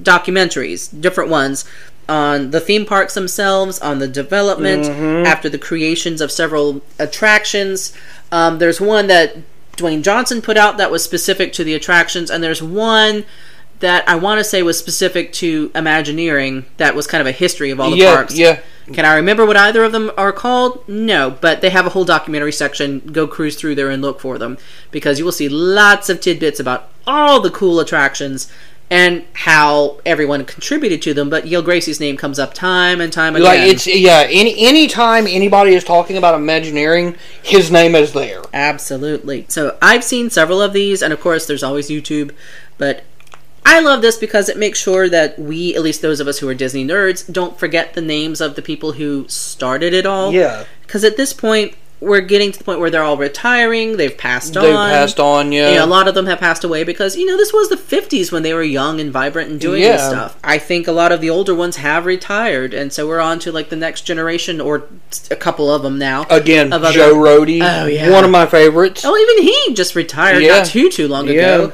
documentaries, 0.01 0.89
different 0.99 1.29
ones, 1.29 1.65
on 2.09 2.51
the 2.51 2.59
theme 2.59 2.85
parks 2.85 3.13
themselves, 3.13 3.79
on 3.79 3.99
the 3.99 4.07
development, 4.07 4.87
after 5.27 5.49
the 5.49 5.57
creations 5.57 6.21
of 6.21 6.31
several 6.31 6.81
attractions. 6.97 7.93
Um, 8.31 8.59
there's 8.59 8.79
one 8.79 9.07
that 9.07 9.35
Dwayne 9.73 10.01
Johnson 10.03 10.41
put 10.41 10.57
out 10.57 10.77
that 10.77 10.89
was 10.89 11.03
specific 11.03 11.51
to 11.53 11.63
the 11.63 11.73
attractions, 11.73 12.31
and 12.31 12.41
there's 12.43 12.63
one 12.63 13.25
that 13.79 14.07
I 14.07 14.15
want 14.15 14.39
to 14.39 14.43
say 14.43 14.63
was 14.63 14.79
specific 14.79 15.33
to 15.33 15.71
Imagineering 15.75 16.65
that 16.77 16.95
was 16.95 17.05
kind 17.05 17.21
of 17.21 17.27
a 17.27 17.31
history 17.31 17.69
of 17.69 17.79
all 17.79 17.91
the 17.91 17.97
yeah, 17.97 18.15
parks. 18.15 18.37
yeah. 18.37 18.59
Can 18.93 19.05
I 19.05 19.15
remember 19.15 19.45
what 19.45 19.57
either 19.57 19.83
of 19.83 19.91
them 19.91 20.11
are 20.17 20.31
called? 20.31 20.87
No, 20.87 21.31
but 21.31 21.61
they 21.61 21.69
have 21.69 21.85
a 21.85 21.89
whole 21.89 22.05
documentary 22.05 22.53
section. 22.53 22.99
Go 22.99 23.27
cruise 23.27 23.55
through 23.55 23.75
there 23.75 23.89
and 23.89 24.01
look 24.01 24.19
for 24.19 24.37
them 24.37 24.57
because 24.91 25.19
you 25.19 25.25
will 25.25 25.31
see 25.31 25.49
lots 25.49 26.09
of 26.09 26.21
tidbits 26.21 26.59
about 26.59 26.89
all 27.05 27.41
the 27.41 27.51
cool 27.51 27.79
attractions 27.79 28.51
and 28.89 29.25
how 29.33 29.99
everyone 30.05 30.45
contributed 30.45 31.01
to 31.01 31.13
them. 31.13 31.29
But 31.29 31.47
Yale 31.47 31.61
Gracey's 31.61 31.99
name 31.99 32.15
comes 32.15 32.39
up 32.39 32.53
time 32.53 33.01
and 33.01 33.11
time 33.11 33.35
again. 33.35 33.45
Like 33.45 33.59
it's 33.61 33.85
yeah. 33.85 34.25
Any 34.29 34.55
any 34.57 34.87
time 34.87 35.27
anybody 35.27 35.73
is 35.73 35.83
talking 35.83 36.17
about 36.17 36.35
Imagineering, 36.35 37.15
his 37.43 37.69
name 37.69 37.95
is 37.95 38.13
there. 38.13 38.41
Absolutely. 38.53 39.45
So 39.49 39.77
I've 39.81 40.03
seen 40.03 40.29
several 40.29 40.61
of 40.61 40.73
these, 40.73 41.01
and 41.01 41.11
of 41.11 41.19
course, 41.19 41.45
there's 41.45 41.63
always 41.63 41.89
YouTube, 41.89 42.31
but 42.77 43.03
I 43.69 43.79
love 43.81 44.01
this 44.01 44.17
because 44.17 44.49
it 44.49 44.57
makes 44.57 44.79
sure 44.79 45.09
that 45.09 45.37
we, 45.37 45.75
at 45.75 45.81
least 45.81 46.01
those 46.01 46.19
of 46.19 46.27
us 46.27 46.39
who 46.39 46.47
are 46.49 46.53
Disney 46.55 46.85
nerds, 46.85 47.31
don't 47.31 47.59
forget 47.59 47.93
the 47.93 48.01
names 48.01 48.41
of 48.41 48.55
the 48.55 48.61
people 48.61 48.93
who 48.93 49.25
started 49.27 49.93
it 49.93 50.05
all. 50.05 50.31
Yeah. 50.33 50.65
Because 50.81 51.03
at 51.03 51.17
this 51.17 51.33
point, 51.33 51.75
we're 51.99 52.21
getting 52.21 52.51
to 52.51 52.59
the 52.59 52.63
point 52.63 52.79
where 52.79 52.91
they're 52.91 53.01
all 53.03 53.17
retiring. 53.17 53.97
They've 53.97 54.15
passed 54.15 54.55
on. 54.55 54.63
They've 54.63 54.71
passed 54.73 55.19
on, 55.19 55.51
yeah. 55.51 55.69
You 55.69 55.75
know, 55.77 55.85
a 55.85 55.87
lot 55.87 56.07
of 56.07 56.13
them 56.13 56.27
have 56.27 56.39
passed 56.39 56.63
away 56.63 56.83
because 56.83 57.15
you 57.17 57.25
know 57.25 57.37
this 57.37 57.51
was 57.51 57.69
the 57.69 57.75
'50s 57.75 58.31
when 58.31 58.43
they 58.43 58.53
were 58.53 58.61
young 58.61 59.01
and 59.01 59.11
vibrant 59.11 59.49
and 59.49 59.59
doing 59.59 59.81
this 59.81 59.99
Yeah. 60.01 60.09
stuff. 60.09 60.37
I 60.43 60.59
think 60.59 60.87
a 60.87 60.91
lot 60.91 61.11
of 61.11 61.21
the 61.21 61.31
older 61.31 61.55
ones 61.55 61.77
have 61.77 62.05
retired, 62.05 62.75
and 62.75 62.93
so 62.93 63.07
we're 63.07 63.19
on 63.19 63.39
to 63.39 63.51
like 63.51 63.69
the 63.69 63.75
next 63.75 64.01
generation 64.01 64.61
or 64.61 64.83
a 65.31 65.35
couple 65.35 65.73
of 65.73 65.81
them 65.81 65.97
now. 65.97 66.27
Again, 66.29 66.71
other- 66.71 66.91
Joe 66.91 67.15
Rohde, 67.15 67.61
Oh, 67.63 67.87
yeah. 67.87 68.11
one 68.11 68.23
of 68.23 68.29
my 68.29 68.45
favorites. 68.45 69.01
Oh, 69.03 69.17
even 69.17 69.43
he 69.43 69.73
just 69.73 69.95
retired 69.95 70.43
Yeah. 70.43 70.57
not 70.59 70.67
too 70.67 70.91
too 70.91 71.07
long 71.07 71.27
Yeah. 71.27 71.33
ago. 71.55 71.73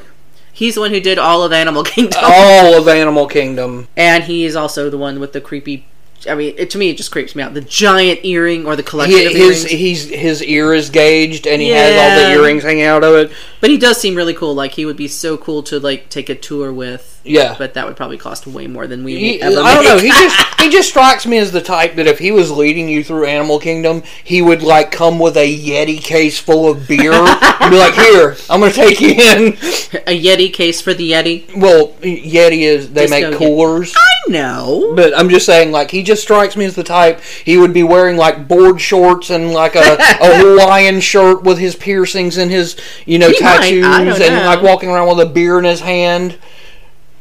He's 0.54 0.76
the 0.76 0.80
one 0.80 0.90
who 0.92 1.00
did 1.00 1.18
all 1.18 1.42
of 1.42 1.52
Animal 1.52 1.82
Kingdom, 1.94 2.20
All 2.24 2.74
of 2.78 2.86
Animal 2.88 3.26
Kingdom. 3.26 3.88
and 3.96 4.24
he 4.24 4.44
is 4.44 4.54
also 4.56 4.88
the 4.88 4.96
one 4.98 5.18
with 5.20 5.32
the 5.32 5.40
creepy. 5.40 5.86
I 6.30 6.34
mean, 6.34 6.54
it, 6.56 6.70
to 6.70 6.78
me, 6.78 6.88
it 6.88 6.96
just 6.96 7.10
creeps 7.12 7.34
me 7.36 7.42
out. 7.42 7.52
The 7.52 7.60
giant 7.60 8.24
earring 8.24 8.64
or 8.64 8.76
the 8.76 8.82
collection 8.82 9.18
He, 9.18 9.26
of 9.26 9.32
his 9.32 9.66
earrings. 9.66 10.08
his 10.22 10.42
ear 10.44 10.72
is 10.72 10.88
gauged, 10.88 11.46
and 11.46 11.60
he 11.60 11.68
has 11.70 11.92
all 12.00 12.16
the 12.30 12.40
earrings 12.40 12.62
hanging 12.62 12.84
out 12.84 13.04
of 13.04 13.14
it. 13.14 13.32
but 13.60 13.68
he 13.68 13.76
does 13.76 14.00
seem 14.00 14.14
really 14.14 14.32
cool. 14.32 14.54
Like 14.54 14.72
he 14.72 14.86
would 14.86 14.96
be 14.96 15.08
so 15.08 15.36
cool 15.36 15.62
to 15.64 15.78
like 15.78 16.08
take 16.08 16.30
a 16.30 16.34
tour 16.34 16.72
with. 16.72 17.13
Yeah. 17.24 17.54
But 17.58 17.74
that 17.74 17.86
would 17.86 17.96
probably 17.96 18.18
cost 18.18 18.46
way 18.46 18.66
more 18.66 18.86
than 18.86 19.02
we 19.02 19.18
He, 19.18 19.42
ever 19.42 19.60
I 19.60 19.74
don't 19.74 19.84
know. 19.84 19.98
He 19.98 20.08
just 20.08 20.60
he 20.60 20.70
just 20.70 20.88
strikes 20.90 21.26
me 21.26 21.38
as 21.38 21.52
the 21.52 21.60
type 21.60 21.96
that 21.96 22.06
if 22.06 22.18
he 22.18 22.30
was 22.30 22.50
leading 22.50 22.88
you 22.88 23.02
through 23.02 23.26
Animal 23.26 23.58
Kingdom, 23.58 24.02
he 24.22 24.42
would 24.42 24.62
like 24.62 24.90
come 24.90 25.18
with 25.18 25.36
a 25.36 25.58
Yeti 25.58 26.00
case 26.00 26.38
full 26.38 26.70
of 26.70 26.86
beer 26.86 27.12
and 27.12 27.70
be 27.70 27.78
like, 27.78 27.94
"Here, 27.94 28.36
I'm 28.50 28.60
going 28.60 28.72
to 28.72 28.76
take 28.76 29.00
you 29.00 29.10
in." 29.10 29.52
a 30.06 30.20
Yeti 30.22 30.52
case 30.52 30.80
for 30.80 30.92
the 30.94 31.12
Yeti. 31.12 31.56
Well, 31.56 31.88
Yeti 32.02 32.60
is 32.60 32.92
they 32.92 33.06
Disco 33.06 33.30
make 33.30 33.38
coolers. 33.38 33.94
I 33.96 34.30
know. 34.30 34.92
But 34.94 35.16
I'm 35.16 35.28
just 35.28 35.46
saying, 35.46 35.72
like, 35.72 35.90
he 35.90 36.02
just 36.02 36.22
strikes 36.22 36.56
me 36.56 36.64
as 36.64 36.74
the 36.74 36.84
type 36.84 37.20
he 37.20 37.56
would 37.56 37.72
be 37.72 37.82
wearing 37.82 38.16
like 38.16 38.48
board 38.48 38.80
shorts 38.80 39.30
and 39.30 39.52
like 39.52 39.74
a, 39.74 39.96
a 39.98 40.38
Hawaiian 40.38 41.00
shirt 41.00 41.42
with 41.42 41.58
his 41.58 41.76
piercings 41.76 42.36
and 42.36 42.50
his, 42.50 42.76
you 43.06 43.18
know, 43.18 43.28
He 43.28 43.38
tattoos 43.38 43.84
and 44.20 44.34
know. 44.34 44.46
like 44.46 44.62
walking 44.62 44.88
around 44.90 45.08
with 45.08 45.26
a 45.26 45.30
beer 45.30 45.58
in 45.58 45.64
his 45.64 45.80
hand, 45.80 46.38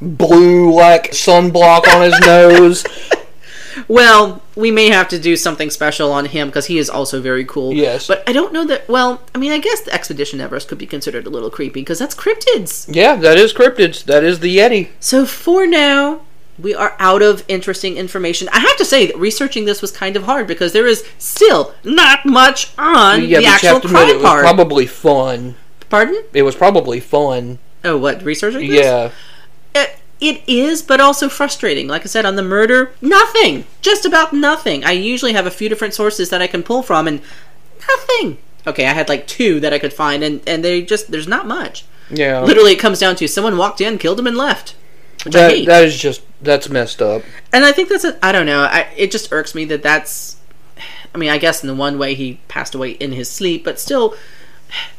blue 0.03 0.71
like 0.73 1.11
sunblock 1.11 1.87
on 1.93 2.01
his 2.03 2.19
nose. 2.21 2.83
Well, 3.87 4.41
we 4.55 4.69
may 4.69 4.89
have 4.89 5.07
to 5.09 5.19
do 5.19 5.35
something 5.35 5.69
special 5.71 6.11
on 6.11 6.25
him 6.25 6.47
because 6.49 6.67
he 6.67 6.77
is 6.77 6.89
also 6.91 7.21
very 7.21 7.43
cool. 7.43 7.73
Yes. 7.73 8.07
But 8.07 8.23
I 8.27 8.31
don't 8.33 8.53
know 8.53 8.65
that. 8.65 8.87
Well, 8.87 9.21
I 9.33 9.39
mean, 9.39 9.51
I 9.51 9.57
guess 9.57 9.81
the 9.81 9.91
Expedition 9.93 10.39
Everest 10.39 10.67
could 10.67 10.77
be 10.77 10.85
considered 10.85 11.25
a 11.25 11.29
little 11.31 11.49
creepy 11.49 11.81
because 11.81 11.97
that's 11.99 12.13
cryptids. 12.15 12.85
Yeah, 12.93 13.15
that 13.15 13.37
is 13.37 13.51
cryptids. 13.53 14.03
That 14.05 14.23
is 14.23 14.39
the 14.41 14.55
Yeti. 14.57 14.89
So 14.99 15.25
for 15.25 15.65
now, 15.65 16.21
we 16.59 16.75
are 16.75 16.95
out 16.99 17.21
of 17.23 17.43
interesting 17.47 17.97
information. 17.97 18.47
I 18.53 18.59
have 18.59 18.77
to 18.77 18.85
say 18.85 19.07
that 19.07 19.17
researching 19.17 19.65
this 19.65 19.81
was 19.81 19.91
kind 19.91 20.15
of 20.15 20.23
hard 20.23 20.45
because 20.45 20.71
there 20.73 20.87
is 20.87 21.03
still 21.17 21.73
not 21.83 22.25
much 22.27 22.71
on 22.77 23.25
Yeah, 23.25 23.39
the 23.39 23.45
actual 23.47 23.69
have 23.69 23.81
to 23.81 23.87
admit 23.87 24.01
crime 24.01 24.09
it 24.09 24.15
was 24.17 24.23
part. 24.23 24.43
probably 24.43 24.85
fun. 24.85 25.55
Pardon? 25.89 26.23
It 26.33 26.43
was 26.43 26.55
probably 26.55 26.99
fun. 26.99 27.57
Oh, 27.83 27.97
what 27.97 28.21
researching? 28.23 28.69
This? 28.69 28.85
Yeah. 28.85 29.09
It, 30.23 30.41
is, 30.47 30.81
but 30.81 31.01
also 31.01 31.27
frustrating. 31.27 31.87
Like 31.87 32.03
I 32.03 32.05
said, 32.05 32.25
on 32.25 32.35
the 32.35 32.43
murder, 32.43 32.93
nothing. 33.01 33.65
Just 33.81 34.05
about 34.05 34.33
nothing. 34.33 34.85
I 34.85 34.91
usually 34.91 35.33
have 35.33 35.45
a 35.45 35.51
few 35.51 35.69
different 35.69 35.93
sources 35.93 36.29
that 36.29 36.41
I 36.41 36.47
can 36.47 36.63
pull 36.63 36.81
from, 36.81 37.07
and 37.07 37.21
nothing. 37.87 38.37
Okay, 38.65 38.85
I 38.85 38.93
had 38.93 39.09
like 39.09 39.27
two 39.27 39.59
that 39.59 39.73
I 39.73 39.79
could 39.79 39.93
find, 39.93 40.23
and, 40.23 40.41
and 40.47 40.63
they 40.63 40.81
just, 40.81 41.11
there's 41.11 41.27
not 41.27 41.47
much. 41.47 41.85
Yeah. 42.09 42.41
Literally, 42.41 42.71
it 42.71 42.79
comes 42.79 42.99
down 42.99 43.15
to 43.17 43.27
someone 43.27 43.57
walked 43.57 43.81
in, 43.81 43.97
killed 43.97 44.19
him, 44.19 44.27
and 44.27 44.37
left. 44.37 44.75
Which 45.23 45.35
I 45.35 45.49
hate. 45.49 45.65
that 45.67 45.83
is 45.83 45.97
just 45.97 46.21
that's 46.41 46.69
messed 46.69 47.01
up. 47.01 47.23
and 47.53 47.63
I 47.63 47.71
think 47.71 47.89
that's 47.89 48.03
a, 48.03 48.17
I 48.25 48.31
don't 48.31 48.45
know. 48.45 48.61
I, 48.61 48.89
it 48.97 49.11
just 49.11 49.31
irks 49.31 49.55
me 49.55 49.65
that 49.65 49.83
that's. 49.83 50.37
I 51.15 51.17
mean, 51.17 51.29
I 51.29 51.37
guess 51.37 51.63
in 51.63 51.67
the 51.67 51.75
one 51.75 51.99
way 51.99 52.15
he 52.15 52.39
passed 52.47 52.73
away 52.73 52.91
in 52.91 53.11
his 53.11 53.29
sleep, 53.29 53.63
but 53.63 53.79
still, 53.79 54.15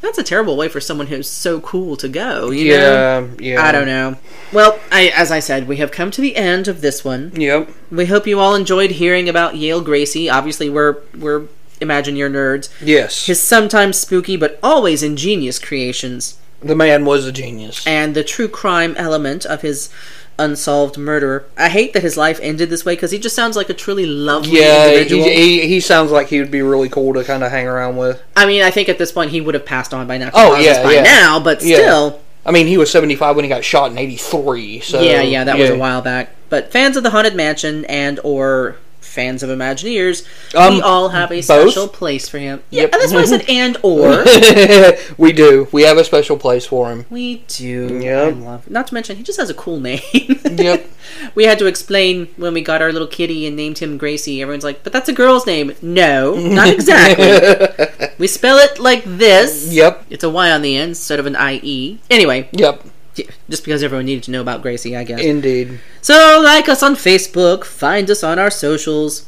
that's 0.00 0.18
a 0.18 0.22
terrible 0.22 0.56
way 0.56 0.68
for 0.68 0.80
someone 0.80 1.08
who's 1.08 1.28
so 1.28 1.60
cool 1.60 1.96
to 1.96 2.08
go. 2.08 2.50
You 2.50 2.70
know? 2.70 3.30
Yeah, 3.38 3.52
yeah. 3.54 3.62
I 3.62 3.72
don't 3.72 3.87
know. 3.87 4.16
Well, 4.52 4.78
I, 4.92 5.08
as 5.14 5.30
I 5.30 5.40
said, 5.40 5.66
we 5.68 5.78
have 5.78 5.90
come 5.90 6.10
to 6.12 6.20
the 6.20 6.37
end 6.37 6.68
of 6.68 6.80
this 6.80 7.04
one. 7.04 7.32
Yep. 7.34 7.70
We 7.90 8.06
hope 8.06 8.26
you 8.26 8.40
all 8.40 8.54
enjoyed 8.54 8.92
hearing 8.92 9.28
about 9.28 9.56
Yale 9.56 9.82
Gracey. 9.82 10.32
Obviously, 10.32 10.70
we're 10.70 10.98
we're 11.18 11.46
Imagineer 11.80 12.30
nerds. 12.30 12.70
Yes. 12.80 13.26
His 13.26 13.40
sometimes 13.40 13.98
spooky 13.98 14.37
but 14.37 14.58
always 14.62 15.02
ingenious 15.02 15.58
creations, 15.58 16.38
the 16.64 16.74
man 16.74 17.05
was 17.05 17.27
a 17.27 17.33
genius. 17.33 17.87
and 17.87 18.14
the 18.14 18.24
true 18.24 18.48
crime 18.48 18.94
element 18.96 19.44
of 19.46 19.62
his 19.62 19.90
unsolved 20.38 20.98
murder. 20.98 21.44
I 21.57 21.68
hate 21.68 21.92
that 21.92 22.03
his 22.03 22.16
life 22.16 22.40
ended 22.42 22.68
this 22.70 22.85
way 22.85 22.94
because 22.96 23.11
he 23.12 23.18
just 23.18 23.37
sounds 23.37 23.57
like 23.57 23.70
a 23.70 23.74
truly 23.74 24.05
lovely 24.07 24.59
Yeah, 24.61 24.88
individual. 24.88 25.24
he, 25.24 25.61
he, 25.61 25.68
he 25.68 25.81
sounds 25.81 26.11
like 26.11 26.29
he 26.29 26.40
would 26.40 26.50
be 26.50 26.62
really 26.62 26.88
cool 26.88 27.14
to 27.14 27.22
kind 27.22 27.44
of 27.44 27.50
hang 27.53 27.66
around 27.68 27.96
with. 27.96 28.20
I 28.35 28.46
mean, 28.46 28.62
I 28.62 28.70
think 28.72 28.88
at 28.88 28.98
this 28.98 29.12
point 29.12 29.31
he 29.31 29.40
would 29.40 29.55
have 29.55 29.64
passed 29.64 29.94
on 29.94 30.07
by 30.09 30.18
now. 30.18 30.31
Oh, 30.35 30.59
yeah, 30.59 30.83
by 30.83 30.94
yeah. 30.94 31.03
now, 31.03 31.38
but 31.38 31.62
Yeah. 31.62 31.77
still. 31.77 32.20
I 32.46 32.50
mean, 32.50 32.66
he 32.66 32.77
was 32.77 32.90
75 32.90 33.37
when 33.37 33.44
he 33.44 33.48
got 33.48 33.64
shot 33.64 33.90
in 33.90 33.96
83, 33.96 34.81
so... 34.81 35.00
yeah, 35.00 35.22
yeah, 35.22 35.44
that 35.44 35.57
was 35.57 35.70
a 35.70 35.79
while 35.79 36.03
back. 36.03 36.31
But 36.50 36.70
fans 36.72 36.96
of 36.96 37.03
the 37.03 37.11
Haunted 37.11 37.35
Mansion 37.35 37.85
and 37.87 38.20
or 38.22 38.77
fans 39.14 39.42
of 39.42 39.48
Imagineers, 39.50 40.24
we 40.53 40.59
Um, 40.59 40.81
all 40.83 41.09
have 41.11 41.31
a 41.31 41.37
both? 41.37 41.44
special 41.44 41.88
place 41.88 42.29
for 42.29 42.38
him. 42.38 42.62
Yeah, 42.70 42.83
Yep. 42.83 42.90
that's 42.92 43.12
why 43.12 43.20
I 43.20 43.24
said 43.24 43.44
and 43.48 43.77
or. 43.83 44.24
we 45.16 45.33
do. 45.33 45.68
We 45.72 45.83
have 45.85 45.96
a 45.96 46.05
special 46.05 46.37
place 46.37 46.66
for 46.66 46.90
him. 46.90 47.07
we 47.11 47.44
do. 47.48 48.00
Yep. 48.03 48.68
Not 48.68 48.87
to 48.88 48.94
mention, 48.94 49.16
he 49.16 49.22
just 49.22 49.38
has 49.40 49.48
a 49.50 49.55
cool 49.55 49.81
name. 49.81 50.00
Yep. 50.64 50.87
we 51.35 51.44
had 51.44 51.59
to 51.59 51.66
explain 51.66 52.29
when 52.37 52.55
we 52.55 52.61
got 52.62 52.81
our 52.83 52.92
little 52.92 53.09
kitty 53.09 53.46
and 53.46 53.57
named 53.57 53.79
him 53.79 53.98
Gracey. 53.98 54.40
Everyone's 54.40 54.64
like, 54.64 54.83
"But 54.83 54.92
that's 54.92 55.09
a 55.09 55.12
girl's 55.12 55.46
name." 55.46 55.74
No, 55.83 56.35
not 56.37 56.68
exactly. 56.68 58.09
we 58.18 58.27
spell 58.27 58.57
it 58.59 58.79
like 58.79 59.03
this. 59.05 59.72
Yep. 59.72 60.07
It's 60.11 60.24
a 60.24 60.31
Y 60.31 60.50
on 60.50 60.62
the 60.62 60.77
end 60.77 60.90
instead 60.90 61.18
of 61.20 61.27
an 61.27 61.37
I 61.37 61.61
E. 61.62 61.98
Anyway, 62.11 62.48
Yep. 62.53 62.83
Yeah, 63.16 63.27
just 63.48 63.64
because 63.64 63.83
everyone 63.83 64.07
needed 64.07 64.24
to 64.24 64.31
know 64.31 64.40
about 64.40 64.62
Gracey, 64.62 64.96
I 64.96 65.05
guess. 65.05 65.20
Indeed. 65.20 65.81
So, 66.00 66.40
like 66.42 66.68
us 66.68 66.83
on 66.83 66.94
Facebook, 66.94 67.64
find 67.64 68.11
us 68.11 68.24
on 68.24 68.38
our 68.38 68.50
socials. 68.50 69.27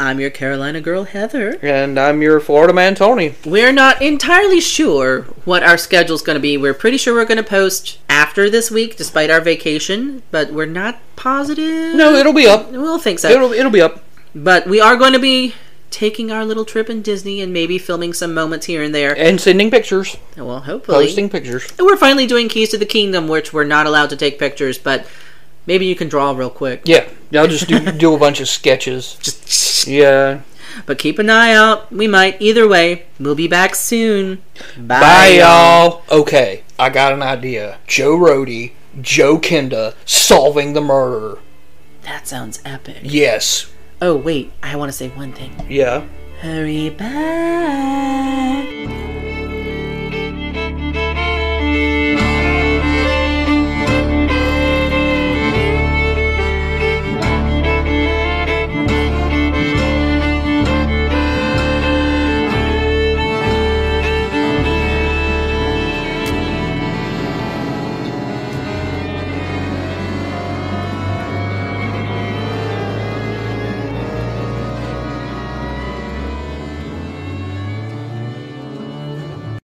I'm 0.00 0.20
your 0.20 0.30
Carolina 0.30 0.80
girl, 0.80 1.04
Heather. 1.04 1.58
And 1.60 1.98
I'm 1.98 2.22
your 2.22 2.38
Florida 2.38 2.72
man, 2.72 2.94
Tony. 2.94 3.34
We're 3.44 3.72
not 3.72 4.00
entirely 4.00 4.60
sure 4.60 5.22
what 5.44 5.64
our 5.64 5.76
schedule's 5.76 6.22
going 6.22 6.36
to 6.36 6.40
be. 6.40 6.56
We're 6.56 6.74
pretty 6.74 6.98
sure 6.98 7.14
we're 7.14 7.24
going 7.24 7.42
to 7.42 7.42
post 7.42 7.98
after 8.08 8.48
this 8.48 8.70
week, 8.70 8.96
despite 8.96 9.28
our 9.28 9.40
vacation, 9.40 10.22
but 10.30 10.52
we're 10.52 10.66
not 10.66 11.00
positive. 11.16 11.96
No, 11.96 12.14
it'll 12.14 12.32
be 12.32 12.46
up. 12.46 12.70
We'll 12.70 13.00
think 13.00 13.18
so. 13.18 13.28
It'll, 13.28 13.52
it'll 13.52 13.72
be 13.72 13.80
up. 13.80 14.04
But 14.36 14.68
we 14.68 14.80
are 14.80 14.96
going 14.96 15.14
to 15.14 15.18
be 15.18 15.54
taking 15.90 16.30
our 16.30 16.44
little 16.44 16.64
trip 16.64 16.90
in 16.90 17.02
Disney 17.02 17.40
and 17.40 17.52
maybe 17.52 17.78
filming 17.78 18.12
some 18.12 18.34
moments 18.34 18.66
here 18.66 18.82
and 18.82 18.94
there. 18.94 19.16
And 19.16 19.40
sending 19.40 19.70
pictures. 19.70 20.16
Well, 20.36 20.60
hopefully. 20.60 21.06
Posting 21.06 21.30
pictures. 21.30 21.66
And 21.78 21.86
we're 21.86 21.96
finally 21.96 22.26
doing 22.26 22.48
Keys 22.48 22.70
to 22.70 22.78
the 22.78 22.86
Kingdom, 22.86 23.28
which 23.28 23.52
we're 23.52 23.64
not 23.64 23.86
allowed 23.86 24.10
to 24.10 24.16
take 24.16 24.38
pictures, 24.38 24.78
but 24.78 25.06
maybe 25.66 25.86
you 25.86 25.94
can 25.94 26.08
draw 26.08 26.32
real 26.32 26.50
quick. 26.50 26.82
Yeah. 26.84 27.08
I'll 27.34 27.48
just 27.48 27.68
do, 27.68 27.92
do 27.98 28.14
a 28.14 28.18
bunch 28.18 28.40
of 28.40 28.48
sketches. 28.48 29.16
Just 29.20 29.86
Yeah. 29.86 30.42
But 30.86 30.98
keep 30.98 31.18
an 31.18 31.30
eye 31.30 31.52
out. 31.52 31.90
We 31.92 32.06
might. 32.06 32.40
Either 32.40 32.68
way, 32.68 33.06
we'll 33.18 33.34
be 33.34 33.48
back 33.48 33.74
soon. 33.74 34.42
Bye, 34.76 35.00
Bye, 35.00 35.28
y'all. 35.40 36.02
Okay, 36.10 36.62
I 36.78 36.90
got 36.90 37.12
an 37.12 37.22
idea. 37.22 37.78
Joe 37.86 38.16
Rohde, 38.16 38.72
Joe 39.00 39.38
Kenda, 39.38 39.94
solving 40.04 40.74
the 40.74 40.80
murder. 40.80 41.38
That 42.02 42.28
sounds 42.28 42.60
epic. 42.64 42.98
Yes. 43.02 43.70
Oh, 44.00 44.14
wait. 44.16 44.52
I 44.62 44.76
want 44.76 44.90
to 44.90 44.96
say 44.96 45.08
one 45.08 45.32
thing. 45.32 45.52
Yeah. 45.68 46.04
Hurry 46.40 46.90
back. 46.90 48.64